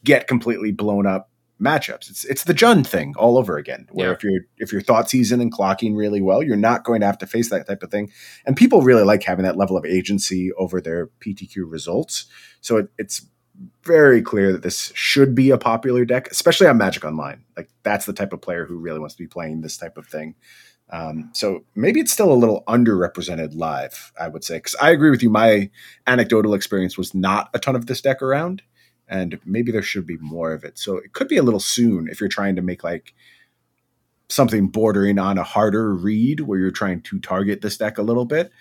get 0.04 0.28
completely 0.28 0.72
blown 0.72 1.06
up 1.06 1.31
matchups. 1.62 2.10
It's 2.10 2.24
it's 2.26 2.44
the 2.46 2.54
Jund 2.54 2.88
thing 2.88 3.14
all 3.18 3.38
over 3.38 3.58
again. 3.58 3.88
Where 3.92 4.08
Yeah. 4.08 4.14
if 4.14 4.24
you're 4.24 4.42
if 4.58 4.72
you're 4.72 4.82
thought 4.82 5.10
season 5.10 5.40
and 5.42 5.52
clocking 5.54 5.96
really 5.96 6.22
well, 6.22 6.42
you're 6.42 6.58
not 6.58 6.84
going 6.84 7.02
to 7.02 7.06
have 7.06 7.18
to 7.20 7.28
face 7.28 7.50
that 7.50 7.68
type 7.68 7.84
of 7.84 7.92
thing. 7.92 8.12
And 8.46 8.56
people 8.58 8.82
really 8.82 9.04
like 9.04 9.24
having 9.24 9.44
that 9.46 9.58
level 9.58 9.78
of 9.78 9.86
agency 9.86 10.52
over 10.54 10.82
their 10.82 11.08
PTQ 11.20 11.70
results. 11.70 12.26
So 12.62 12.78
it, 12.78 12.88
it's 12.98 13.26
very 13.84 14.22
clear 14.22 14.52
that 14.52 14.64
this 14.64 14.92
should 14.96 15.36
be 15.36 15.52
a 15.52 15.58
popular 15.58 16.04
deck, 16.06 16.30
especially 16.32 16.68
on 16.68 16.78
Magic 16.78 17.06
Online. 17.06 17.44
Like 17.56 17.70
that's 17.84 18.06
the 18.06 18.14
type 18.14 18.34
of 18.34 18.42
player 18.42 18.66
who 18.66 18.78
really 18.78 19.00
wants 19.00 19.16
to 19.16 19.22
be 19.24 19.28
playing 19.28 19.62
this 19.62 19.78
type 19.78 19.98
of 19.98 20.08
thing. 20.08 20.36
Um, 20.90 21.30
so 21.34 21.64
maybe 21.76 22.00
it's 22.02 22.12
still 22.12 22.32
a 22.32 22.36
little 22.36 22.64
underrepresented 22.68 23.56
live, 23.56 24.12
I 24.20 24.28
would 24.28 24.44
say, 24.44 24.58
because 24.58 24.76
I 24.82 24.90
agree 24.92 25.10
with 25.10 25.24
you. 25.24 25.30
My 25.30 25.70
anecdotal 26.06 26.54
experience 26.54 26.98
was 26.98 27.14
not 27.16 27.50
a 27.54 27.60
ton 27.60 27.76
of 27.78 27.86
this 27.86 28.02
deck 28.02 28.22
around, 28.22 28.62
and 29.12 29.38
maybe 29.46 29.72
there 29.74 29.84
should 29.84 30.08
be 30.08 30.18
more 30.18 30.54
of 30.54 30.64
it. 30.64 30.80
So 30.80 30.96
it 30.98 31.12
could 31.12 31.28
be 31.28 31.38
a 31.38 31.44
little 31.44 31.60
soon 31.60 32.08
if 32.08 32.22
you're 32.22 32.30
trying 32.30 32.56
to 32.56 32.62
make 32.62 32.82
like 32.82 33.14
something 34.30 34.70
bordering 34.70 35.20
on 35.20 35.38
a 35.38 35.44
harder 35.44 35.94
read 35.94 36.40
where 36.40 36.58
you're 36.58 36.72
trying 36.72 37.02
to 37.02 37.20
target 37.20 37.62
this 37.62 37.78
deck 37.78 37.98
a 37.98 38.04
little 38.04 38.24
bit. 38.24 38.52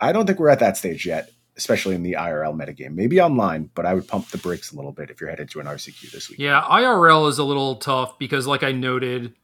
I 0.00 0.12
don't 0.12 0.26
think 0.26 0.40
we're 0.40 0.48
at 0.48 0.60
that 0.60 0.78
stage 0.78 1.04
yet, 1.04 1.30
especially 1.58 1.94
in 1.94 2.02
the 2.02 2.14
IRL 2.14 2.58
metagame. 2.58 2.94
Maybe 2.94 3.20
online, 3.20 3.70
but 3.74 3.84
I 3.84 3.92
would 3.92 4.08
pump 4.08 4.30
the 4.30 4.38
brakes 4.38 4.72
a 4.72 4.76
little 4.76 4.92
bit 4.92 5.10
if 5.10 5.20
you're 5.20 5.28
headed 5.28 5.50
to 5.50 5.60
an 5.60 5.66
RCQ 5.66 6.10
this 6.10 6.30
week. 6.30 6.38
Yeah, 6.38 6.62
IRL 6.62 7.28
is 7.28 7.38
a 7.38 7.44
little 7.44 7.76
tough 7.76 8.18
because, 8.18 8.46
like 8.46 8.62
I 8.62 8.72
noted, 8.72 9.34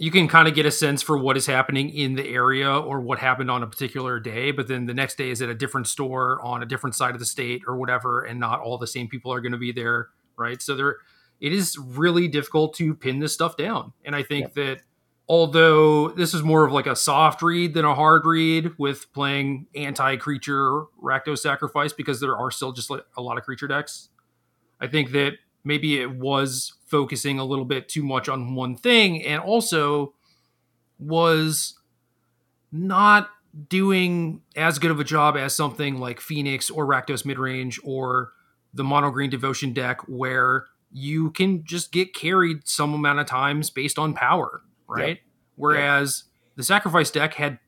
you 0.00 0.12
can 0.12 0.28
kind 0.28 0.46
of 0.46 0.54
get 0.54 0.64
a 0.64 0.70
sense 0.70 1.02
for 1.02 1.18
what 1.18 1.36
is 1.36 1.44
happening 1.44 1.90
in 1.90 2.14
the 2.14 2.26
area 2.28 2.70
or 2.70 3.00
what 3.00 3.18
happened 3.18 3.50
on 3.50 3.64
a 3.64 3.66
particular 3.66 4.20
day, 4.20 4.52
but 4.52 4.68
then 4.68 4.86
the 4.86 4.94
next 4.94 5.18
day 5.18 5.30
is 5.30 5.42
at 5.42 5.48
a 5.48 5.54
different 5.54 5.88
store 5.88 6.40
on 6.42 6.62
a 6.62 6.66
different 6.66 6.94
side 6.94 7.14
of 7.14 7.18
the 7.18 7.26
state 7.26 7.62
or 7.66 7.76
whatever, 7.76 8.22
and 8.22 8.38
not 8.38 8.60
all 8.60 8.78
the 8.78 8.86
same 8.86 9.08
people 9.08 9.32
are 9.32 9.40
going 9.40 9.52
to 9.52 9.58
be 9.58 9.72
there, 9.72 10.08
right? 10.36 10.62
So 10.62 10.76
there, 10.76 10.98
it 11.40 11.52
is 11.52 11.76
really 11.76 12.28
difficult 12.28 12.74
to 12.74 12.94
pin 12.94 13.18
this 13.18 13.34
stuff 13.34 13.56
down, 13.56 13.92
and 14.04 14.14
I 14.14 14.22
think 14.22 14.54
that 14.54 14.82
although 15.28 16.08
this 16.10 16.32
is 16.32 16.42
more 16.42 16.64
of 16.64 16.72
like 16.72 16.86
a 16.86 16.96
soft 16.96 17.42
read 17.42 17.74
than 17.74 17.84
a 17.84 17.94
hard 17.94 18.24
read 18.24 18.70
with 18.78 19.12
playing 19.12 19.66
anti-creature 19.74 20.84
Rakdos 21.02 21.38
sacrifice 21.38 21.92
because 21.92 22.20
there 22.20 22.36
are 22.36 22.50
still 22.50 22.72
just 22.72 22.88
like 22.88 23.02
a 23.16 23.20
lot 23.20 23.36
of 23.36 23.44
creature 23.44 23.66
decks. 23.66 24.08
I 24.80 24.86
think 24.86 25.10
that 25.10 25.34
maybe 25.68 26.00
it 26.00 26.10
was 26.10 26.72
focusing 26.86 27.38
a 27.38 27.44
little 27.44 27.66
bit 27.66 27.90
too 27.90 28.02
much 28.02 28.26
on 28.26 28.54
one 28.54 28.74
thing 28.74 29.22
and 29.22 29.40
also 29.40 30.14
was 30.98 31.78
not 32.72 33.28
doing 33.68 34.40
as 34.56 34.78
good 34.78 34.90
of 34.90 34.98
a 34.98 35.04
job 35.04 35.36
as 35.36 35.54
something 35.54 35.98
like 35.98 36.20
Phoenix 36.20 36.70
or 36.70 36.86
Rakdos 36.86 37.22
midrange 37.22 37.78
or 37.84 38.32
the 38.72 38.82
mono 38.82 39.10
green 39.10 39.28
devotion 39.28 39.74
deck 39.74 40.00
where 40.08 40.64
you 40.90 41.30
can 41.32 41.62
just 41.64 41.92
get 41.92 42.14
carried 42.14 42.66
some 42.66 42.94
amount 42.94 43.18
of 43.18 43.26
times 43.26 43.68
based 43.68 43.98
on 43.98 44.14
power, 44.14 44.62
right? 44.88 45.18
Whereas 45.56 46.24
the 46.56 46.62
sacrifice 46.62 47.10
deck 47.10 47.34
had 47.34 47.58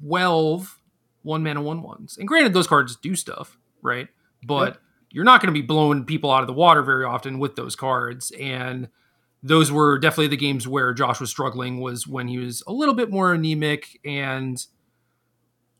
12 0.00 0.78
one 1.22 1.42
mana 1.42 1.60
one 1.60 1.82
ones. 1.82 2.16
And 2.18 2.28
granted, 2.28 2.52
those 2.52 2.68
cards 2.68 2.94
do 2.94 3.16
stuff, 3.16 3.58
right? 3.82 4.06
But 4.44 4.78
you're 5.10 5.24
not 5.24 5.40
going 5.40 5.52
to 5.52 5.58
be 5.60 5.66
blowing 5.66 6.04
people 6.04 6.30
out 6.30 6.42
of 6.42 6.46
the 6.46 6.52
water 6.52 6.82
very 6.82 7.04
often 7.04 7.38
with 7.38 7.56
those 7.56 7.74
cards. 7.74 8.30
And 8.32 8.88
those 9.42 9.70
were 9.70 9.98
definitely 9.98 10.28
the 10.28 10.36
games 10.36 10.66
where 10.66 10.92
Josh 10.92 11.20
was 11.20 11.30
struggling 11.30 11.80
was 11.80 12.06
when 12.06 12.28
he 12.28 12.38
was 12.38 12.62
a 12.66 12.72
little 12.72 12.94
bit 12.94 13.10
more 13.10 13.32
anemic 13.32 14.00
and 14.04 14.64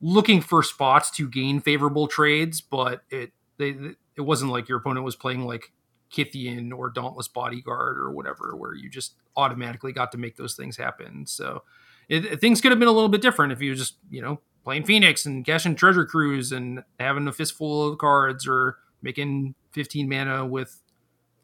looking 0.00 0.40
for 0.40 0.62
spots 0.62 1.10
to 1.12 1.28
gain 1.28 1.60
favorable 1.60 2.06
trades, 2.06 2.60
but 2.60 3.02
it 3.10 3.32
they 3.58 3.76
it 4.16 4.20
wasn't 4.22 4.52
like 4.52 4.68
your 4.68 4.78
opponent 4.78 5.04
was 5.04 5.16
playing 5.16 5.44
like 5.44 5.72
Kithian 6.12 6.72
or 6.72 6.90
Dauntless 6.90 7.28
Bodyguard 7.28 7.98
or 7.98 8.10
whatever, 8.10 8.54
where 8.56 8.74
you 8.74 8.88
just 8.88 9.14
automatically 9.36 9.92
got 9.92 10.12
to 10.12 10.18
make 10.18 10.36
those 10.36 10.54
things 10.54 10.76
happen. 10.76 11.26
So 11.26 11.64
it, 12.08 12.40
things 12.40 12.60
could 12.60 12.72
have 12.72 12.78
been 12.78 12.88
a 12.88 12.92
little 12.92 13.08
bit 13.08 13.20
different 13.20 13.52
if 13.52 13.60
you 13.60 13.74
just 13.74 13.96
you 14.10 14.22
know 14.22 14.40
playing 14.64 14.84
Phoenix 14.84 15.26
and 15.26 15.44
cashing 15.44 15.74
Treasure 15.74 16.06
Cruise 16.06 16.52
and 16.52 16.84
having 17.00 17.26
a 17.26 17.32
fistful 17.32 17.88
of 17.88 17.98
cards 17.98 18.46
or 18.46 18.78
making 19.02 19.54
15 19.72 20.08
mana 20.08 20.46
with 20.46 20.80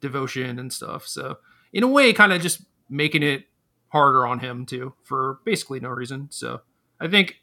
devotion 0.00 0.58
and 0.58 0.72
stuff. 0.72 1.06
So 1.06 1.38
in 1.72 1.82
a 1.82 1.88
way, 1.88 2.12
kind 2.12 2.32
of 2.32 2.40
just 2.42 2.62
making 2.88 3.22
it 3.22 3.44
harder 3.88 4.26
on 4.26 4.40
him 4.40 4.66
too 4.66 4.94
for 5.02 5.38
basically 5.44 5.80
no 5.80 5.88
reason. 5.90 6.28
So 6.30 6.60
I 7.00 7.08
think 7.08 7.40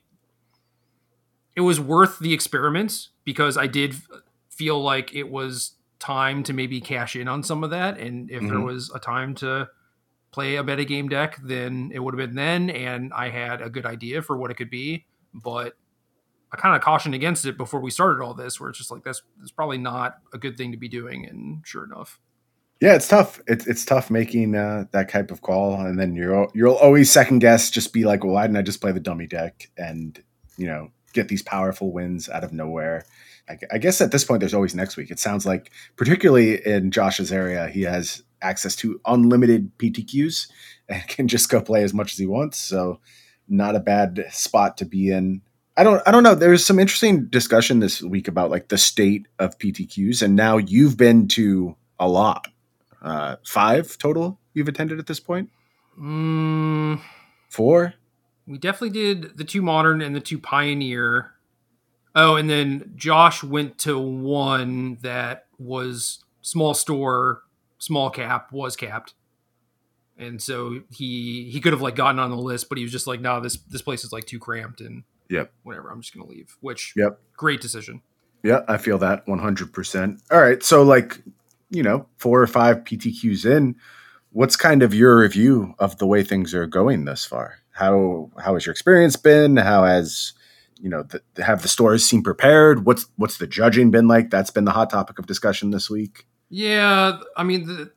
it 1.55 1.61
was 1.61 1.79
worth 1.79 2.19
the 2.19 2.33
experiments 2.33 3.09
because 3.23 3.57
I 3.57 3.67
did 3.67 3.95
feel 4.49 4.81
like 4.81 5.13
it 5.13 5.29
was 5.29 5.73
time 5.99 6.43
to 6.43 6.53
maybe 6.53 6.81
cash 6.81 7.15
in 7.15 7.27
on 7.27 7.43
some 7.43 7.63
of 7.63 7.69
that. 7.71 7.97
And 7.97 8.29
if 8.31 8.41
there 8.41 8.57
Mhm. 8.59 8.65
was 8.65 8.89
a 8.93 8.99
time 8.99 9.35
to 9.35 9.69
play 10.31 10.55
a 10.55 10.63
metagame 10.63 11.09
deck, 11.09 11.37
then 11.43 11.91
it 11.93 11.99
would 11.99 12.13
have 12.13 12.29
been 12.29 12.35
then. 12.35 12.69
And 12.69 13.11
I 13.13 13.29
had 13.29 13.61
a 13.61 13.69
good 13.69 13.85
idea 13.85 14.21
for 14.21 14.37
what 14.37 14.49
it 14.49 14.55
could 14.55 14.69
be. 14.69 15.05
But 15.33 15.75
I 16.53 16.57
kind 16.57 16.75
of 16.75 16.81
cautioned 16.81 17.15
against 17.15 17.45
it 17.45 17.57
before 17.57 17.79
we 17.79 17.91
started 17.91 18.21
all 18.21 18.33
this, 18.33 18.59
where 18.59 18.69
it's 18.69 18.77
just 18.77 18.91
like 18.91 19.03
that's 19.03 19.21
probably 19.55 19.77
not 19.77 20.17
a 20.33 20.37
good 20.37 20.57
thing 20.57 20.71
to 20.71 20.77
be 20.77 20.89
doing. 20.89 21.25
And 21.25 21.61
sure 21.65 21.85
enough, 21.85 22.19
Yeah, 22.81 22.95
it's 22.95 23.07
tough. 23.07 23.41
It's 23.47 23.67
it's 23.67 23.85
tough 23.85 24.09
making 24.09 24.55
uh, 24.55 24.85
that 24.91 25.09
type 25.09 25.31
of 25.31 25.41
call, 25.41 25.79
and 25.79 25.99
then 25.99 26.15
you're 26.15 26.47
you'll 26.53 26.75
always 26.75 27.11
second 27.11 27.39
guess. 27.39 27.69
Just 27.69 27.93
be 27.93 28.03
like, 28.03 28.23
well, 28.23 28.33
why 28.33 28.43
didn't 28.43 28.57
I 28.57 28.63
just 28.63 28.81
play 28.81 28.91
the 28.91 28.99
dummy 28.99 29.27
deck 29.27 29.69
and 29.77 30.21
you 30.57 30.67
know 30.67 30.91
get 31.13 31.27
these 31.27 31.41
powerful 31.41 31.91
wins 31.91 32.27
out 32.27 32.43
of 32.43 32.51
nowhere? 32.51 33.05
I, 33.49 33.57
I 33.73 33.77
guess 33.77 34.01
at 34.01 34.11
this 34.11 34.23
point, 34.23 34.39
there's 34.39 34.53
always 34.53 34.75
next 34.75 34.97
week. 34.97 35.11
It 35.11 35.19
sounds 35.19 35.45
like, 35.45 35.71
particularly 35.95 36.65
in 36.65 36.91
Josh's 36.91 37.31
area, 37.31 37.67
he 37.67 37.83
has 37.83 38.23
access 38.41 38.75
to 38.77 38.99
unlimited 39.05 39.77
PTQs 39.77 40.47
and 40.89 41.07
can 41.07 41.27
just 41.27 41.49
go 41.49 41.61
play 41.61 41.83
as 41.83 41.93
much 41.93 42.13
as 42.13 42.19
he 42.19 42.27
wants. 42.27 42.57
So, 42.57 42.99
not 43.47 43.75
a 43.75 43.79
bad 43.79 44.25
spot 44.31 44.77
to 44.77 44.85
be 44.85 45.11
in. 45.11 45.41
I 45.81 45.83
don't 45.83 45.99
I 46.05 46.11
don't 46.11 46.21
know. 46.21 46.35
There's 46.35 46.63
some 46.63 46.77
interesting 46.77 47.25
discussion 47.25 47.79
this 47.79 48.03
week 48.03 48.27
about 48.27 48.51
like 48.51 48.67
the 48.67 48.77
state 48.77 49.27
of 49.39 49.57
PTQs, 49.57 50.21
and 50.21 50.35
now 50.35 50.57
you've 50.57 50.95
been 50.95 51.27
to 51.29 51.75
a 51.99 52.07
lot 52.07 52.47
uh, 53.01 53.37
five 53.43 53.97
total 53.97 54.39
you've 54.53 54.67
attended 54.67 54.99
at 54.99 55.07
this 55.07 55.19
point? 55.19 55.49
mm, 55.99 57.01
Four? 57.49 57.95
we 58.45 58.59
definitely 58.59 58.91
did 58.91 59.35
the 59.39 59.43
two 59.43 59.63
modern 59.63 60.03
and 60.03 60.15
the 60.15 60.19
two 60.19 60.37
pioneer. 60.37 61.31
Oh, 62.13 62.35
and 62.35 62.47
then 62.47 62.91
Josh 62.95 63.43
went 63.43 63.79
to 63.79 63.97
one 63.97 64.99
that 65.01 65.47
was 65.57 66.23
small 66.41 66.75
store, 66.75 67.41
small 67.79 68.11
cap, 68.11 68.51
was 68.51 68.75
capped. 68.75 69.15
And 70.15 70.39
so 70.39 70.81
he 70.91 71.49
he 71.51 71.59
could 71.59 71.73
have 71.73 71.81
like 71.81 71.95
gotten 71.95 72.19
on 72.19 72.29
the 72.29 72.37
list, 72.37 72.69
but 72.69 72.77
he 72.77 72.83
was 72.83 72.91
just 72.91 73.07
like, 73.07 73.19
no, 73.19 73.39
this 73.41 73.57
this 73.57 73.81
place 73.81 74.03
is 74.03 74.11
like 74.11 74.25
too 74.25 74.37
cramped 74.37 74.79
and 74.79 75.05
Yep. 75.31 75.51
whatever. 75.63 75.89
I'm 75.89 76.01
just 76.01 76.13
gonna 76.13 76.29
leave. 76.29 76.57
Which 76.59 76.93
Yep. 76.95 77.19
great 77.37 77.61
decision. 77.61 78.01
Yeah, 78.43 78.61
I 78.67 78.77
feel 78.77 78.97
that 78.99 79.25
100%. 79.27 80.21
All 80.31 80.41
right. 80.41 80.61
So, 80.63 80.81
like, 80.83 81.21
you 81.69 81.83
know, 81.83 82.07
four 82.17 82.41
or 82.41 82.47
five 82.47 82.83
PTQs 82.83 83.45
in, 83.45 83.75
what's 84.31 84.55
kind 84.55 84.81
of 84.83 84.93
your 84.93 85.19
review 85.19 85.73
of 85.79 85.97
the 85.99 86.07
way 86.07 86.23
things 86.23 86.53
are 86.53 86.65
going 86.67 87.05
thus 87.05 87.23
far? 87.25 87.59
How 87.71 88.29
how 88.37 88.53
has 88.55 88.65
your 88.65 88.71
experience 88.71 89.15
been? 89.15 89.57
How 89.57 89.85
has 89.85 90.33
you 90.81 90.89
know 90.89 91.03
the, 91.03 91.21
have 91.43 91.61
the 91.61 91.67
stores 91.67 92.03
seemed 92.03 92.23
prepared? 92.25 92.85
What's 92.85 93.05
what's 93.15 93.37
the 93.37 93.47
judging 93.47 93.91
been 93.91 94.07
like? 94.07 94.29
That's 94.29 94.49
been 94.51 94.65
the 94.65 94.71
hot 94.71 94.89
topic 94.89 95.19
of 95.19 95.25
discussion 95.27 95.69
this 95.71 95.89
week. 95.89 96.25
Yeah, 96.49 97.19
I 97.37 97.43
mean, 97.43 97.65
the, 97.67 97.91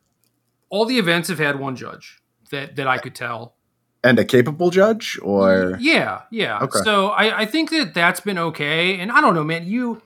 all 0.70 0.85
the 0.85 0.99
events 0.99 1.28
have 1.28 1.39
had 1.41 1.59
one 1.59 1.74
judge 1.74 2.20
that 2.51 2.76
that 2.76 2.87
I 2.87 2.99
could 2.99 3.14
tell. 3.16 3.57
And 4.05 4.19
a 4.19 4.25
capable 4.25 4.71
judge, 4.71 5.19
or? 5.23 5.77
Yeah 5.81 6.23
yeah. 6.31 6.61
Okay. 6.61 6.81
so 6.85 7.09
I, 7.09 7.41
I 7.41 7.47
think 7.47 7.71
that 7.71 7.95
that's 7.95 8.21
been 8.21 8.39
okay. 8.39 9.01
And 9.01 9.11
i 9.11 9.21
don't 9.21 9.35
know 9.35 9.45
man 9.45 9.67
you 9.67 10.03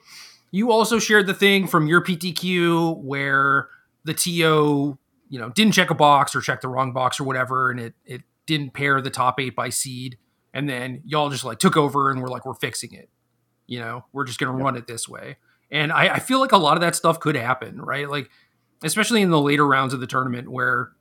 you 0.51 0.71
also 0.71 0.99
shared 0.99 1.27
the 1.27 1.35
thing 1.35 1.67
from 1.67 1.87
your 1.87 2.03
ptq 2.03 2.97
where 3.03 3.69
the 4.05 4.15
to 4.15 4.31
you 4.31 5.39
know 5.39 5.51
didn't 5.51 5.73
check 5.73 5.91
a 5.91 5.95
box 5.95 6.35
or 6.35 6.41
check 6.41 6.61
the 6.61 6.69
wrong 6.69 6.93
box 6.93 7.21
or 7.21 7.25
whatever 7.25 7.71
and 7.71 7.81
it 7.81 7.95
it 8.07 8.23
didn't 8.47 8.73
pair 8.73 9.01
the 9.01 9.11
top 9.11 9.39
eight 9.39 9.55
by 9.55 9.69
seed. 9.69 10.19
And 10.55 10.69
then 10.69 11.03
y'all 11.05 11.29
just 11.29 11.45
like 11.45 11.59
took 11.59 11.77
over 11.77 12.11
and 12.11 12.21
we're 12.21 12.29
like 12.29 12.47
we're 12.47 12.55
fixing 12.55 12.95
it. 12.95 13.11
You 13.67 13.81
know 13.81 14.05
we're 14.13 14.25
just 14.25 14.41
gonna 14.41 14.53
run 14.53 14.77
it 14.77 14.87
this 14.87 15.09
way. 15.09 15.37
And 15.71 15.93
I, 15.93 16.15
I 16.15 16.19
feel 16.19 16.41
like 16.41 16.53
a 16.53 16.57
lot 16.57 16.79
of 16.79 16.81
that 16.81 16.97
stuff 16.97 17.21
could 17.21 17.37
happen 17.37 17.81
right? 17.81 18.09
Like 18.09 18.31
especially 18.83 19.23
in 19.23 19.31
the 19.31 19.41
later 19.41 19.67
rounds 19.67 19.93
of 19.93 20.01
the 20.01 20.07
tournament 20.07 20.51
where 20.51 20.93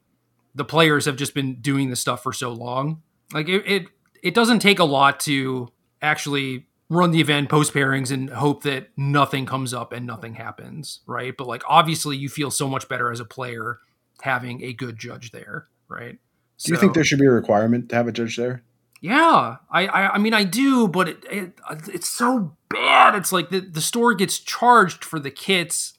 the 0.58 0.66
players 0.66 1.06
have 1.06 1.16
just 1.16 1.34
been 1.34 1.62
doing 1.62 1.90
this 1.90 2.02
stuff 2.02 2.24
for 2.24 2.34
so 2.34 2.52
long. 2.52 3.02
Like 3.32 3.48
it, 3.48 3.64
it, 3.66 3.86
it 4.24 4.34
doesn't 4.34 4.60
take 4.60 4.80
a 4.80 4.84
lot 4.84 5.20
to 5.22 5.70
actually 6.02 6.66
run 6.90 7.12
the 7.12 7.22
event 7.22 7.50
post 7.50 7.74
pairings 7.74 8.12
and 8.12 8.30
hope 8.30 8.64
that 8.64 8.90
nothing 8.98 9.46
comes 9.46 9.74
up 9.74 9.94
and 9.94 10.06
nothing 10.06 10.36
happens, 10.36 11.02
right? 11.06 11.36
But 11.38 11.48
like 11.48 11.64
obviously, 11.68 12.18
you 12.18 12.28
feel 12.28 12.50
so 12.50 12.68
much 12.68 12.90
better 12.90 13.12
as 13.12 13.20
a 13.20 13.26
player 13.26 13.80
having 14.22 14.64
a 14.64 14.74
good 14.74 14.98
judge 14.98 15.32
there, 15.32 15.68
right? 15.88 16.18
do 16.64 16.72
you 16.72 16.78
think 16.80 16.96
there 16.96 17.04
should 17.04 17.20
be 17.20 17.26
a 17.26 17.32
requirement 17.32 17.90
to 17.90 17.96
have 17.96 18.08
a 18.08 18.12
judge 18.12 18.36
there? 18.36 18.64
Yeah, 19.00 19.58
I, 19.70 19.86
I, 19.86 20.14
I 20.16 20.18
mean, 20.18 20.34
I 20.34 20.44
do, 20.44 20.88
but 20.88 21.08
it, 21.08 21.24
it, 21.30 21.54
it's 21.88 22.10
so 22.10 22.58
bad. 22.68 23.14
It's 23.14 23.32
like 23.32 23.50
the, 23.50 23.60
the 23.60 23.82
store 23.82 24.16
gets 24.16 24.40
charged 24.40 25.06
for 25.06 25.20
the 25.20 25.30
kits, 25.30 25.94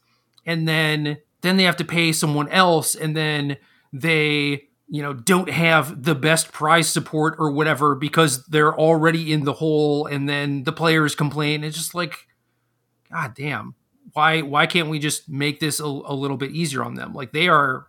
and 0.44 0.66
then 0.66 1.18
then 1.42 1.56
they 1.56 1.62
have 1.62 1.76
to 1.76 1.84
pay 1.84 2.10
someone 2.12 2.48
else, 2.48 2.96
and 2.96 3.16
then 3.16 3.56
they 3.92 4.68
you 4.88 5.02
know 5.02 5.12
don't 5.12 5.50
have 5.50 6.02
the 6.02 6.14
best 6.14 6.52
prize 6.52 6.88
support 6.88 7.36
or 7.38 7.50
whatever 7.50 7.94
because 7.94 8.44
they're 8.46 8.74
already 8.74 9.32
in 9.32 9.44
the 9.44 9.52
hole 9.52 10.06
and 10.06 10.28
then 10.28 10.64
the 10.64 10.72
players 10.72 11.14
complain. 11.14 11.64
It's 11.64 11.76
just 11.76 11.94
like 11.94 12.26
god 13.10 13.34
damn. 13.34 13.74
Why 14.12 14.42
why 14.42 14.66
can't 14.66 14.88
we 14.88 14.98
just 14.98 15.28
make 15.28 15.60
this 15.60 15.80
a, 15.80 15.84
a 15.84 16.14
little 16.14 16.36
bit 16.36 16.52
easier 16.52 16.82
on 16.82 16.94
them? 16.94 17.12
Like 17.12 17.32
they 17.32 17.48
are 17.48 17.86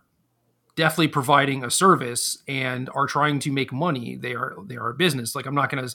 definitely 0.76 1.08
providing 1.08 1.64
a 1.64 1.70
service 1.70 2.42
and 2.46 2.88
are 2.94 3.06
trying 3.06 3.38
to 3.40 3.52
make 3.52 3.72
money. 3.72 4.16
They 4.16 4.34
are 4.34 4.56
they 4.66 4.76
are 4.76 4.90
a 4.90 4.94
business. 4.94 5.34
Like 5.34 5.46
i'm 5.46 5.54
not 5.54 5.70
going 5.70 5.86
to 5.86 5.94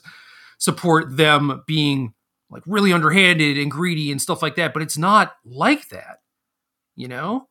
support 0.58 1.16
them 1.16 1.62
being 1.66 2.14
like 2.50 2.62
really 2.66 2.92
underhanded 2.92 3.58
and 3.58 3.70
greedy 3.70 4.10
and 4.10 4.20
stuff 4.20 4.42
like 4.42 4.56
that 4.56 4.72
but 4.72 4.82
it's 4.82 4.98
not 4.98 5.36
like 5.44 5.88
that 5.88 6.20
you 6.94 7.08
know 7.08 7.48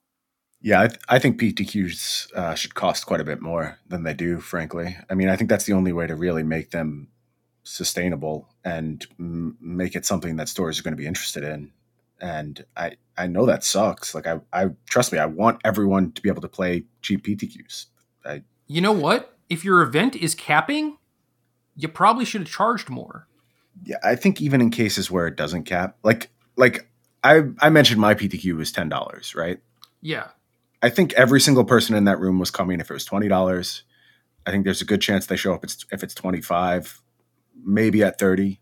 yeah, 0.65 0.81
I, 0.81 0.87
th- 0.87 0.99
I 1.07 1.19
think 1.19 1.39
PTQs 1.39 2.33
uh, 2.33 2.55
should 2.55 2.73
cost 2.73 3.05
quite 3.05 3.21
a 3.21 3.23
bit 3.23 3.39
more 3.39 3.77
than 3.87 4.01
they 4.01 4.15
do, 4.15 4.39
frankly. 4.39 4.97
I 5.07 5.13
mean, 5.13 5.29
I 5.29 5.35
think 5.35 5.47
that's 5.47 5.65
the 5.65 5.73
only 5.73 5.93
way 5.93 6.07
to 6.07 6.15
really 6.15 6.41
make 6.41 6.71
them 6.71 7.09
sustainable 7.61 8.49
and 8.63 9.05
m- 9.19 9.57
make 9.61 9.95
it 9.95 10.07
something 10.07 10.37
that 10.37 10.49
stores 10.49 10.79
are 10.79 10.81
going 10.81 10.93
to 10.93 10.97
be 10.97 11.05
interested 11.05 11.43
in. 11.43 11.71
And 12.19 12.65
I, 12.75 12.93
I 13.15 13.27
know 13.27 13.45
that 13.45 13.63
sucks. 13.63 14.15
Like 14.15 14.25
I, 14.25 14.39
I 14.51 14.69
trust 14.89 15.13
me, 15.13 15.19
I 15.19 15.27
want 15.27 15.61
everyone 15.63 16.13
to 16.13 16.21
be 16.23 16.29
able 16.29 16.41
to 16.41 16.47
play 16.47 16.85
cheap 17.03 17.23
PTQs. 17.27 17.85
I, 18.25 18.41
you 18.65 18.81
know 18.81 18.91
what? 18.91 19.37
If 19.51 19.63
your 19.63 19.83
event 19.83 20.15
is 20.15 20.33
capping, 20.33 20.97
you 21.75 21.89
probably 21.89 22.25
should 22.25 22.41
have 22.41 22.49
charged 22.49 22.89
more. 22.89 23.27
Yeah, 23.83 23.97
I 24.03 24.15
think 24.15 24.41
even 24.41 24.61
in 24.61 24.71
cases 24.71 25.11
where 25.11 25.27
it 25.27 25.35
doesn't 25.35 25.65
cap, 25.65 25.97
like 26.01 26.31
like 26.55 26.89
I 27.23 27.43
I 27.59 27.69
mentioned 27.69 28.01
my 28.01 28.15
PTQ 28.15 28.57
was 28.57 28.71
ten 28.71 28.89
dollars, 28.89 29.35
right? 29.35 29.59
Yeah. 30.01 30.29
I 30.81 30.89
think 30.89 31.13
every 31.13 31.39
single 31.39 31.65
person 31.65 31.95
in 31.95 32.05
that 32.05 32.19
room 32.19 32.39
was 32.39 32.51
coming 32.51 32.79
if 32.79 32.89
it 32.89 32.93
was 32.93 33.05
twenty 33.05 33.27
dollars. 33.27 33.83
I 34.45 34.51
think 34.51 34.63
there's 34.63 34.81
a 34.81 34.85
good 34.85 35.01
chance 35.01 35.25
they 35.25 35.35
show 35.35 35.53
up 35.53 35.63
if 35.63 36.03
it's 36.03 36.13
twenty 36.13 36.41
five, 36.41 37.01
maybe 37.63 38.03
at 38.03 38.19
thirty. 38.19 38.61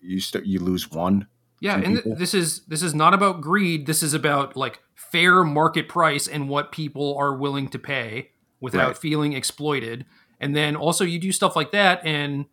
You 0.00 0.20
st- 0.20 0.46
you 0.46 0.60
lose 0.60 0.90
one. 0.90 1.28
Yeah, 1.60 1.76
and 1.76 2.02
th- 2.02 2.18
this 2.18 2.34
is 2.34 2.64
this 2.66 2.82
is 2.82 2.94
not 2.94 3.14
about 3.14 3.40
greed. 3.40 3.86
This 3.86 4.02
is 4.02 4.12
about 4.12 4.56
like 4.56 4.80
fair 4.94 5.44
market 5.44 5.88
price 5.88 6.28
and 6.28 6.48
what 6.48 6.72
people 6.72 7.16
are 7.16 7.34
willing 7.34 7.68
to 7.68 7.78
pay 7.78 8.30
without 8.60 8.88
right. 8.88 8.98
feeling 8.98 9.32
exploited. 9.32 10.04
And 10.40 10.54
then 10.54 10.76
also 10.76 11.04
you 11.04 11.18
do 11.18 11.32
stuff 11.32 11.56
like 11.56 11.70
that, 11.72 12.04
and 12.04 12.46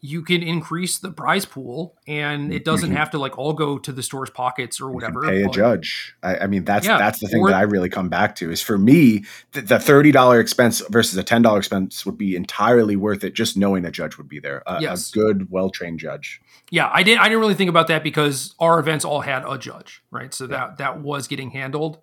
you 0.00 0.22
can 0.22 0.42
increase 0.42 0.98
the 0.98 1.10
prize 1.10 1.44
pool 1.44 1.96
and 2.06 2.52
it 2.52 2.56
mm-hmm. 2.56 2.64
doesn't 2.64 2.92
have 2.92 3.10
to 3.10 3.18
like 3.18 3.36
all 3.36 3.52
go 3.52 3.78
to 3.78 3.90
the 3.90 4.02
store's 4.02 4.30
pockets 4.30 4.80
or 4.80 4.90
whatever. 4.90 5.22
pay 5.22 5.42
a 5.42 5.48
judge. 5.48 6.14
I, 6.22 6.38
I, 6.38 6.46
mean, 6.46 6.64
that's 6.64 6.86
yeah, 6.86 6.98
that's 6.98 7.18
the 7.18 7.26
thing 7.26 7.40
or, 7.40 7.50
that 7.50 7.56
I 7.56 7.62
really 7.62 7.88
come 7.88 8.08
back 8.08 8.36
to 8.36 8.50
is 8.50 8.62
for 8.62 8.78
me, 8.78 9.24
the, 9.52 9.62
the 9.62 9.78
thirty 9.78 10.12
dollar 10.12 10.38
expense 10.38 10.82
versus 10.88 11.16
a 11.16 11.24
ten 11.24 11.42
dollar 11.42 11.58
expense 11.58 12.06
would 12.06 12.16
be 12.16 12.36
entirely 12.36 12.94
worth 12.94 13.24
it. 13.24 13.34
Just 13.34 13.56
knowing 13.56 13.84
a 13.84 13.90
judge 13.90 14.18
would 14.18 14.28
be 14.28 14.38
there, 14.38 14.62
a, 14.66 14.80
yes. 14.80 15.10
a 15.10 15.12
good, 15.18 15.50
well 15.50 15.70
trained 15.70 15.98
judge. 15.98 16.40
Yeah, 16.70 16.88
I 16.92 17.02
didn't. 17.02 17.20
I 17.20 17.24
didn't 17.24 17.40
really 17.40 17.54
think 17.54 17.70
about 17.70 17.88
that 17.88 18.04
because 18.04 18.54
our 18.60 18.78
events 18.78 19.04
all 19.04 19.22
had 19.22 19.44
a 19.48 19.58
judge, 19.58 20.02
right? 20.12 20.32
So 20.32 20.46
that 20.46 20.78
that 20.78 21.00
was 21.00 21.26
getting 21.26 21.50
handled. 21.50 21.98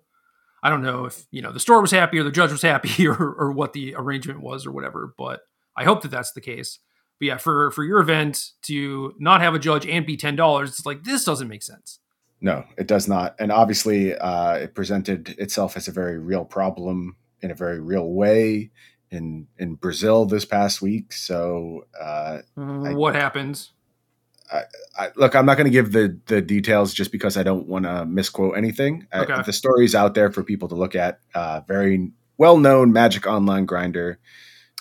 I 0.62 0.68
don't 0.68 0.82
know 0.82 1.06
if 1.06 1.26
you 1.30 1.40
know 1.40 1.52
the 1.52 1.60
store 1.60 1.80
was 1.80 1.92
happy 1.92 2.18
or 2.18 2.24
the 2.24 2.30
judge 2.30 2.52
was 2.52 2.62
happy 2.62 3.06
or 3.08 3.16
or 3.16 3.52
what 3.52 3.72
the 3.72 3.94
arrangement 3.96 4.42
was 4.42 4.66
or 4.66 4.72
whatever, 4.72 5.14
but 5.16 5.40
I 5.76 5.84
hope 5.84 6.02
that 6.02 6.10
that's 6.10 6.32
the 6.32 6.40
case. 6.42 6.78
But 7.18 7.26
yeah, 7.26 7.36
for 7.38 7.70
for 7.70 7.84
your 7.84 8.00
event 8.00 8.50
to 8.62 9.14
not 9.18 9.40
have 9.40 9.54
a 9.54 9.58
judge 9.58 9.86
and 9.86 10.04
be 10.04 10.16
ten 10.16 10.36
dollars, 10.36 10.70
it's 10.70 10.86
like 10.86 11.04
this 11.04 11.24
doesn't 11.24 11.48
make 11.48 11.62
sense. 11.62 12.00
No, 12.40 12.64
it 12.76 12.86
does 12.86 13.08
not. 13.08 13.34
And 13.38 13.50
obviously, 13.50 14.14
uh, 14.14 14.54
it 14.54 14.74
presented 14.74 15.30
itself 15.38 15.76
as 15.76 15.88
a 15.88 15.92
very 15.92 16.18
real 16.18 16.44
problem 16.44 17.16
in 17.40 17.50
a 17.50 17.54
very 17.54 17.80
real 17.80 18.08
way 18.08 18.70
in 19.10 19.46
in 19.58 19.74
Brazil 19.74 20.26
this 20.26 20.44
past 20.44 20.82
week. 20.82 21.12
So, 21.12 21.86
uh, 21.98 22.38
what 22.54 23.16
I, 23.16 23.20
happens? 23.20 23.72
I, 24.52 24.62
I, 24.96 25.08
look, 25.16 25.34
I'm 25.34 25.46
not 25.46 25.56
going 25.56 25.66
to 25.66 25.70
give 25.70 25.92
the 25.92 26.18
the 26.26 26.42
details 26.42 26.92
just 26.92 27.12
because 27.12 27.36
I 27.36 27.42
don't 27.42 27.66
want 27.66 27.84
to 27.84 28.04
misquote 28.04 28.56
anything. 28.56 29.06
Okay. 29.14 29.42
the 29.42 29.52
story's 29.52 29.94
out 29.94 30.14
there 30.14 30.30
for 30.30 30.42
people 30.42 30.68
to 30.68 30.74
look 30.74 30.94
at. 30.94 31.20
Uh, 31.34 31.60
very 31.66 32.10
well 32.36 32.58
known 32.58 32.92
Magic 32.92 33.26
Online 33.26 33.64
grinder. 33.64 34.18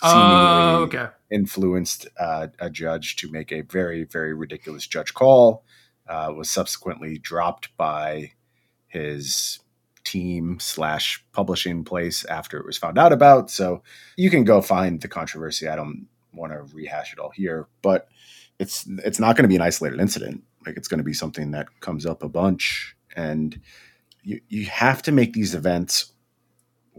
Oh, 0.01 0.83
okay 0.83 1.07
influenced 1.35 2.07
uh, 2.17 2.47
a 2.59 2.69
judge 2.69 3.17
to 3.17 3.29
make 3.29 3.51
a 3.51 3.61
very, 3.61 4.03
very 4.03 4.33
ridiculous 4.33 4.87
judge 4.87 5.13
call. 5.13 5.63
Uh, 6.07 6.31
was 6.35 6.49
subsequently 6.49 7.17
dropped 7.17 7.75
by 7.77 8.31
his 8.87 9.59
team 10.03 10.59
slash 10.59 11.25
publishing 11.33 11.83
place 11.83 12.23
after 12.25 12.59
it 12.59 12.65
was 12.65 12.77
found 12.77 12.99
out 12.99 13.11
about. 13.11 13.49
So 13.49 13.81
you 14.15 14.29
can 14.29 14.43
go 14.43 14.61
find 14.61 15.01
the 15.01 15.07
controversy. 15.07 15.67
I 15.67 15.75
don't 15.75 16.07
want 16.31 16.53
to 16.53 16.75
rehash 16.75 17.11
it 17.11 17.17
all 17.17 17.31
here, 17.31 17.67
but 17.81 18.07
it's 18.59 18.85
it's 19.03 19.19
not 19.19 19.35
going 19.35 19.45
to 19.45 19.49
be 19.49 19.55
an 19.55 19.63
isolated 19.63 19.99
incident. 19.99 20.43
Like 20.63 20.77
it's 20.77 20.87
going 20.87 20.99
to 20.99 21.03
be 21.03 21.13
something 21.13 21.51
that 21.51 21.79
comes 21.79 22.05
up 22.05 22.21
a 22.21 22.29
bunch, 22.29 22.95
and 23.15 23.59
you 24.21 24.41
you 24.47 24.65
have 24.65 25.01
to 25.03 25.11
make 25.11 25.33
these 25.33 25.55
events 25.55 26.13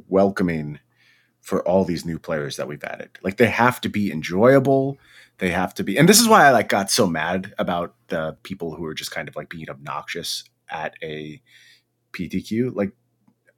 welcoming 0.08 0.80
for 1.46 1.62
all 1.62 1.84
these 1.84 2.04
new 2.04 2.18
players 2.18 2.56
that 2.56 2.66
we've 2.66 2.82
added. 2.82 3.08
Like 3.22 3.36
they 3.36 3.46
have 3.46 3.80
to 3.82 3.88
be 3.88 4.10
enjoyable. 4.10 4.98
They 5.38 5.50
have 5.50 5.72
to 5.74 5.84
be, 5.84 5.96
and 5.96 6.08
this 6.08 6.20
is 6.20 6.26
why 6.26 6.44
I 6.44 6.50
like 6.50 6.68
got 6.68 6.90
so 6.90 7.06
mad 7.06 7.54
about 7.56 7.94
the 8.08 8.36
people 8.42 8.74
who 8.74 8.84
are 8.84 8.94
just 8.94 9.12
kind 9.12 9.28
of 9.28 9.36
like 9.36 9.48
being 9.48 9.70
obnoxious 9.70 10.42
at 10.68 10.94
a 11.04 11.40
PTQ. 12.12 12.74
Like, 12.74 12.90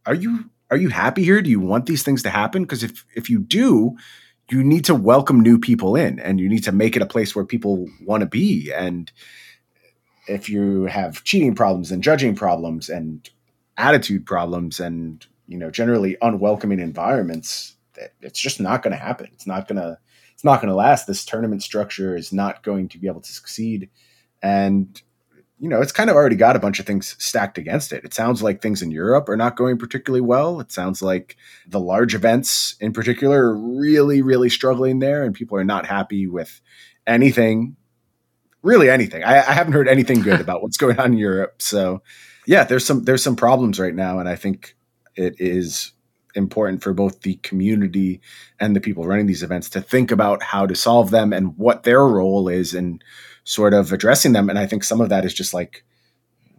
are 0.04 0.14
you 0.14 0.50
are 0.70 0.76
you 0.76 0.90
happy 0.90 1.24
here? 1.24 1.40
Do 1.40 1.48
you 1.48 1.60
want 1.60 1.86
these 1.86 2.02
things 2.02 2.22
to 2.24 2.30
happen? 2.30 2.62
Because 2.62 2.82
if 2.82 3.06
if 3.14 3.30
you 3.30 3.38
do, 3.38 3.96
you 4.50 4.62
need 4.62 4.84
to 4.84 4.94
welcome 4.94 5.40
new 5.40 5.58
people 5.58 5.96
in, 5.96 6.18
and 6.18 6.38
you 6.38 6.48
need 6.50 6.64
to 6.64 6.72
make 6.72 6.94
it 6.94 7.00
a 7.00 7.06
place 7.06 7.34
where 7.34 7.46
people 7.46 7.88
want 8.04 8.20
to 8.20 8.26
be. 8.26 8.70
And 8.70 9.10
if 10.26 10.50
you 10.50 10.84
have 10.84 11.24
cheating 11.24 11.54
problems 11.54 11.90
and 11.90 12.02
judging 12.02 12.34
problems 12.34 12.90
and 12.90 13.26
attitude 13.78 14.26
problems 14.26 14.78
and 14.78 15.26
you 15.46 15.56
know 15.56 15.70
generally 15.70 16.18
unwelcoming 16.20 16.80
environments 16.80 17.77
it's 18.20 18.40
just 18.40 18.60
not 18.60 18.82
going 18.82 18.92
to 18.92 19.02
happen. 19.02 19.28
It's 19.32 19.46
not 19.46 19.68
going 19.68 19.80
to 19.80 19.98
it's 20.38 20.44
not 20.44 20.60
going 20.60 20.68
to 20.68 20.76
last. 20.76 21.06
This 21.08 21.24
tournament 21.24 21.64
structure 21.64 22.16
is 22.16 22.32
not 22.32 22.62
going 22.62 22.88
to 22.90 22.98
be 22.98 23.08
able 23.08 23.20
to 23.20 23.32
succeed, 23.32 23.90
and 24.40 25.02
you 25.58 25.68
know 25.68 25.80
it's 25.80 25.90
kind 25.90 26.08
of 26.10 26.14
already 26.16 26.36
got 26.36 26.54
a 26.54 26.60
bunch 26.60 26.78
of 26.78 26.86
things 26.86 27.16
stacked 27.18 27.58
against 27.58 27.92
it. 27.92 28.04
It 28.04 28.14
sounds 28.14 28.40
like 28.40 28.62
things 28.62 28.80
in 28.80 28.92
Europe 28.92 29.28
are 29.28 29.36
not 29.36 29.56
going 29.56 29.78
particularly 29.78 30.20
well. 30.20 30.60
It 30.60 30.70
sounds 30.70 31.02
like 31.02 31.36
the 31.66 31.80
large 31.80 32.14
events 32.14 32.76
in 32.80 32.92
particular 32.92 33.46
are 33.46 33.58
really 33.58 34.22
really 34.22 34.48
struggling 34.48 35.00
there, 35.00 35.24
and 35.24 35.34
people 35.34 35.58
are 35.58 35.64
not 35.64 35.86
happy 35.86 36.28
with 36.28 36.60
anything. 37.06 37.76
Really, 38.62 38.90
anything. 38.90 39.24
I, 39.24 39.38
I 39.38 39.52
haven't 39.52 39.72
heard 39.72 39.88
anything 39.88 40.20
good 40.20 40.40
about 40.46 40.62
what's 40.62 40.76
going 40.76 41.00
on 41.00 41.12
in 41.12 41.18
Europe. 41.18 41.62
So, 41.62 42.02
yeah, 42.46 42.62
there's 42.62 42.84
some 42.84 43.02
there's 43.02 43.24
some 43.24 43.34
problems 43.34 43.80
right 43.80 43.94
now, 43.94 44.20
and 44.20 44.28
I 44.28 44.36
think 44.36 44.76
it 45.16 45.34
is 45.40 45.92
important 46.34 46.82
for 46.82 46.92
both 46.92 47.22
the 47.22 47.34
community 47.36 48.20
and 48.60 48.74
the 48.74 48.80
people 48.80 49.04
running 49.04 49.26
these 49.26 49.42
events 49.42 49.70
to 49.70 49.80
think 49.80 50.10
about 50.10 50.42
how 50.42 50.66
to 50.66 50.74
solve 50.74 51.10
them 51.10 51.32
and 51.32 51.56
what 51.56 51.82
their 51.82 52.06
role 52.06 52.48
is 52.48 52.74
in 52.74 53.00
sort 53.44 53.74
of 53.74 53.92
addressing 53.92 54.32
them. 54.32 54.50
And 54.50 54.58
I 54.58 54.66
think 54.66 54.84
some 54.84 55.00
of 55.00 55.08
that 55.08 55.24
is 55.24 55.34
just 55.34 55.54
like 55.54 55.84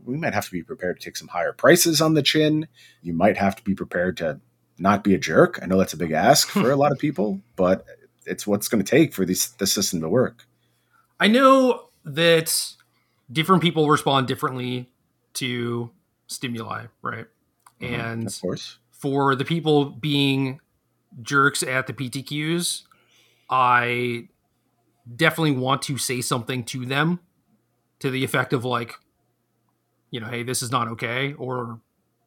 we 0.06 0.18
might 0.18 0.34
have 0.34 0.46
to 0.46 0.52
be 0.52 0.64
prepared 0.64 1.00
to 1.00 1.06
take 1.06 1.18
some 1.18 1.28
higher 1.28 1.54
prices 1.54 2.02
on 2.02 2.16
the 2.16 2.24
chin. 2.24 2.68
You 3.02 3.14
might 3.14 3.38
have 3.38 3.56
to 3.58 3.64
be 3.64 3.76
prepared 3.76 4.18
to 4.18 4.40
not 4.80 5.04
be 5.04 5.14
a 5.14 5.20
jerk. 5.20 5.60
I 5.62 5.66
know 5.66 5.78
that's 5.78 5.94
a 5.94 5.98
big 5.98 6.12
ask 6.12 6.48
for 6.50 6.72
a 6.72 6.76
lot 6.76 6.92
of 6.92 6.98
people, 6.98 7.42
but 7.56 7.86
it's 8.26 8.48
what's 8.48 8.68
going 8.68 8.84
to 8.84 8.90
take 8.90 9.14
for 9.14 9.26
this 9.26 9.50
the 9.50 9.68
system 9.68 10.02
to 10.02 10.10
work. 10.10 10.46
I 11.20 11.28
know 11.28 11.90
that 12.06 12.74
different 13.32 13.62
people 13.62 13.90
respond 13.90 14.28
differently 14.28 14.90
to 15.34 15.92
stimuli, 16.28 16.86
right? 17.02 17.28
Mm-hmm, 17.82 17.94
and 17.94 18.28
of 18.28 18.42
course, 18.42 18.78
for 19.00 19.34
the 19.34 19.46
people 19.46 19.86
being 19.86 20.60
jerks 21.22 21.64
at 21.64 21.88
the 21.88 21.94
PTQs, 21.94 22.84
I 23.50 24.28
definitely 25.16 25.54
want 25.54 25.82
to 25.84 25.98
say 25.98 26.22
something 26.22 26.64
to 26.66 26.86
them 26.86 27.20
to 28.00 28.12
the 28.12 28.24
effect 28.24 28.54
of 28.54 28.64
like, 28.66 28.94
you 30.12 30.20
know, 30.20 30.28
hey, 30.28 30.44
this 30.44 30.62
is 30.62 30.72
not 30.72 30.88
okay, 30.90 31.34
or 31.34 31.80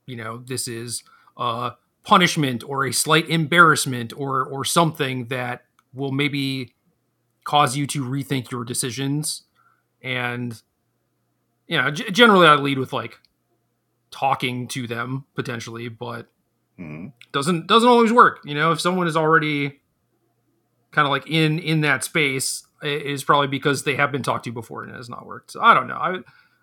you 0.06 0.16
know, 0.16 0.38
this 0.38 0.66
is 0.66 1.04
a 1.36 1.72
punishment 2.04 2.64
or 2.66 2.86
a 2.86 2.92
slight 2.92 3.28
embarrassment 3.28 4.12
or 4.16 4.44
or 4.44 4.64
something 4.64 5.26
that 5.26 5.64
will 5.94 6.12
maybe 6.12 6.74
cause 7.44 7.76
you 7.76 7.86
to 7.86 8.04
rethink 8.04 8.50
your 8.50 8.64
decisions. 8.64 9.42
And 10.02 10.60
you 11.66 11.80
know, 11.80 11.90
g- 11.90 12.10
generally 12.10 12.46
I 12.46 12.54
lead 12.54 12.78
with 12.78 12.92
like 12.92 13.18
talking 14.10 14.68
to 14.68 14.86
them 14.86 15.24
potentially, 15.34 15.88
but 15.88 16.28
Mm-hmm. 16.78 17.08
Doesn't 17.32 17.66
doesn't 17.66 17.88
always 17.88 18.12
work. 18.12 18.40
You 18.44 18.54
know, 18.54 18.72
if 18.72 18.80
someone 18.80 19.06
is 19.06 19.16
already 19.16 19.80
kind 20.90 21.06
of 21.06 21.10
like 21.10 21.28
in 21.28 21.58
in 21.58 21.82
that 21.82 22.04
space, 22.04 22.66
it 22.82 23.02
is 23.02 23.24
probably 23.24 23.48
because 23.48 23.84
they 23.84 23.96
have 23.96 24.12
been 24.12 24.22
talked 24.22 24.44
to 24.44 24.52
before 24.52 24.82
and 24.82 24.92
it 24.92 24.96
has 24.96 25.08
not 25.08 25.26
worked. 25.26 25.50
So 25.52 25.60
I 25.60 25.74
don't 25.74 25.86
know. 25.86 25.96
I 25.96 26.18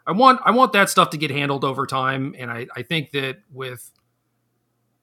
I 0.08 0.12
want 0.12 0.42
I 0.44 0.52
want 0.52 0.74
that 0.74 0.90
stuff 0.90 1.12
to 1.12 1.18
get 1.18 1.32
handled 1.32 1.64
over 1.64 1.86
time, 1.86 2.36
and 2.38 2.52
I 2.52 2.68
I 2.76 2.84
think 2.84 3.12
that 3.12 3.38
with 3.52 3.92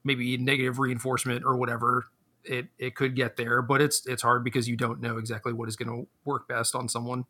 maybe 0.03 0.37
negative 0.37 0.79
reinforcement 0.79 1.43
or 1.45 1.57
whatever 1.57 2.05
it 2.43 2.67
it 2.77 2.95
could 2.95 3.13
get 3.13 3.35
there 3.35 3.61
but 3.61 3.81
it's 3.81 4.05
it's 4.07 4.21
hard 4.21 4.41
because 4.41 4.67
you 4.69 4.77
don't 4.77 5.01
know 5.01 5.17
exactly 5.17 5.51
what 5.51 5.67
is 5.67 5.75
going 5.75 5.89
to 5.89 6.07
work 6.23 6.47
best 6.47 6.75
on 6.75 6.87
someone 6.87 7.25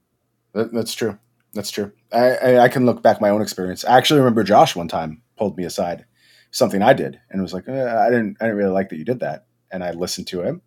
That, 0.53 0.71
that's 0.71 0.93
true. 0.93 1.17
That's 1.53 1.71
true. 1.71 1.91
I, 2.11 2.35
I 2.35 2.59
I 2.65 2.69
can 2.69 2.85
look 2.85 3.01
back 3.01 3.19
my 3.19 3.29
own 3.29 3.41
experience. 3.41 3.83
I 3.85 3.97
actually 3.97 4.19
remember 4.19 4.43
Josh 4.43 4.75
one 4.75 4.87
time 4.87 5.21
pulled 5.37 5.57
me 5.57 5.63
aside, 5.63 6.05
something 6.51 6.81
I 6.81 6.93
did, 6.93 7.19
and 7.29 7.41
was 7.41 7.53
like, 7.53 7.67
eh, 7.67 7.95
I 7.97 8.09
didn't 8.09 8.37
I 8.39 8.45
didn't 8.45 8.57
really 8.57 8.71
like 8.71 8.89
that 8.89 8.97
you 8.97 9.05
did 9.05 9.19
that, 9.21 9.45
and 9.71 9.83
I 9.83 9.91
listened 9.91 10.27
to 10.27 10.41
him 10.41 10.61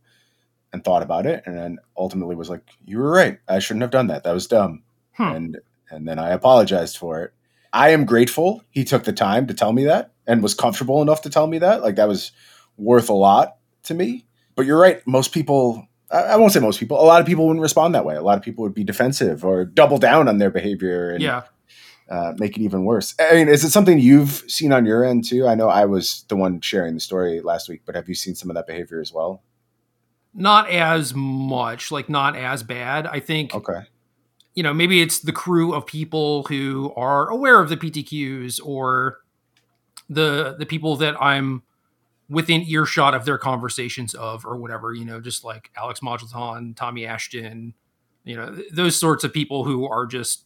and 0.73 0.85
thought 0.85 1.03
about 1.03 1.27
it, 1.27 1.43
and 1.47 1.57
then 1.57 1.79
ultimately 1.97 2.37
was 2.37 2.49
like, 2.51 2.63
you 2.85 2.99
were 2.99 3.11
right. 3.11 3.39
I 3.49 3.59
shouldn't 3.59 3.83
have 3.83 3.91
done 3.91 4.07
that. 4.09 4.23
That 4.25 4.33
was 4.35 4.47
dumb, 4.47 4.83
Hmm. 5.17 5.23
and 5.23 5.59
and 5.91 6.07
then 6.09 6.19
I 6.19 6.31
apologized 6.31 6.97
for 6.97 7.23
it. 7.23 7.33
I 7.73 7.91
am 7.91 8.05
grateful 8.05 8.63
he 8.71 8.85
took 8.85 9.05
the 9.05 9.13
time 9.13 9.47
to 9.47 9.55
tell 9.55 9.73
me 9.73 9.85
that 9.85 10.13
and 10.27 10.43
was 10.43 10.55
comfortable 10.55 11.03
enough 11.03 11.23
to 11.23 11.31
tell 11.31 11.47
me 11.47 11.59
that. 11.59 11.83
Like 11.83 11.97
that 11.97 12.09
was 12.09 12.33
worth 12.77 13.09
a 13.09 13.13
lot 13.15 13.57
to 13.85 13.95
me. 13.95 14.27
But 14.57 14.67
you're 14.67 14.79
right. 14.81 15.05
Most 15.07 15.33
people, 15.33 15.87
I 16.11 16.23
I 16.23 16.37
won't 16.37 16.53
say 16.53 16.61
most 16.61 16.81
people, 16.81 17.01
a 17.01 17.07
lot 17.07 17.21
of 17.21 17.27
people 17.27 17.47
wouldn't 17.47 17.63
respond 17.63 17.95
that 17.95 18.05
way. 18.05 18.15
A 18.17 18.23
lot 18.23 18.37
of 18.39 18.43
people 18.45 18.63
would 18.63 18.75
be 18.75 18.85
defensive 18.85 19.45
or 19.45 19.65
double 19.65 19.99
down 19.99 20.29
on 20.29 20.39
their 20.39 20.51
behavior 20.51 21.11
and 21.11 21.23
yeah 21.23 21.43
uh, 22.11 22.35
make 22.39 22.57
it 22.57 22.63
even 22.63 22.85
worse. 22.85 23.15
I 23.21 23.35
mean, 23.35 23.49
is 23.49 23.63
it 23.65 23.71
something 23.71 23.99
you've 23.99 24.45
seen 24.49 24.73
on 24.73 24.85
your 24.85 25.05
end 25.05 25.25
too? 25.25 25.47
I 25.47 25.55
know 25.55 25.69
I 25.69 25.85
was 25.87 26.25
the 26.29 26.37
one 26.37 26.61
sharing 26.61 26.95
the 26.95 27.01
story 27.01 27.41
last 27.41 27.69
week, 27.69 27.83
but 27.87 27.95
have 27.95 28.09
you 28.09 28.15
seen 28.15 28.35
some 28.35 28.51
of 28.51 28.57
that 28.57 28.67
behavior 28.67 29.01
as 29.01 29.13
well? 29.13 29.43
not 30.33 30.71
as 30.71 31.13
much 31.13 31.91
like 31.91 32.09
not 32.09 32.37
as 32.37 32.63
bad 32.63 33.05
i 33.09 33.19
think 33.19 33.53
Okay. 33.53 33.81
you 34.55 34.63
know 34.63 34.73
maybe 34.73 35.03
it's 35.03 35.19
the 35.19 35.33
crew 35.33 35.75
of 35.75 35.85
people 35.87 36.45
who 36.45 36.93
are 36.97 37.29
aware 37.29 37.59
of 37.61 37.69
the 37.69 37.77
ptqs 37.77 38.61
or 38.65 39.19
the 40.09 40.55
the 40.57 40.67
people 40.67 40.95
that 40.95 41.21
i'm 41.21 41.65
within 42.29 42.63
earshot 42.63 43.13
of 43.13 43.25
their 43.25 43.39
conversations 43.39 44.15
of 44.15 44.47
or 44.47 44.57
whatever 44.57 44.95
you 44.95 45.05
know 45.05 45.21
just 45.21 45.43
like 45.43 45.69
alex 45.77 45.99
majlaton 45.99 46.77
tommy 46.77 47.05
ashton 47.07 47.75
you 48.23 48.37
know 48.37 48.57
those 48.73 48.95
sorts 48.95 49.25
of 49.25 49.33
people 49.33 49.65
who 49.65 49.85
are 49.85 50.07
just 50.07 50.45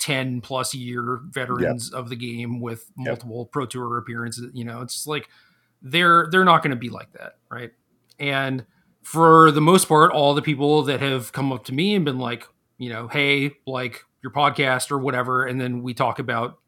10 0.00 0.40
plus 0.40 0.74
year 0.74 1.20
veterans 1.28 1.92
of 1.92 2.08
the 2.08 2.16
game 2.16 2.60
with 2.60 2.90
Yep. 2.98 3.06
multiple 3.06 3.46
pro 3.46 3.66
tour 3.66 3.96
appearances 3.98 4.50
you 4.54 4.64
know 4.64 4.80
it's 4.80 5.06
like 5.06 5.28
they're 5.82 6.26
they're 6.30 6.44
not 6.44 6.62
going 6.62 6.72
to 6.72 6.76
be 6.76 6.90
like 6.90 7.12
that 7.12 7.36
right? 7.50 7.70
And 8.18 8.66
for 9.02 9.50
the 9.50 9.60
most 9.60 9.86
part 9.88 10.12
all 10.12 10.34
the 10.34 10.42
people 10.42 10.82
that 10.82 11.00
have 11.00 11.32
come 11.32 11.52
up 11.52 11.64
to 11.66 11.72
me 11.72 11.94
and 11.94 12.04
been 12.04 12.18
like 12.18 12.46
you 12.78 12.90
know 12.90 13.08
hey 13.08 13.52
like 13.66 14.04
your 14.22 14.30
podcast 14.32 14.90
or 14.90 14.98
whatever 14.98 15.46
and 15.46 15.58
then 15.60 15.82
we 15.82 15.94
talk 15.94 16.18
about 16.18 16.58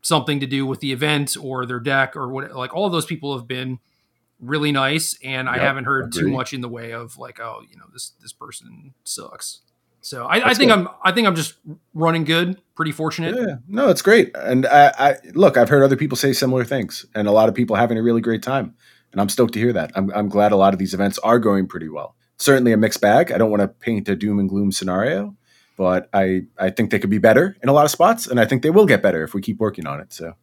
something 0.00 0.40
to 0.40 0.46
do 0.46 0.64
with 0.64 0.80
the 0.80 0.92
event 0.92 1.36
or 1.40 1.66
their 1.66 1.80
deck 1.80 2.16
or 2.16 2.28
what 2.28 2.54
like 2.54 2.74
all 2.74 2.86
of 2.86 2.92
those 2.92 3.04
people 3.04 3.36
have 3.36 3.46
been 3.48 3.78
really 4.40 4.72
nice 4.72 5.18
and 5.24 5.48
i 5.48 5.58
haven't 5.58 5.84
heard 5.84 6.12
too 6.12 6.28
much 6.28 6.52
in 6.54 6.60
the 6.62 6.68
way 6.68 6.92
of 6.92 7.18
like 7.18 7.40
oh 7.40 7.60
you 7.70 7.76
know 7.76 7.84
this 7.92 8.12
this 8.22 8.32
person 8.32 8.94
sucks 9.04 9.60
so 10.06 10.24
i, 10.26 10.50
I 10.50 10.54
think 10.54 10.70
good. 10.70 10.78
i'm 10.78 10.88
i 11.02 11.12
think 11.12 11.26
i'm 11.26 11.34
just 11.34 11.54
running 11.94 12.24
good 12.24 12.60
pretty 12.76 12.92
fortunate 12.92 13.34
Yeah, 13.34 13.56
no, 13.66 13.88
it's 13.88 14.02
great. 14.02 14.36
And 14.36 14.66
I, 14.66 14.92
I 14.98 15.16
look, 15.32 15.56
I've 15.56 15.68
heard 15.68 15.82
other 15.82 15.96
people 15.96 16.16
say 16.16 16.32
similar 16.32 16.64
things, 16.64 17.06
and 17.14 17.26
a 17.26 17.32
lot 17.32 17.48
of 17.48 17.54
people 17.54 17.74
having 17.74 17.98
a 17.98 18.02
really 18.02 18.20
great 18.20 18.42
time. 18.42 18.74
And 19.10 19.20
I'm 19.20 19.30
stoked 19.30 19.54
to 19.54 19.58
hear 19.58 19.72
that. 19.72 19.92
I'm, 19.94 20.12
I'm 20.14 20.28
glad 20.28 20.52
a 20.52 20.56
lot 20.56 20.74
of 20.74 20.78
these 20.78 20.92
events 20.92 21.18
are 21.20 21.38
going 21.38 21.66
pretty 21.66 21.88
well. 21.88 22.14
Certainly 22.36 22.72
a 22.72 22.76
mixed 22.76 23.00
bag. 23.00 23.32
I 23.32 23.38
don't 23.38 23.50
want 23.50 23.62
to 23.62 23.68
paint 23.68 24.08
a 24.10 24.14
doom 24.14 24.38
and 24.38 24.48
gloom 24.48 24.70
scenario, 24.70 25.34
but 25.78 26.10
I, 26.12 26.42
I 26.58 26.68
think 26.68 26.90
they 26.90 26.98
could 26.98 27.08
be 27.08 27.18
better 27.18 27.56
in 27.62 27.70
a 27.70 27.72
lot 27.72 27.86
of 27.86 27.90
spots, 27.90 28.26
and 28.26 28.38
I 28.38 28.44
think 28.44 28.62
they 28.62 28.70
will 28.70 28.86
get 28.86 29.02
better 29.02 29.24
if 29.24 29.32
we 29.32 29.40
keep 29.40 29.58
working 29.58 29.86
on 29.86 30.00
it. 30.00 30.12
So 30.12 30.34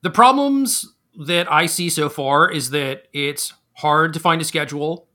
the 0.00 0.10
problems 0.10 0.94
that 1.26 1.52
i 1.52 1.66
see 1.66 1.90
so 1.90 2.08
far 2.08 2.50
is 2.50 2.70
that 2.70 3.06
it's 3.12 3.52
hard 3.74 4.14
to 4.14 4.18
find 4.18 4.40
a 4.40 4.44
schedule 4.44 5.06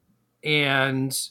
and 0.44 1.30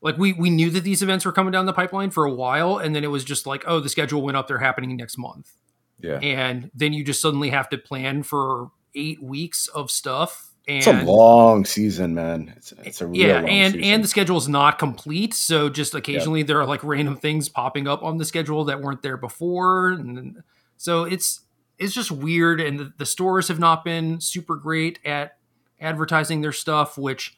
like 0.00 0.16
we 0.18 0.32
we 0.32 0.50
knew 0.50 0.70
that 0.70 0.84
these 0.84 1.02
events 1.02 1.24
were 1.24 1.32
coming 1.32 1.52
down 1.52 1.66
the 1.66 1.72
pipeline 1.72 2.10
for 2.10 2.24
a 2.24 2.32
while 2.32 2.78
and 2.78 2.94
then 2.94 3.04
it 3.04 3.10
was 3.10 3.24
just 3.24 3.46
like 3.46 3.64
oh 3.66 3.80
the 3.80 3.88
schedule 3.88 4.22
went 4.22 4.36
up 4.36 4.48
they're 4.48 4.58
happening 4.58 4.96
next 4.96 5.18
month 5.18 5.52
yeah, 5.98 6.18
and 6.18 6.70
then 6.74 6.92
you 6.92 7.02
just 7.04 7.22
suddenly 7.22 7.50
have 7.50 7.70
to 7.70 7.78
plan 7.78 8.22
for 8.22 8.70
eight 8.94 9.22
weeks 9.22 9.66
of 9.68 9.90
stuff 9.90 10.52
and 10.68 10.78
it's 10.78 10.86
a 10.88 11.02
long 11.04 11.64
season, 11.64 12.14
man. 12.14 12.52
It's, 12.56 12.72
it's 12.82 13.00
a 13.00 13.06
real 13.06 13.16
yeah 13.16 13.40
long 13.40 13.48
and 13.48 13.74
season. 13.74 13.88
and 13.88 14.04
the 14.04 14.08
schedule 14.08 14.36
is 14.36 14.48
not 14.48 14.78
complete 14.78 15.32
so 15.32 15.68
just 15.68 15.94
occasionally 15.94 16.42
there 16.42 16.60
are 16.60 16.66
like 16.66 16.82
random 16.82 17.16
things 17.16 17.48
popping 17.48 17.86
up 17.86 18.02
on 18.02 18.18
the 18.18 18.24
schedule 18.24 18.64
that 18.64 18.80
weren't 18.80 19.02
there 19.02 19.16
before 19.16 19.90
and 19.90 20.42
so 20.76 21.04
it's 21.04 21.40
it's 21.78 21.94
just 21.94 22.10
weird 22.10 22.60
and 22.60 22.80
the, 22.80 22.92
the 22.98 23.06
stores 23.06 23.48
have 23.48 23.58
not 23.58 23.84
been 23.84 24.20
super 24.20 24.56
great 24.56 24.98
at 25.04 25.36
advertising 25.80 26.40
their 26.40 26.52
stuff 26.52 26.98
which 26.98 27.36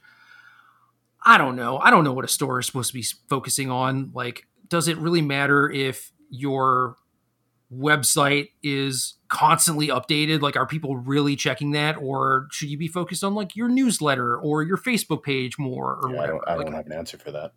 i 1.25 1.37
don't 1.39 1.57
know. 1.57 1.79
I 1.79 1.91
don't 1.91 2.05
know 2.05 2.12
what 2.12 2.25
a 2.25 2.29
store 2.29 2.59
is 2.61 2.66
supposed 2.66 2.89
to 2.91 2.95
be 2.95 3.05
focusing 3.29 3.71
on. 3.71 4.11
Like 4.14 4.47
does 4.69 4.87
it 4.89 4.99
really 4.99 5.23
matter 5.23 5.71
if 5.71 6.12
your 6.31 6.97
website 7.75 8.49
is 8.62 9.14
constantly 9.29 9.89
updated? 9.89 10.41
Like 10.41 10.57
are 10.57 10.66
people 10.66 10.97
really 10.97 11.37
checking 11.37 11.73
that? 11.73 11.97
Or 12.01 12.47
should 12.51 12.69
you 12.71 12.79
be 12.79 12.89
focused 12.89 13.25
on 13.25 13.35
like 13.35 13.57
your 13.57 13.69
newsletter 13.69 14.37
or 14.39 14.62
your 14.62 14.79
facebook 14.79 15.23
page 15.23 15.59
more 15.59 15.99
or 16.03 16.14
Yeah, 16.14 16.23
I 16.23 16.27
don't, 16.27 16.49
I 16.49 16.55
don't 16.57 16.73
have 16.73 16.87
an 16.87 16.93
answer 16.93 17.19
for 17.19 17.31
that. 17.33 17.53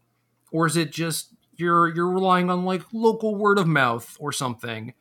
or 0.51 0.65
is 0.65 0.75
it 0.75 0.91
just 0.91 1.33
you're 1.55 1.93
you're 1.93 2.09
relying 2.09 2.49
on 2.49 2.65
like 2.65 2.81
local 2.91 3.35
word 3.35 3.57
of 3.59 3.67
mouth 3.67 4.17
or 4.19 4.31
something? 4.31 4.93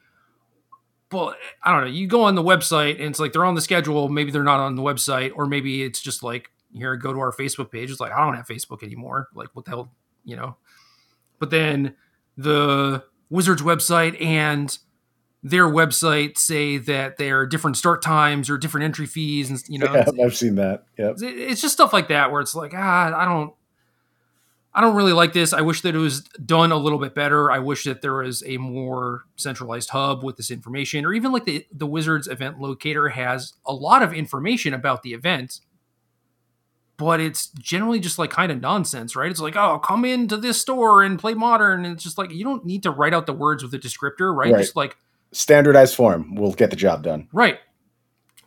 But 1.08 1.36
i 1.64 1.72
don't 1.72 1.80
know. 1.86 1.90
You 1.90 2.06
go 2.06 2.22
on 2.22 2.36
the 2.36 2.42
website 2.42 2.96
and 2.96 3.06
it's 3.06 3.18
like 3.18 3.32
they're 3.32 3.44
on 3.44 3.54
the 3.56 3.60
schedule. 3.60 4.08
Maybe 4.08 4.30
they're 4.30 4.44
not 4.44 4.60
on 4.60 4.76
the 4.76 4.82
website 4.82 5.32
or 5.34 5.46
maybe 5.46 5.82
it's 5.82 6.00
just 6.00 6.22
like 6.22 6.50
here 6.72 6.96
go 6.96 7.12
to 7.12 7.18
our 7.18 7.32
facebook 7.32 7.70
page 7.70 7.90
it's 7.90 8.00
like 8.00 8.12
i 8.12 8.24
don't 8.24 8.34
have 8.36 8.46
facebook 8.46 8.82
anymore. 8.82 9.28
Like 9.34 9.48
what 9.54 9.64
the 9.64 9.70
hell 9.72 9.92
you 10.24 10.36
know? 10.36 10.56
But 11.38 11.50
then 11.50 11.94
the 12.36 13.02
wizards 13.30 13.62
website 13.62 14.20
and 14.22 14.76
their 15.42 15.64
website 15.66 16.36
say 16.36 16.76
that 16.76 17.16
there 17.16 17.40
are 17.40 17.46
different 17.46 17.76
start 17.78 18.02
times 18.02 18.50
or 18.50 18.58
different 18.58 18.84
entry 18.84 19.06
fees 19.06 19.48
and 19.50 19.58
you 19.68 19.78
know? 19.78 19.92
Yeah, 20.14 20.24
I've 20.24 20.36
seen 20.36 20.56
that. 20.56 20.84
It- 20.96 21.22
it's 21.22 21.60
just 21.62 21.72
stuff 21.74 21.92
like 21.92 22.08
that 22.08 22.30
where 22.30 22.40
it's 22.42 22.54
like 22.54 22.72
ah 22.74 23.16
i 23.16 23.24
don't 23.24 23.54
i 24.72 24.80
don't 24.80 24.94
really 24.94 25.12
like 25.12 25.32
this. 25.32 25.52
I 25.52 25.62
wish 25.62 25.80
that 25.80 25.94
it 25.94 25.98
was 25.98 26.20
done 26.44 26.70
a 26.70 26.76
little 26.76 26.98
bit 26.98 27.12
better. 27.14 27.50
I 27.50 27.58
wish 27.58 27.84
that 27.84 28.02
there 28.02 28.14
was 28.14 28.44
a 28.46 28.56
more 28.58 29.24
centralized 29.36 29.90
hub 29.90 30.22
with 30.22 30.36
this 30.36 30.50
information. 30.50 31.04
Or 31.04 31.12
even 31.12 31.32
like 31.32 31.44
the 31.44 31.66
the 31.72 31.86
wizards 31.88 32.28
event 32.28 32.60
locator 32.60 33.08
has 33.08 33.54
a 33.66 33.72
lot 33.72 34.02
of 34.04 34.12
information 34.12 34.72
about 34.72 35.02
the 35.02 35.12
event 35.12 35.58
but 37.00 37.18
it's 37.18 37.46
generally 37.58 37.98
just 37.98 38.18
like 38.18 38.30
kind 38.30 38.52
of 38.52 38.60
nonsense 38.60 39.16
right 39.16 39.30
it's 39.30 39.40
like 39.40 39.56
oh 39.56 39.78
come 39.78 40.04
into 40.04 40.36
this 40.36 40.60
store 40.60 41.02
and 41.02 41.18
play 41.18 41.32
modern 41.34 41.84
and 41.84 41.94
it's 41.94 42.04
just 42.04 42.18
like 42.18 42.30
you 42.30 42.44
don't 42.44 42.64
need 42.66 42.82
to 42.82 42.90
write 42.90 43.14
out 43.14 43.24
the 43.26 43.32
words 43.32 43.62
with 43.62 43.72
a 43.74 43.78
descriptor 43.78 44.36
right, 44.36 44.52
Right. 44.52 44.60
just 44.60 44.76
like 44.76 44.96
Standardized 45.32 45.94
form 45.94 46.34
will 46.34 46.52
get 46.52 46.70
the 46.70 46.76
job 46.76 47.02
done. 47.04 47.28
Right. 47.32 47.58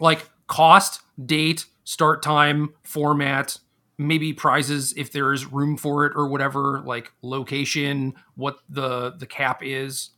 Like 0.01 0.29
cost, 0.47 1.01
date, 1.25 1.65
start 1.85 2.21
time, 2.21 2.73
format, 2.83 3.57
maybe 3.97 4.33
prizes 4.33 4.93
if 4.97 5.11
there 5.13 5.31
is 5.31 5.45
room 5.45 5.77
for 5.77 6.05
it 6.05 6.11
or 6.13 6.27
whatever, 6.27 6.81
like 6.85 7.11
location, 7.21 8.13
what 8.35 8.57
the 8.69 9.11
the 9.17 9.25
cap 9.25 9.61
is. 9.63 10.09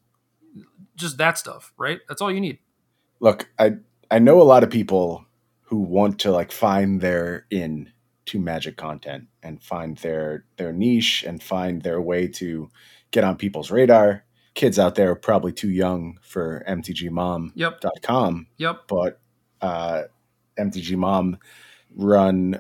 Just 0.96 1.18
that 1.20 1.38
stuff, 1.38 1.72
right? 1.78 2.00
That's 2.10 2.22
all 2.22 2.32
you 2.32 2.42
need. 2.42 2.58
look 3.20 3.48
i 3.60 3.72
i 4.12 4.18
know 4.20 4.42
a 4.42 4.44
lot 4.44 4.64
of 4.64 4.70
people 4.70 5.24
who 5.70 5.78
want 5.78 6.20
to 6.20 6.32
like 6.32 6.52
find 6.52 7.00
their 7.02 7.46
in 7.52 7.92
to 8.26 8.40
magic 8.40 8.78
content 8.78 9.26
and 9.44 9.62
find 9.62 9.98
their 10.00 10.46
their 10.58 10.74
niche 10.74 11.24
and 11.28 11.42
find 11.44 11.82
their 11.84 12.02
way 12.02 12.28
to 12.28 12.70
get 13.12 13.24
on 13.24 13.36
people's 13.38 13.72
radar 13.72 14.24
kids 14.56 14.80
out 14.80 14.96
there 14.96 15.12
are 15.12 15.16
probably 15.16 15.52
too 15.52 15.70
young 15.70 16.18
for 16.22 16.64
mtgmom.com 16.68 17.52
Yep. 17.56 18.76
Yep. 18.76 18.82
but 18.88 19.20
uh 19.62 20.04
mtg 20.58 20.96
mom 20.98 21.38
run 21.96 22.60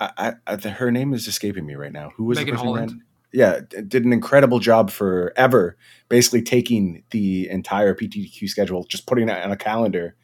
I, 0.00 0.34
I, 0.46 0.56
her 0.56 0.90
name 0.90 1.14
is 1.14 1.26
escaping 1.28 1.64
me 1.64 1.74
right 1.74 1.92
now 1.92 2.10
who 2.16 2.24
was 2.24 2.38
Megan 2.38 2.54
the 2.54 2.58
person 2.58 2.66
Holland. 2.66 2.90
ran 2.90 3.02
yeah 3.32 3.60
did 3.86 4.04
an 4.04 4.12
incredible 4.12 4.58
job 4.58 4.90
forever 4.90 5.76
basically 6.08 6.42
taking 6.42 7.04
the 7.10 7.48
entire 7.48 7.94
ptq 7.94 8.48
schedule 8.48 8.84
just 8.84 9.06
putting 9.06 9.28
it 9.28 9.44
on 9.44 9.52
a 9.52 9.56
calendar 9.56 10.14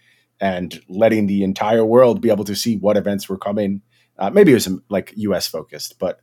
and 0.40 0.82
letting 0.88 1.26
the 1.26 1.44
entire 1.44 1.84
world 1.84 2.20
be 2.20 2.30
able 2.30 2.44
to 2.44 2.56
see 2.56 2.76
what 2.76 2.96
events 2.96 3.28
were 3.28 3.38
coming 3.38 3.80
uh, 4.22 4.30
maybe 4.30 4.52
it 4.52 4.54
was 4.54 4.66
um, 4.66 4.82
like 4.88 5.12
us 5.16 5.46
focused 5.46 5.98
but 5.98 6.20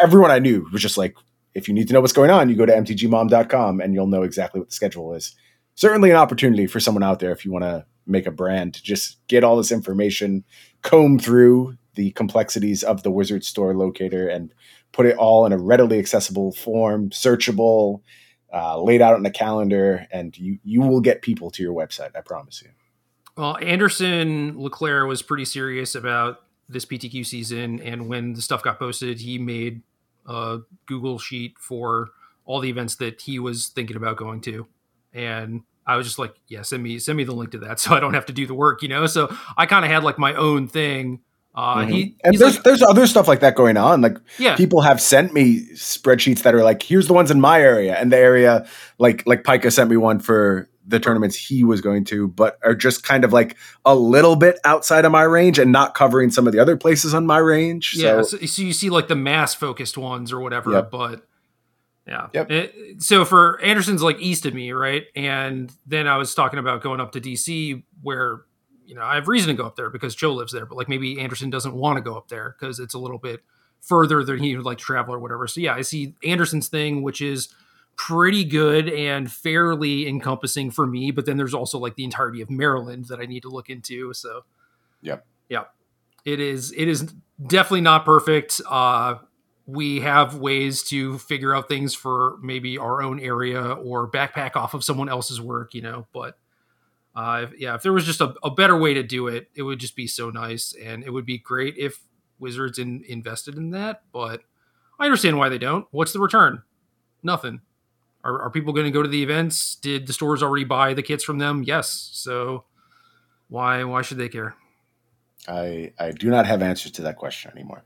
everyone 0.00 0.30
i 0.30 0.38
knew 0.38 0.66
was 0.72 0.82
just 0.82 0.98
like 0.98 1.14
if 1.54 1.68
you 1.68 1.74
need 1.74 1.86
to 1.86 1.94
know 1.94 2.00
what's 2.00 2.12
going 2.12 2.30
on 2.30 2.48
you 2.48 2.56
go 2.56 2.66
to 2.66 2.72
mtgmom.com 2.72 3.80
and 3.80 3.94
you'll 3.94 4.06
know 4.06 4.22
exactly 4.22 4.60
what 4.60 4.68
the 4.68 4.74
schedule 4.74 5.14
is. 5.14 5.34
Certainly 5.76 6.10
an 6.10 6.16
opportunity 6.16 6.66
for 6.66 6.80
someone 6.80 7.02
out 7.02 7.20
there 7.20 7.32
if 7.32 7.44
you 7.44 7.52
want 7.52 7.64
to 7.64 7.86
make 8.06 8.26
a 8.26 8.30
brand 8.30 8.74
to 8.74 8.82
just 8.82 9.26
get 9.28 9.42
all 9.42 9.56
this 9.56 9.72
information 9.72 10.44
comb 10.82 11.18
through 11.18 11.76
the 11.94 12.10
complexities 12.12 12.82
of 12.82 13.02
the 13.02 13.10
wizard 13.10 13.44
store 13.44 13.74
locator 13.74 14.28
and 14.28 14.52
put 14.92 15.06
it 15.06 15.16
all 15.16 15.46
in 15.46 15.52
a 15.52 15.58
readily 15.58 15.98
accessible 15.98 16.52
form 16.52 17.10
searchable 17.10 18.02
uh, 18.52 18.80
laid 18.80 19.00
out 19.00 19.14
on 19.14 19.26
a 19.26 19.30
calendar 19.30 20.06
and 20.12 20.36
you 20.36 20.58
you 20.62 20.80
will 20.80 21.00
get 21.00 21.22
people 21.22 21.50
to 21.50 21.62
your 21.62 21.74
website 21.74 22.10
i 22.14 22.20
promise 22.20 22.62
you. 22.62 22.70
Well, 23.36 23.56
Anderson 23.60 24.60
Leclerc 24.60 25.08
was 25.08 25.22
pretty 25.22 25.44
serious 25.44 25.96
about 25.96 26.43
this 26.68 26.84
PTQ 26.84 27.26
season, 27.26 27.80
and 27.80 28.08
when 28.08 28.32
the 28.34 28.42
stuff 28.42 28.62
got 28.62 28.78
posted, 28.78 29.20
he 29.20 29.38
made 29.38 29.82
a 30.26 30.60
Google 30.86 31.18
sheet 31.18 31.56
for 31.58 32.10
all 32.44 32.60
the 32.60 32.68
events 32.68 32.96
that 32.96 33.20
he 33.22 33.38
was 33.38 33.68
thinking 33.68 33.96
about 33.96 34.16
going 34.16 34.40
to, 34.42 34.66
and 35.12 35.62
I 35.86 35.96
was 35.96 36.06
just 36.06 36.18
like, 36.18 36.34
yeah, 36.48 36.62
send 36.62 36.82
me 36.82 36.98
send 36.98 37.16
me 37.16 37.24
the 37.24 37.32
link 37.32 37.50
to 37.52 37.58
that, 37.58 37.80
so 37.80 37.94
I 37.94 38.00
don't 38.00 38.14
have 38.14 38.26
to 38.26 38.32
do 38.32 38.46
the 38.46 38.54
work, 38.54 38.82
you 38.82 38.88
know. 38.88 39.06
So 39.06 39.34
I 39.56 39.66
kind 39.66 39.84
of 39.84 39.90
had 39.90 40.04
like 40.04 40.18
my 40.18 40.34
own 40.34 40.68
thing. 40.68 41.20
Uh, 41.56 41.76
mm-hmm. 41.76 41.92
he, 41.92 42.16
and 42.24 42.36
there's 42.36 42.56
like, 42.56 42.64
there's 42.64 42.82
other 42.82 43.06
stuff 43.06 43.28
like 43.28 43.38
that 43.38 43.54
going 43.54 43.76
on. 43.76 44.00
Like 44.00 44.18
yeah. 44.38 44.56
people 44.56 44.80
have 44.80 45.00
sent 45.00 45.32
me 45.32 45.60
spreadsheets 45.74 46.42
that 46.42 46.52
are 46.52 46.64
like, 46.64 46.82
here's 46.82 47.06
the 47.06 47.12
ones 47.12 47.30
in 47.30 47.40
my 47.40 47.60
area, 47.60 47.94
and 47.94 48.10
the 48.10 48.18
area 48.18 48.66
like 48.98 49.24
like 49.26 49.44
Pika 49.44 49.72
sent 49.72 49.88
me 49.88 49.96
one 49.96 50.18
for 50.18 50.68
the 50.86 51.00
tournaments 51.00 51.34
he 51.36 51.64
was 51.64 51.80
going 51.80 52.04
to, 52.04 52.28
but 52.28 52.58
are 52.62 52.74
just 52.74 53.02
kind 53.02 53.24
of 53.24 53.32
like 53.32 53.56
a 53.84 53.94
little 53.94 54.36
bit 54.36 54.58
outside 54.64 55.04
of 55.04 55.12
my 55.12 55.22
range 55.22 55.58
and 55.58 55.72
not 55.72 55.94
covering 55.94 56.30
some 56.30 56.46
of 56.46 56.52
the 56.52 56.58
other 56.58 56.76
places 56.76 57.14
on 57.14 57.26
my 57.26 57.38
range. 57.38 57.94
Yeah, 57.96 58.22
so, 58.22 58.36
so, 58.38 58.46
so 58.46 58.62
you 58.62 58.72
see 58.72 58.90
like 58.90 59.08
the 59.08 59.16
mass 59.16 59.54
focused 59.54 59.96
ones 59.96 60.32
or 60.32 60.40
whatever, 60.40 60.72
Yep. 60.72 60.90
but 60.90 61.26
yeah. 62.06 62.28
Yep. 62.34 62.50
It- 62.50 63.02
so 63.02 63.24
for 63.24 63.60
Anderson's 63.62 64.02
like 64.02 64.18
east 64.20 64.44
of 64.46 64.52
me, 64.54 64.72
right? 64.72 65.04
And 65.16 65.72
then 65.86 66.06
I 66.06 66.16
was 66.18 66.34
talking 66.34 66.58
about 66.58 66.82
going 66.82 67.00
up 67.00 67.12
to 67.12 67.20
DC 67.20 67.82
where, 68.02 68.42
you 68.84 68.94
know, 68.94 69.02
I 69.02 69.14
have 69.14 69.26
reason 69.28 69.48
to 69.48 69.54
go 69.54 69.66
up 69.66 69.76
there 69.76 69.88
because 69.88 70.14
Joe 70.14 70.34
lives 70.34 70.52
there, 70.52 70.66
but 70.66 70.76
like 70.76 70.88
maybe 70.88 71.18
Anderson 71.18 71.48
doesn't 71.48 71.74
want 71.74 71.96
to 71.96 72.02
go 72.02 72.16
up 72.16 72.28
there 72.28 72.54
because 72.58 72.78
it's 72.78 72.92
a 72.94 72.98
little 72.98 73.18
bit 73.18 73.40
further 73.80 74.22
than 74.22 74.38
he 74.38 74.54
would 74.56 74.66
like 74.66 74.78
to 74.78 74.84
travel 74.84 75.14
or 75.14 75.18
whatever. 75.18 75.46
So 75.46 75.60
yeah, 75.60 75.74
I 75.74 75.80
see 75.80 76.14
Anderson's 76.22 76.68
thing, 76.68 77.02
which 77.02 77.22
is 77.22 77.48
pretty 77.96 78.44
good 78.44 78.88
and 78.88 79.30
fairly 79.30 80.06
encompassing 80.08 80.70
for 80.70 80.86
me, 80.86 81.10
but 81.10 81.26
then 81.26 81.36
there's 81.36 81.54
also 81.54 81.78
like 81.78 81.94
the 81.96 82.04
entirety 82.04 82.40
of 82.40 82.50
Maryland 82.50 83.06
that 83.06 83.20
I 83.20 83.26
need 83.26 83.42
to 83.42 83.48
look 83.48 83.70
into. 83.70 84.12
So 84.14 84.44
Yep. 85.02 85.26
Yeah. 85.48 85.64
It 86.24 86.40
is 86.40 86.72
it 86.72 86.88
is 86.88 87.12
definitely 87.46 87.82
not 87.82 88.04
perfect. 88.04 88.60
Uh 88.68 89.16
we 89.66 90.00
have 90.00 90.34
ways 90.36 90.82
to 90.82 91.16
figure 91.18 91.54
out 91.54 91.68
things 91.68 91.94
for 91.94 92.36
maybe 92.42 92.76
our 92.76 93.00
own 93.02 93.18
area 93.18 93.62
or 93.62 94.10
backpack 94.10 94.56
off 94.56 94.74
of 94.74 94.84
someone 94.84 95.08
else's 95.08 95.40
work, 95.40 95.72
you 95.72 95.80
know, 95.80 96.06
but 96.12 96.36
uh, 97.16 97.46
if- 97.48 97.58
yeah, 97.60 97.74
if 97.74 97.82
there 97.82 97.92
was 97.92 98.04
just 98.04 98.20
a, 98.20 98.34
a 98.42 98.50
better 98.50 98.76
way 98.76 98.92
to 98.92 99.02
do 99.02 99.28
it, 99.28 99.48
it 99.54 99.62
would 99.62 99.78
just 99.78 99.96
be 99.96 100.06
so 100.06 100.28
nice. 100.28 100.74
And 100.84 101.02
it 101.02 101.10
would 101.10 101.24
be 101.24 101.38
great 101.38 101.76
if 101.78 101.98
Wizards 102.38 102.78
in, 102.78 103.04
invested 103.08 103.56
in 103.56 103.70
that. 103.70 104.02
But 104.12 104.42
I 104.98 105.04
understand 105.06 105.38
why 105.38 105.48
they 105.48 105.56
don't. 105.58 105.86
What's 105.92 106.12
the 106.12 106.18
return? 106.20 106.62
Nothing. 107.22 107.60
Are, 108.24 108.42
are 108.42 108.50
people 108.50 108.72
going 108.72 108.86
to 108.86 108.90
go 108.90 109.02
to 109.02 109.08
the 109.08 109.22
events? 109.22 109.76
Did 109.76 110.06
the 110.06 110.12
stores 110.12 110.42
already 110.42 110.64
buy 110.64 110.94
the 110.94 111.02
kits 111.02 111.22
from 111.22 111.38
them? 111.38 111.62
Yes. 111.62 112.10
So 112.12 112.64
why 113.48 113.84
why 113.84 114.02
should 114.02 114.18
they 114.18 114.28
care? 114.28 114.56
I 115.46 115.92
I 115.98 116.10
do 116.10 116.30
not 116.30 116.46
have 116.46 116.62
answers 116.62 116.92
to 116.92 117.02
that 117.02 117.16
question 117.16 117.52
anymore 117.52 117.84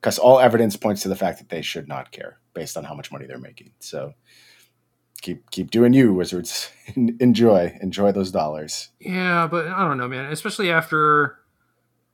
because 0.00 0.18
all 0.18 0.38
evidence 0.38 0.76
points 0.76 1.02
to 1.02 1.08
the 1.08 1.16
fact 1.16 1.38
that 1.38 1.48
they 1.48 1.62
should 1.62 1.88
not 1.88 2.12
care 2.12 2.38
based 2.54 2.76
on 2.76 2.84
how 2.84 2.94
much 2.94 3.10
money 3.10 3.26
they're 3.26 3.38
making. 3.38 3.72
So 3.80 4.12
keep 5.22 5.50
keep 5.50 5.70
doing 5.70 5.92
you, 5.92 6.12
Wizards. 6.12 6.70
enjoy 6.96 7.76
enjoy 7.80 8.12
those 8.12 8.30
dollars. 8.30 8.90
Yeah, 9.00 9.46
but 9.50 9.66
I 9.68 9.86
don't 9.86 9.98
know, 9.98 10.08
man. 10.08 10.30
Especially 10.30 10.70
after 10.70 11.38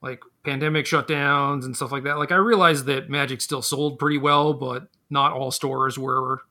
like 0.01 0.21
pandemic 0.43 0.85
shutdowns 0.85 1.65
and 1.65 1.75
stuff 1.75 1.91
like 1.91 2.03
that. 2.03 2.17
Like 2.17 2.31
I 2.31 2.35
realized 2.35 2.85
that 2.85 3.09
Magic 3.09 3.41
still 3.41 3.61
sold 3.61 3.99
pretty 3.99 4.17
well, 4.17 4.53
but 4.53 4.87
not 5.09 5.33
all 5.33 5.51
stores 5.51 5.97
were, 5.97 6.41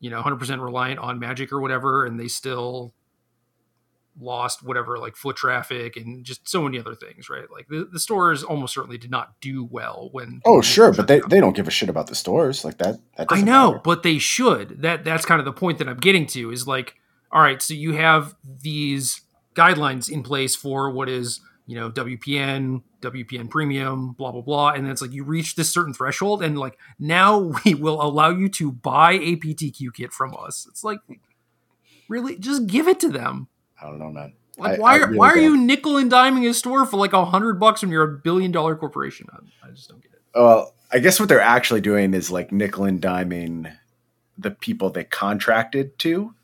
you 0.00 0.10
know, 0.10 0.22
100% 0.22 0.62
reliant 0.62 0.98
on 1.00 1.18
Magic 1.18 1.52
or 1.52 1.60
whatever, 1.60 2.04
and 2.04 2.18
they 2.18 2.28
still 2.28 2.94
lost 4.18 4.62
whatever 4.62 4.98
like 4.98 5.14
foot 5.14 5.36
traffic 5.36 5.96
and 5.96 6.24
just 6.24 6.48
so 6.48 6.62
many 6.62 6.78
other 6.78 6.94
things, 6.94 7.28
right? 7.28 7.44
Like 7.52 7.68
the, 7.68 7.86
the 7.90 8.00
stores 8.00 8.42
almost 8.42 8.74
certainly 8.74 8.98
did 8.98 9.10
not 9.10 9.38
do 9.40 9.64
well 9.64 10.08
when 10.12 10.40
Oh 10.44 10.62
sure, 10.62 10.92
but 10.92 11.06
they, 11.06 11.20
down. 11.20 11.28
they 11.28 11.40
don't 11.40 11.54
give 11.54 11.68
a 11.68 11.70
shit 11.70 11.88
about 11.88 12.06
the 12.06 12.14
stores 12.14 12.64
like 12.64 12.78
that. 12.78 12.98
that 13.16 13.26
I 13.30 13.42
know, 13.42 13.72
matter. 13.72 13.80
but 13.84 14.02
they 14.02 14.18
should. 14.18 14.80
That 14.82 15.04
that's 15.04 15.26
kind 15.26 15.38
of 15.38 15.44
the 15.44 15.52
point 15.52 15.78
that 15.78 15.88
I'm 15.88 15.98
getting 15.98 16.26
to 16.28 16.50
is 16.50 16.66
like, 16.66 16.94
all 17.30 17.42
right, 17.42 17.60
so 17.60 17.74
you 17.74 17.92
have 17.92 18.34
these 18.62 19.20
guidelines 19.54 20.10
in 20.10 20.22
place 20.22 20.56
for 20.56 20.90
what 20.90 21.08
is, 21.08 21.40
you 21.66 21.78
know, 21.78 21.90
WPN, 21.90 22.82
WPN 23.10 23.48
premium, 23.50 24.12
blah 24.12 24.32
blah 24.32 24.40
blah, 24.42 24.70
and 24.70 24.84
then 24.84 24.92
it's 24.92 25.02
like 25.02 25.12
you 25.12 25.24
reach 25.24 25.54
this 25.54 25.70
certain 25.70 25.94
threshold 25.94 26.42
and 26.42 26.58
like 26.58 26.78
now 26.98 27.38
we 27.64 27.74
will 27.74 28.00
allow 28.00 28.30
you 28.30 28.48
to 28.50 28.72
buy 28.72 29.12
a 29.12 29.36
PTQ 29.36 29.94
kit 29.94 30.12
from 30.12 30.34
us. 30.38 30.66
It's 30.68 30.84
like 30.84 30.98
really 32.08 32.36
just 32.36 32.66
give 32.66 32.88
it 32.88 33.00
to 33.00 33.08
them. 33.08 33.48
I 33.80 33.86
don't 33.86 33.98
know, 33.98 34.10
man. 34.10 34.34
Like 34.58 34.78
I- 34.78 34.80
why 34.80 34.94
I 34.94 34.98
are 34.98 35.06
really 35.06 35.18
why 35.18 35.30
are 35.32 35.38
you 35.38 35.56
nickel 35.56 35.96
and 35.98 36.10
diming 36.10 36.48
a 36.48 36.54
store 36.54 36.86
for 36.86 36.96
like 36.96 37.12
a 37.12 37.24
hundred 37.24 37.60
bucks 37.60 37.82
when 37.82 37.90
you're 37.90 38.04
a 38.04 38.18
billion 38.18 38.52
dollar 38.52 38.76
corporation? 38.76 39.26
I, 39.32 39.68
I 39.68 39.70
just 39.70 39.88
don't 39.88 40.02
get 40.02 40.12
it. 40.12 40.20
Oh, 40.34 40.44
well, 40.44 40.74
I 40.92 40.98
guess 40.98 41.18
what 41.18 41.28
they're 41.28 41.40
actually 41.40 41.80
doing 41.80 42.14
is 42.14 42.30
like 42.30 42.52
nickel 42.52 42.84
and 42.84 43.00
diming 43.00 43.72
the 44.38 44.50
people 44.50 44.90
they 44.90 45.04
contracted 45.04 45.98
to. 46.00 46.34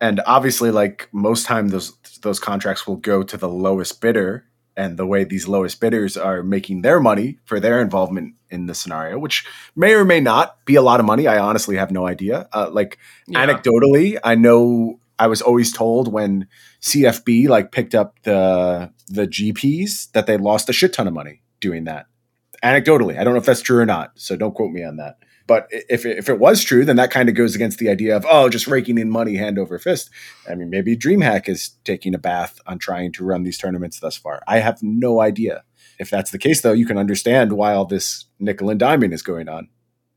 And 0.00 0.20
obviously, 0.26 0.70
like 0.70 1.08
most 1.12 1.46
time 1.46 1.68
those 1.68 1.92
those 2.22 2.40
contracts 2.40 2.86
will 2.86 2.96
go 2.96 3.22
to 3.22 3.36
the 3.36 3.48
lowest 3.48 4.00
bidder. 4.00 4.44
And 4.76 4.96
the 4.96 5.06
way 5.06 5.24
these 5.24 5.46
lowest 5.46 5.80
bidders 5.80 6.16
are 6.16 6.42
making 6.42 6.80
their 6.82 6.98
money 6.98 7.38
for 7.44 7.60
their 7.60 7.80
involvement 7.80 8.34
in 8.50 8.66
the 8.66 8.74
scenario, 8.74 9.18
which 9.18 9.44
may 9.76 9.92
or 9.94 10.04
may 10.04 10.20
not 10.20 10.64
be 10.64 10.76
a 10.76 10.82
lot 10.82 10.98
of 11.00 11.04
money. 11.06 11.26
I 11.26 11.38
honestly 11.38 11.76
have 11.76 11.90
no 11.90 12.06
idea. 12.06 12.48
Uh, 12.52 12.70
like 12.70 12.98
Yeah. 13.26 13.46
anecdotally, 13.46 14.18
I 14.24 14.34
know 14.34 14.98
I 15.18 15.26
was 15.26 15.42
always 15.42 15.72
told 15.72 16.10
when 16.12 16.46
CFB 16.80 17.48
like 17.48 17.70
picked 17.70 17.94
up 17.94 18.16
the 18.22 18.90
the 19.08 19.26
GPs 19.26 20.10
that 20.12 20.26
they 20.26 20.36
lost 20.38 20.68
a 20.70 20.72
shit 20.72 20.92
ton 20.94 21.06
of 21.06 21.12
money 21.14 21.42
doing 21.60 21.84
that. 21.84 22.06
Anecdotally, 22.62 23.18
I 23.18 23.24
don't 23.24 23.34
know 23.34 23.40
if 23.40 23.44
that's 23.46 23.60
true 23.60 23.78
or 23.80 23.86
not, 23.86 24.12
so 24.14 24.36
don't 24.36 24.54
quote 24.54 24.72
me 24.72 24.84
on 24.84 24.96
that. 24.96 25.18
But 25.46 25.68
if 25.70 26.06
if 26.06 26.28
it 26.28 26.38
was 26.38 26.62
true, 26.62 26.84
then 26.84 26.96
that 26.96 27.10
kind 27.10 27.28
of 27.28 27.34
goes 27.34 27.54
against 27.54 27.78
the 27.78 27.88
idea 27.88 28.16
of 28.16 28.26
oh, 28.28 28.48
just 28.48 28.66
raking 28.66 28.98
in 28.98 29.10
money 29.10 29.36
hand 29.36 29.58
over 29.58 29.78
fist. 29.78 30.10
I 30.48 30.54
mean, 30.54 30.70
maybe 30.70 30.96
DreamHack 30.96 31.48
is 31.48 31.70
taking 31.84 32.14
a 32.14 32.18
bath 32.18 32.60
on 32.66 32.78
trying 32.78 33.12
to 33.12 33.24
run 33.24 33.42
these 33.42 33.58
tournaments 33.58 34.00
thus 34.00 34.16
far. 34.16 34.42
I 34.46 34.58
have 34.58 34.82
no 34.82 35.20
idea. 35.20 35.64
If 35.98 36.10
that's 36.10 36.30
the 36.30 36.38
case, 36.38 36.62
though, 36.62 36.72
you 36.72 36.86
can 36.86 36.98
understand 36.98 37.52
why 37.52 37.74
all 37.74 37.84
this 37.84 38.24
nickel 38.38 38.70
and 38.70 38.80
diming 38.80 39.12
is 39.12 39.22
going 39.22 39.48
on. 39.48 39.68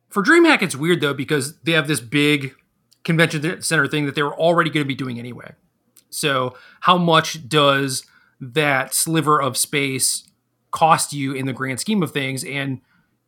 For 0.10 0.24
DreamHack, 0.24 0.62
it's 0.62 0.76
weird 0.76 1.02
though 1.02 1.14
because 1.14 1.60
they 1.60 1.74
have 1.74 1.88
this 1.88 2.00
big 2.00 2.56
convention 3.04 3.62
center 3.62 3.88
thing 3.88 4.06
that 4.06 4.16
they 4.16 4.24
were 4.24 4.38
already 4.38 4.70
going 4.70 4.84
to 4.84 4.88
be 4.88 4.96
doing 4.96 5.20
anyway. 5.20 5.54
So, 6.10 6.56
how 6.82 6.98
much 6.98 7.50
does 7.50 8.06
that 8.40 8.94
sliver 8.94 9.42
of 9.42 9.58
space 9.58 10.30
cost 10.72 11.14
you 11.14 11.34
in 11.34 11.46
the 11.46 11.54
grand 11.54 11.80
scheme 11.80 12.02
of 12.02 12.12
things? 12.12 12.44
And 12.44 12.82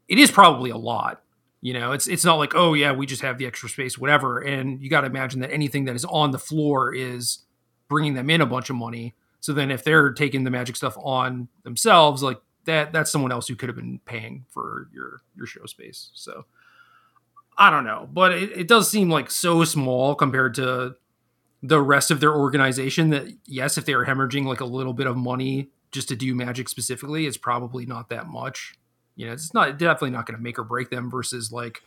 it 0.07 0.17
is 0.17 0.31
probably 0.31 0.69
a 0.69 0.77
lot. 0.77 1.21
You 1.61 1.73
know, 1.73 1.91
it's 1.91 2.07
it's 2.07 2.23
not 2.23 2.35
like 2.35 2.53
oh 2.55 2.73
yeah, 2.73 2.91
we 2.91 3.05
just 3.05 3.21
have 3.21 3.37
the 3.37 3.47
extra 3.47 3.69
space, 3.69 3.97
whatever. 3.97 4.39
And 4.39 4.81
you 4.81 4.89
got 4.89 5.01
to 5.01 5.07
imagine 5.07 5.39
that 5.41 5.51
anything 5.51 5.85
that 5.85 5.95
is 5.95 6.05
on 6.05 6.31
the 6.31 6.39
floor 6.39 6.93
is 6.93 7.39
bringing 7.87 8.13
them 8.13 8.29
in 8.29 8.41
a 8.41 8.45
bunch 8.45 8.69
of 8.69 8.75
money. 8.75 9.15
So 9.39 9.53
then, 9.53 9.71
if 9.71 9.83
they're 9.83 10.11
taking 10.11 10.43
the 10.43 10.51
magic 10.51 10.75
stuff 10.75 10.95
on 10.97 11.47
themselves, 11.63 12.21
like 12.21 12.39
that, 12.65 12.91
that's 12.91 13.11
someone 13.11 13.31
else 13.31 13.47
who 13.47 13.55
could 13.55 13.69
have 13.69 13.75
been 13.75 13.99
paying 14.05 14.45
for 14.49 14.89
your 14.93 15.21
your 15.35 15.47
show 15.47 15.65
space. 15.65 16.11
So 16.13 16.45
I 17.57 17.71
don't 17.71 17.85
know, 17.85 18.07
but 18.11 18.33
it, 18.33 18.51
it 18.51 18.67
does 18.67 18.89
seem 18.89 19.09
like 19.09 19.31
so 19.31 19.63
small 19.63 20.13
compared 20.13 20.53
to 20.55 20.95
the 21.63 21.81
rest 21.81 22.11
of 22.11 22.19
their 22.19 22.35
organization 22.35 23.09
that 23.09 23.27
yes, 23.45 23.77
if 23.77 23.85
they 23.85 23.93
are 23.93 24.05
hemorrhaging 24.05 24.45
like 24.45 24.61
a 24.61 24.65
little 24.65 24.93
bit 24.93 25.07
of 25.07 25.17
money 25.17 25.71
just 25.91 26.07
to 26.09 26.15
do 26.15 26.35
magic 26.35 26.69
specifically, 26.69 27.25
it's 27.25 27.37
probably 27.37 27.85
not 27.85 28.09
that 28.09 28.27
much. 28.27 28.75
You 29.17 29.25
know, 29.27 29.33
it's 29.33 29.53
not 29.53 29.77
definitely 29.77 30.11
not 30.11 30.25
going 30.27 30.37
to 30.37 30.41
make 30.43 30.57
or 30.57 30.63
break 30.63 30.89
them 30.89 31.09
versus 31.11 31.51
like 31.51 31.81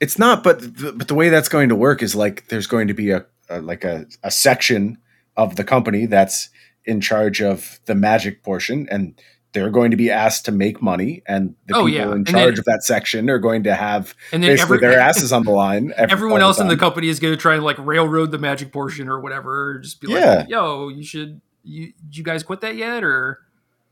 It's 0.00 0.18
not, 0.18 0.42
but 0.42 0.60
the, 0.60 0.92
but 0.92 1.08
the 1.08 1.14
way 1.14 1.28
that's 1.30 1.48
going 1.48 1.70
to 1.70 1.74
work 1.76 2.02
is 2.02 2.14
like 2.14 2.48
there's 2.48 2.66
going 2.66 2.88
to 2.88 2.94
be 2.94 3.10
a, 3.12 3.24
a 3.48 3.60
like 3.62 3.84
a, 3.84 4.06
a 4.22 4.30
section 4.30 4.98
of 5.36 5.56
the 5.56 5.64
company 5.64 6.04
that's 6.06 6.50
in 6.84 7.00
charge 7.00 7.40
of 7.40 7.80
the 7.86 7.94
magic 7.94 8.42
portion, 8.42 8.86
and 8.90 9.18
they're 9.52 9.70
going 9.70 9.92
to 9.92 9.96
be 9.96 10.10
asked 10.10 10.44
to 10.46 10.52
make 10.52 10.82
money, 10.82 11.22
and 11.26 11.54
the 11.68 11.74
Oh, 11.76 11.86
people 11.86 11.90
yeah. 11.90 12.06
in 12.06 12.12
And 12.12 12.26
charge 12.26 12.54
then- 12.54 12.58
of 12.58 12.64
that 12.66 12.82
section 12.82 13.30
are 13.30 13.38
going 13.38 13.62
to 13.62 13.74
have 13.74 14.14
and 14.32 14.42
then 14.42 14.50
basically 14.50 14.78
every, 14.78 14.88
their 14.88 14.98
asses 15.00 15.32
on 15.32 15.44
the 15.44 15.52
line. 15.52 15.92
every- 15.96 16.12
everyone 16.12 16.40
else 16.42 16.58
in 16.58 16.66
the 16.66 16.76
company 16.76 17.06
is 17.08 17.20
going 17.20 17.32
to 17.32 17.38
try 17.40 17.54
and 17.54 17.62
like 17.62 17.78
railroad 17.78 18.32
the 18.32 18.38
magic 18.38 18.72
portion 18.72 19.08
or 19.08 19.20
whatever. 19.20 19.70
or 19.70 19.78
Just 19.78 20.00
be 20.00 20.08
Yeah. 20.10 20.34
like, 20.40 20.48
yo, 20.48 20.88
you 20.88 21.04
should 21.04 21.40
you 21.62 21.92
you 22.10 22.24
guys 22.24 22.42
quit 22.42 22.60
that 22.62 22.74
yet 22.74 23.04
or 23.04 23.38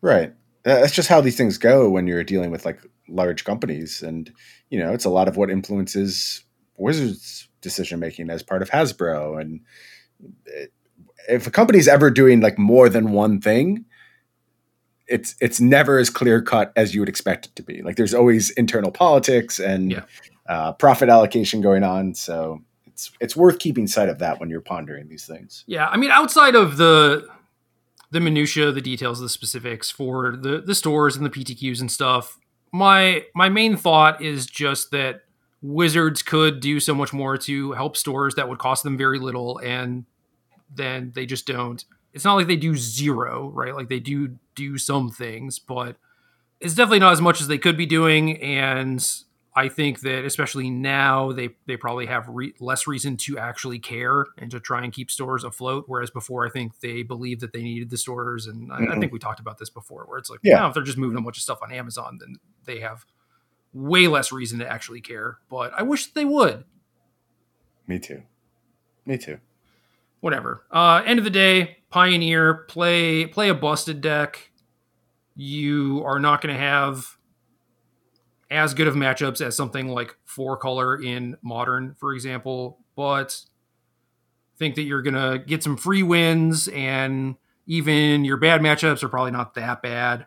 Right. 0.00 0.34
Uh, 0.64 0.80
That's 0.80 0.92
just 0.92 1.08
how 1.08 1.20
these 1.20 1.36
things 1.36 1.58
go 1.58 1.88
when 1.90 2.06
you're 2.06 2.24
dealing 2.24 2.50
with 2.50 2.64
like 2.64 2.80
large 3.08 3.44
companies, 3.44 4.02
and 4.02 4.32
you 4.70 4.78
know 4.78 4.92
it's 4.92 5.04
a 5.04 5.10
lot 5.10 5.28
of 5.28 5.36
what 5.36 5.50
influences 5.50 6.44
Wizards' 6.76 7.48
decision 7.60 8.00
making 8.00 8.30
as 8.30 8.42
part 8.42 8.62
of 8.62 8.70
Hasbro. 8.70 9.40
And 9.40 9.60
it, 10.46 10.72
if 11.28 11.46
a 11.46 11.50
company's 11.50 11.88
ever 11.88 12.10
doing 12.10 12.40
like 12.40 12.58
more 12.58 12.88
than 12.88 13.12
one 13.12 13.40
thing, 13.40 13.84
it's 15.08 15.34
it's 15.40 15.60
never 15.60 15.98
as 15.98 16.10
clear 16.10 16.40
cut 16.40 16.72
as 16.76 16.94
you 16.94 17.00
would 17.00 17.08
expect 17.08 17.46
it 17.46 17.56
to 17.56 17.62
be. 17.62 17.82
Like 17.82 17.96
there's 17.96 18.14
always 18.14 18.50
internal 18.50 18.90
politics 18.90 19.58
and 19.58 19.92
Yeah. 19.92 20.02
uh, 20.48 20.72
profit 20.72 21.08
allocation 21.08 21.60
going 21.60 21.82
on. 21.82 22.14
So 22.14 22.60
it's 22.86 23.10
it's 23.20 23.36
worth 23.36 23.58
keeping 23.58 23.86
sight 23.86 24.08
of 24.08 24.18
that 24.20 24.38
when 24.40 24.48
you're 24.48 24.60
pondering 24.60 25.08
these 25.08 25.26
things. 25.26 25.64
Yeah, 25.66 25.86
I 25.88 25.96
mean, 25.96 26.10
outside 26.10 26.54
of 26.54 26.76
the 26.76 27.26
the 28.12 28.20
minutia, 28.20 28.70
the 28.70 28.82
details, 28.82 29.20
the 29.20 29.28
specifics 29.28 29.90
for 29.90 30.36
the 30.36 30.60
the 30.60 30.74
stores 30.74 31.16
and 31.16 31.24
the 31.24 31.30
PTQs 31.30 31.80
and 31.80 31.90
stuff. 31.90 32.38
My 32.70 33.24
my 33.34 33.48
main 33.48 33.76
thought 33.76 34.22
is 34.22 34.46
just 34.46 34.90
that 34.90 35.22
Wizards 35.62 36.22
could 36.22 36.60
do 36.60 36.78
so 36.78 36.94
much 36.94 37.12
more 37.12 37.38
to 37.38 37.72
help 37.72 37.96
stores 37.96 38.34
that 38.34 38.48
would 38.48 38.58
cost 38.58 38.82
them 38.82 38.98
very 38.98 39.18
little, 39.18 39.58
and 39.58 40.04
then 40.74 41.12
they 41.14 41.24
just 41.24 41.46
don't. 41.46 41.84
It's 42.12 42.24
not 42.24 42.34
like 42.34 42.46
they 42.46 42.56
do 42.56 42.76
zero, 42.76 43.50
right? 43.54 43.74
Like 43.74 43.88
they 43.88 44.00
do 44.00 44.36
do 44.54 44.76
some 44.76 45.10
things, 45.10 45.58
but 45.58 45.96
it's 46.60 46.74
definitely 46.74 46.98
not 46.98 47.12
as 47.12 47.22
much 47.22 47.40
as 47.40 47.48
they 47.48 47.58
could 47.58 47.78
be 47.78 47.86
doing. 47.86 48.40
And 48.42 49.02
I 49.54 49.68
think 49.68 50.00
that 50.00 50.24
especially 50.24 50.70
now 50.70 51.32
they 51.32 51.50
they 51.66 51.76
probably 51.76 52.06
have 52.06 52.26
re- 52.28 52.54
less 52.58 52.86
reason 52.86 53.18
to 53.18 53.38
actually 53.38 53.78
care 53.78 54.24
and 54.38 54.50
to 54.50 54.60
try 54.60 54.82
and 54.82 54.92
keep 54.92 55.10
stores 55.10 55.44
afloat. 55.44 55.84
Whereas 55.88 56.10
before, 56.10 56.46
I 56.46 56.50
think 56.50 56.80
they 56.80 57.02
believed 57.02 57.42
that 57.42 57.52
they 57.52 57.62
needed 57.62 57.90
the 57.90 57.98
stores, 57.98 58.46
and 58.46 58.72
I, 58.72 58.80
mm-hmm. 58.80 58.92
I 58.92 58.98
think 58.98 59.12
we 59.12 59.18
talked 59.18 59.40
about 59.40 59.58
this 59.58 59.68
before, 59.68 60.04
where 60.06 60.18
it's 60.18 60.30
like, 60.30 60.40
yeah, 60.42 60.66
if 60.68 60.74
they're 60.74 60.82
just 60.82 60.96
moving 60.96 61.18
a 61.18 61.20
bunch 61.20 61.36
of 61.36 61.42
stuff 61.42 61.58
on 61.62 61.70
Amazon, 61.70 62.18
then 62.18 62.36
they 62.64 62.80
have 62.80 63.04
way 63.74 64.06
less 64.06 64.32
reason 64.32 64.58
to 64.60 64.70
actually 64.70 65.02
care. 65.02 65.38
But 65.50 65.72
I 65.76 65.82
wish 65.82 66.06
they 66.06 66.24
would. 66.24 66.64
Me 67.86 67.98
too. 67.98 68.22
Me 69.04 69.18
too. 69.18 69.38
Whatever. 70.20 70.64
Uh, 70.70 71.02
end 71.04 71.18
of 71.18 71.24
the 71.24 71.30
day, 71.30 71.78
Pioneer 71.90 72.54
play 72.54 73.26
play 73.26 73.50
a 73.50 73.54
busted 73.54 74.00
deck. 74.00 74.50
You 75.34 76.02
are 76.06 76.18
not 76.18 76.40
going 76.40 76.54
to 76.54 76.60
have 76.60 77.18
as 78.52 78.74
good 78.74 78.86
of 78.86 78.94
matchups 78.94 79.44
as 79.44 79.56
something 79.56 79.88
like 79.88 80.14
four 80.24 80.56
color 80.56 81.00
in 81.00 81.36
modern, 81.42 81.96
for 81.98 82.14
example, 82.14 82.78
but 82.94 83.40
think 84.58 84.74
that 84.74 84.82
you're 84.82 85.02
going 85.02 85.14
to 85.14 85.44
get 85.44 85.62
some 85.62 85.76
free 85.76 86.02
wins 86.02 86.68
and 86.68 87.36
even 87.66 88.24
your 88.24 88.36
bad 88.36 88.60
matchups 88.60 89.02
are 89.02 89.08
probably 89.08 89.30
not 89.30 89.54
that 89.54 89.82
bad. 89.82 90.26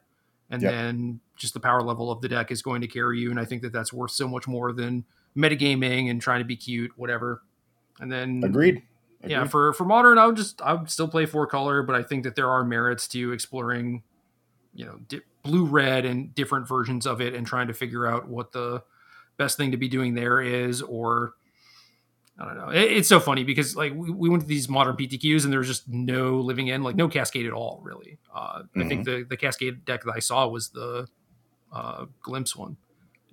And 0.49 0.61
yep. 0.61 0.71
then 0.71 1.19
just 1.35 1.53
the 1.53 1.59
power 1.59 1.81
level 1.81 2.11
of 2.11 2.21
the 2.21 2.27
deck 2.27 2.51
is 2.51 2.61
going 2.61 2.81
to 2.81 2.87
carry 2.87 3.19
you. 3.19 3.29
And 3.29 3.39
I 3.39 3.45
think 3.45 3.61
that 3.61 3.71
that's 3.71 3.93
worth 3.93 4.11
so 4.11 4.27
much 4.27 4.47
more 4.47 4.73
than 4.73 5.05
metagaming 5.37 6.09
and 6.09 6.21
trying 6.21 6.39
to 6.39 6.45
be 6.45 6.55
cute, 6.55 6.91
whatever. 6.95 7.43
And 7.99 8.11
then 8.11 8.41
agreed. 8.43 8.69
agreed. 8.77 8.83
Yeah, 9.27 9.45
for 9.45 9.73
for 9.73 9.85
modern, 9.85 10.17
I 10.17 10.27
would 10.27 10.35
just 10.35 10.61
I 10.61 10.73
would 10.73 10.89
still 10.89 11.07
play 11.07 11.25
four 11.25 11.47
color, 11.47 11.81
but 11.81 11.95
I 11.95 12.03
think 12.03 12.23
that 12.25 12.35
there 12.35 12.49
are 12.49 12.63
merits 12.63 13.07
to 13.09 13.31
exploring, 13.31 14.03
you 14.73 14.85
know, 14.85 14.99
di- 15.07 15.21
blue 15.45 15.65
red 15.65 16.05
and 16.05 16.33
different 16.35 16.67
versions 16.67 17.05
of 17.05 17.21
it, 17.21 17.33
and 17.33 17.47
trying 17.47 17.67
to 17.67 17.73
figure 17.73 18.05
out 18.05 18.27
what 18.27 18.51
the 18.51 18.83
best 19.37 19.57
thing 19.57 19.71
to 19.71 19.77
be 19.77 19.87
doing 19.87 20.15
there 20.15 20.41
is, 20.41 20.81
or 20.81 21.35
I 22.37 22.45
don't 22.45 22.57
know. 22.57 22.69
It, 22.69 22.91
it's 22.91 23.07
so 23.07 23.19
funny 23.19 23.43
because 23.43 23.75
like 23.75 23.93
we, 23.93 24.11
we, 24.11 24.29
went 24.29 24.41
to 24.41 24.47
these 24.47 24.67
modern 24.67 24.95
PTQs 24.97 25.43
and 25.43 25.53
there 25.53 25.59
was 25.59 25.67
just 25.67 25.87
no 25.87 26.39
Living 26.39 26.69
End, 26.69 26.83
like 26.83 26.95
no 26.95 27.07
Cascade 27.07 27.45
at 27.45 27.53
all, 27.53 27.79
really. 27.83 28.17
Uh, 28.33 28.59
mm-hmm. 28.59 28.81
I 28.81 28.87
think 28.87 29.07
mm-hmm. 29.07 29.19
the 29.21 29.25
the 29.29 29.37
Cascade 29.37 29.85
deck 29.85 30.03
that 30.03 30.13
I 30.13 30.19
saw 30.19 30.47
was 30.47 30.69
the 30.69 31.07
uh, 31.71 32.05
Glimpse 32.21 32.55
one, 32.55 32.77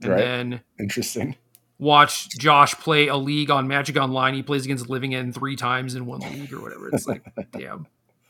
and 0.03 0.11
right. 0.11 0.19
then 0.19 0.61
interesting. 0.79 1.37
Watch 1.79 2.29
Josh 2.39 2.75
play 2.77 3.09
a 3.09 3.17
league 3.17 3.51
on 3.51 3.67
Magic 3.67 3.97
Online. 3.97 4.35
He 4.35 4.43
plays 4.45 4.65
against 4.65 4.89
Living 4.89 5.17
End 5.17 5.35
three 5.35 5.57
times 5.57 5.97
in 5.97 6.07
one 6.07 6.21
league 6.21 6.53
or 6.53 6.63
whatever. 6.63 6.89
It's 6.91 7.09
like, 7.09 7.25
damn. 7.51 7.89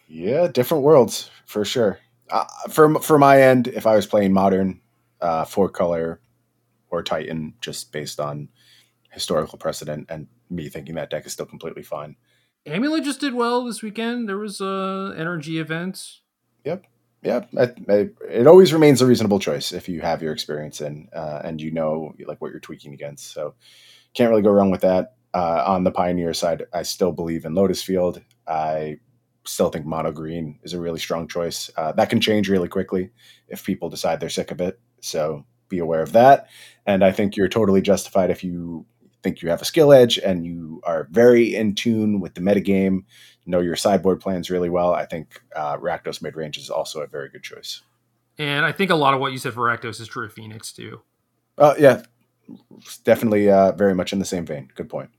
Yeah, 0.08 0.46
different 0.46 0.84
worlds 0.84 1.30
for 1.44 1.62
sure. 1.64 1.98
Uh, 2.32 2.46
for 2.70 2.98
for 3.00 3.18
my 3.18 3.42
end, 3.42 3.68
if 3.68 3.86
I 3.86 3.94
was 3.94 4.06
playing 4.06 4.32
modern, 4.32 4.80
uh, 5.20 5.44
four 5.44 5.68
color 5.68 6.20
or 6.90 7.02
Titan, 7.02 7.54
just 7.60 7.92
based 7.92 8.18
on 8.18 8.48
historical 9.10 9.58
precedent 9.58 10.06
and 10.08 10.26
me 10.48 10.70
thinking 10.70 10.94
that 10.94 11.10
deck 11.10 11.26
is 11.26 11.32
still 11.32 11.46
completely 11.46 11.82
fine. 11.82 12.16
Amulet 12.64 13.04
just 13.04 13.20
did 13.20 13.34
well 13.34 13.64
this 13.64 13.82
weekend. 13.82 14.28
There 14.28 14.38
was 14.38 14.60
a 14.62 15.14
energy 15.16 15.58
event. 15.58 16.20
Yep. 17.22 17.48
I, 17.56 17.70
I, 17.88 18.08
it 18.28 18.46
always 18.46 18.72
remains 18.72 19.00
a 19.00 19.06
reasonable 19.06 19.38
choice 19.38 19.72
if 19.72 19.88
you 19.88 20.00
have 20.00 20.22
your 20.22 20.32
experience 20.32 20.80
in 20.80 21.08
uh, 21.14 21.40
and 21.44 21.60
you 21.60 21.70
know 21.70 22.14
like 22.26 22.40
what 22.40 22.50
you're 22.50 22.60
tweaking 22.60 22.94
against. 22.94 23.32
So 23.32 23.54
can't 24.14 24.30
really 24.30 24.42
go 24.42 24.50
wrong 24.50 24.70
with 24.70 24.80
that. 24.80 25.14
Uh, 25.34 25.64
on 25.66 25.84
the 25.84 25.90
Pioneer 25.90 26.34
side, 26.34 26.64
I 26.72 26.82
still 26.82 27.12
believe 27.12 27.44
in 27.44 27.54
Lotus 27.54 27.82
Field. 27.82 28.20
I 28.46 28.98
still 29.44 29.70
think 29.70 29.86
mono 29.86 30.12
green 30.12 30.58
is 30.62 30.72
a 30.72 30.80
really 30.80 30.98
strong 30.98 31.26
choice. 31.28 31.70
Uh, 31.76 31.92
that 31.92 32.10
can 32.10 32.20
change 32.20 32.48
really 32.48 32.68
quickly 32.68 33.10
if 33.48 33.64
people 33.64 33.88
decide 33.88 34.20
they're 34.20 34.28
sick 34.28 34.50
of 34.50 34.60
it. 34.60 34.78
So 35.00 35.44
be 35.68 35.78
aware 35.78 36.02
of 36.02 36.12
that. 36.12 36.48
And 36.86 37.04
I 37.04 37.12
think 37.12 37.36
you're 37.36 37.48
totally 37.48 37.80
justified 37.80 38.30
if 38.30 38.44
you 38.44 38.86
think 39.22 39.42
you 39.42 39.50
have 39.50 39.62
a 39.62 39.66
skill 39.66 39.92
edge 39.92 40.18
and 40.18 40.44
you 40.44 40.80
are 40.84 41.08
very 41.10 41.54
in 41.54 41.74
tune 41.74 42.20
with 42.20 42.34
the 42.34 42.40
metagame, 42.40 43.04
know 43.46 43.60
your 43.60 43.76
sideboard 43.76 44.20
plans 44.20 44.50
really 44.50 44.70
well, 44.70 44.94
I 44.94 45.06
think 45.06 45.42
uh, 45.54 45.76
Rakdos 45.76 46.22
mid 46.22 46.36
range 46.36 46.58
is 46.58 46.70
also 46.70 47.00
a 47.00 47.06
very 47.06 47.28
good 47.28 47.42
choice. 47.42 47.82
And 48.38 48.64
I 48.64 48.72
think 48.72 48.90
a 48.90 48.94
lot 48.94 49.14
of 49.14 49.20
what 49.20 49.32
you 49.32 49.38
said 49.38 49.54
for 49.54 49.62
Rakdos 49.62 50.00
is 50.00 50.08
true 50.08 50.26
of 50.26 50.32
Phoenix 50.32 50.72
too. 50.72 51.02
Uh, 51.58 51.74
yeah, 51.78 52.02
definitely 53.04 53.50
uh, 53.50 53.72
very 53.72 53.94
much 53.94 54.12
in 54.12 54.18
the 54.18 54.24
same 54.24 54.46
vein. 54.46 54.70
Good 54.74 54.88
point. 54.88 55.10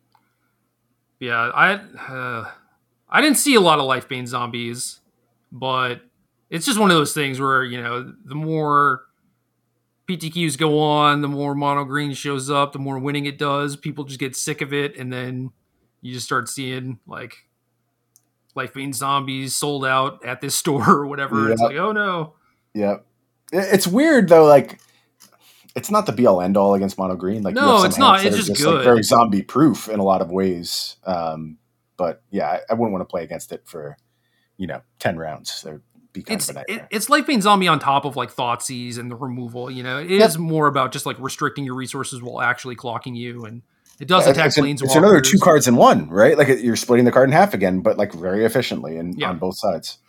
Yeah, 1.20 1.52
I 1.54 1.74
uh, 1.74 2.52
I 3.14 3.22
didn't 3.22 3.38
see 3.38 3.54
a 3.54 3.62
lot 3.62 3.80
of 3.80 3.86
Lifebane 3.86 4.28
Zombies, 4.28 5.00
but 5.52 6.02
it's 6.50 6.66
just 6.66 6.80
one 6.80 6.90
of 6.90 6.98
those 6.98 7.14
things 7.14 7.40
where 7.40 7.64
you 7.64 7.82
know 7.82 8.12
the 8.26 8.36
more 8.36 9.04
PTQs 10.10 10.58
go 10.58 10.80
on, 10.80 11.22
the 11.22 11.28
more 11.28 11.54
mono 11.54 11.86
green 11.86 12.14
shows 12.14 12.50
up, 12.50 12.74
the 12.74 12.80
more 12.80 12.98
winning 12.98 13.26
it 13.26 13.38
does. 13.38 13.78
People 13.78 14.04
just 14.04 14.20
get 14.20 14.36
sick 14.36 14.62
of 14.62 14.74
it, 14.74 14.98
and 14.98 15.14
then 15.14 15.52
you 16.02 16.12
just 16.12 16.26
start 16.26 16.50
seeing 16.50 17.00
like 17.06 17.36
Lifebane 18.56 18.96
Zombies 18.96 19.56
sold 19.56 19.86
out 19.86 20.26
at 20.26 20.42
this 20.42 20.56
store 20.64 20.90
or 20.90 21.06
whatever. 21.06 21.44
Yep. 21.44 21.52
It's 21.52 21.62
like, 21.62 21.78
oh 21.78 21.92
no. 21.92 22.34
Yep. 22.74 23.06
It's 23.52 23.88
weird 23.88 24.28
though, 24.30 24.46
like 24.46 24.80
it's 25.76 25.90
not 25.90 26.06
the 26.06 26.12
be 26.12 26.26
all 26.26 26.42
end 26.42 26.58
all 26.58 26.74
against 26.74 26.98
mono 26.98 27.16
green. 27.16 27.44
Like 27.44 27.56
no, 27.56 27.84
it's 27.84 27.98
not. 27.98 28.26
It's 28.26 28.36
just, 28.36 28.50
just 28.50 28.64
good. 28.64 28.76
Like, 28.76 28.84
very 28.84 29.04
zombie 29.04 29.44
proof 29.44 29.88
in 29.88 30.00
a 30.00 30.04
lot 30.04 30.22
of 30.22 30.32
ways. 30.32 30.98
Um, 31.04 31.58
but 32.04 32.22
yeah, 32.32 32.48
I, 32.48 32.60
I, 32.70 32.74
wouldn't 32.74 32.92
want 32.92 33.00
to 33.00 33.10
play 33.10 33.24
against 33.24 33.54
it 33.54 33.62
for 33.64 33.96
you 34.58 34.68
know 34.68 34.82
ten 35.00 35.18
rounds 35.18 35.66
be 36.12 36.22
kind 36.22 36.38
it's, 36.38 36.50
of 36.50 36.58
a 36.58 36.64
It, 36.68 36.86
it's 36.92 37.10
like 37.10 37.26
being 37.26 37.40
zombie 37.40 37.70
on 37.70 37.80
top 37.80 38.04
of 38.04 38.18
like 38.18 38.36
Thoughtseize 38.36 38.98
and 38.98 39.10
the 39.10 39.16
removal. 39.16 39.72
You 39.72 39.84
know, 39.84 40.00
it 40.00 40.10
yep. 40.10 40.28
is 40.28 40.38
more 40.38 40.68
about 40.68 40.92
just 40.92 41.06
like 41.06 41.16
restricting 41.18 41.64
your 41.64 41.76
resources 41.76 42.22
while 42.22 42.42
actually 42.42 42.76
clocking 42.76 43.16
you, 43.16 43.46
and 43.46 43.62
it 44.02 44.10
does 44.10 44.26
yeah, 44.26 44.34
attack 44.34 44.48
it's, 44.48 44.60
planes. 44.60 44.82
It's 44.82 44.96
another 44.96 45.22
two 45.22 45.40
cards 45.40 45.66
in 45.66 45.78
one, 45.78 46.10
right? 46.10 46.38
Like 46.38 46.50
you're 46.50 46.76
splitting 46.76 47.06
the 47.06 47.12
card 47.12 47.30
in 47.30 47.34
half 47.34 47.54
again, 47.54 47.80
but 47.80 47.98
like 47.98 48.12
very 48.12 48.44
efficiently 48.44 48.98
and 48.98 49.18
yeah. 49.18 49.30
on 49.30 49.40
both 49.40 49.58
sides. 49.58 50.00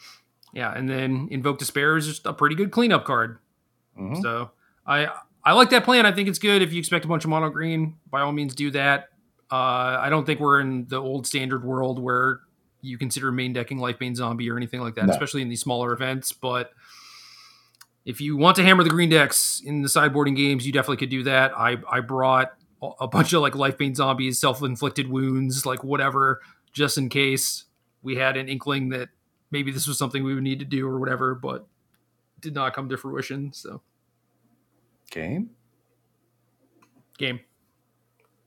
Yeah, 0.52 0.76
and 0.76 0.90
then 0.90 1.28
Invoke 1.30 1.60
Despair 1.60 1.96
is 1.96 2.08
just 2.08 2.26
a 2.26 2.32
pretty 2.32 2.56
good 2.56 2.72
cleanup 2.72 3.04
card. 3.04 3.38
Mm-hmm. 3.96 4.20
So 4.20 4.50
I 4.84 5.10
I 5.44 5.52
like 5.52 5.70
that 5.70 5.84
plan. 5.84 6.06
I 6.06 6.12
think 6.12 6.28
it's 6.28 6.40
good. 6.40 6.60
If 6.60 6.72
you 6.72 6.80
expect 6.80 7.04
a 7.04 7.08
bunch 7.08 7.22
of 7.22 7.30
mono 7.30 7.50
green, 7.50 7.98
by 8.10 8.20
all 8.20 8.32
means 8.32 8.54
do 8.56 8.72
that. 8.72 9.10
Uh, 9.50 9.98
I 10.00 10.08
don't 10.08 10.24
think 10.24 10.40
we're 10.40 10.60
in 10.60 10.86
the 10.88 10.96
old 10.96 11.26
standard 11.26 11.64
world 11.64 11.98
where 11.98 12.40
you 12.80 12.98
consider 12.98 13.32
main 13.32 13.52
decking 13.52 13.78
Lifebane 13.78 14.14
Zombie 14.14 14.50
or 14.50 14.56
anything 14.56 14.80
like 14.80 14.94
that, 14.96 15.06
no. 15.06 15.12
especially 15.12 15.42
in 15.42 15.48
these 15.48 15.60
smaller 15.60 15.92
events. 15.92 16.32
But 16.32 16.72
if 18.04 18.20
you 18.20 18.36
want 18.36 18.56
to 18.56 18.62
hammer 18.62 18.84
the 18.84 18.90
green 18.90 19.08
decks 19.08 19.62
in 19.64 19.82
the 19.82 19.88
sideboarding 19.88 20.36
games, 20.36 20.66
you 20.66 20.72
definitely 20.72 20.98
could 20.98 21.10
do 21.10 21.22
that. 21.24 21.52
I 21.56 21.76
I 21.90 22.00
brought 22.00 22.52
a 23.00 23.08
bunch 23.08 23.32
of 23.32 23.40
like 23.40 23.54
Lifebane 23.54 23.96
Zombies, 23.96 24.38
self 24.38 24.62
inflicted 24.62 25.08
wounds, 25.08 25.64
like 25.64 25.82
whatever, 25.82 26.42
just 26.72 26.98
in 26.98 27.08
case 27.08 27.64
we 28.02 28.16
had 28.16 28.36
an 28.36 28.48
inkling 28.48 28.90
that 28.90 29.08
maybe 29.50 29.70
this 29.70 29.86
was 29.86 29.98
something 29.98 30.22
we 30.22 30.34
would 30.34 30.42
need 30.42 30.58
to 30.58 30.64
do 30.64 30.86
or 30.86 30.98
whatever, 30.98 31.34
but 31.34 31.66
did 32.40 32.54
not 32.54 32.74
come 32.74 32.88
to 32.90 32.96
fruition. 32.96 33.52
So 33.52 33.80
game, 35.10 35.50
game, 37.16 37.40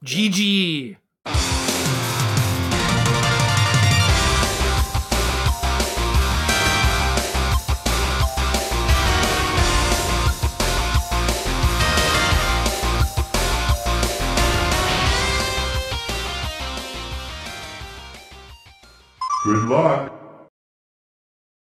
GG. 0.03 0.97
Good 19.43 19.69
luck. 19.69 20.16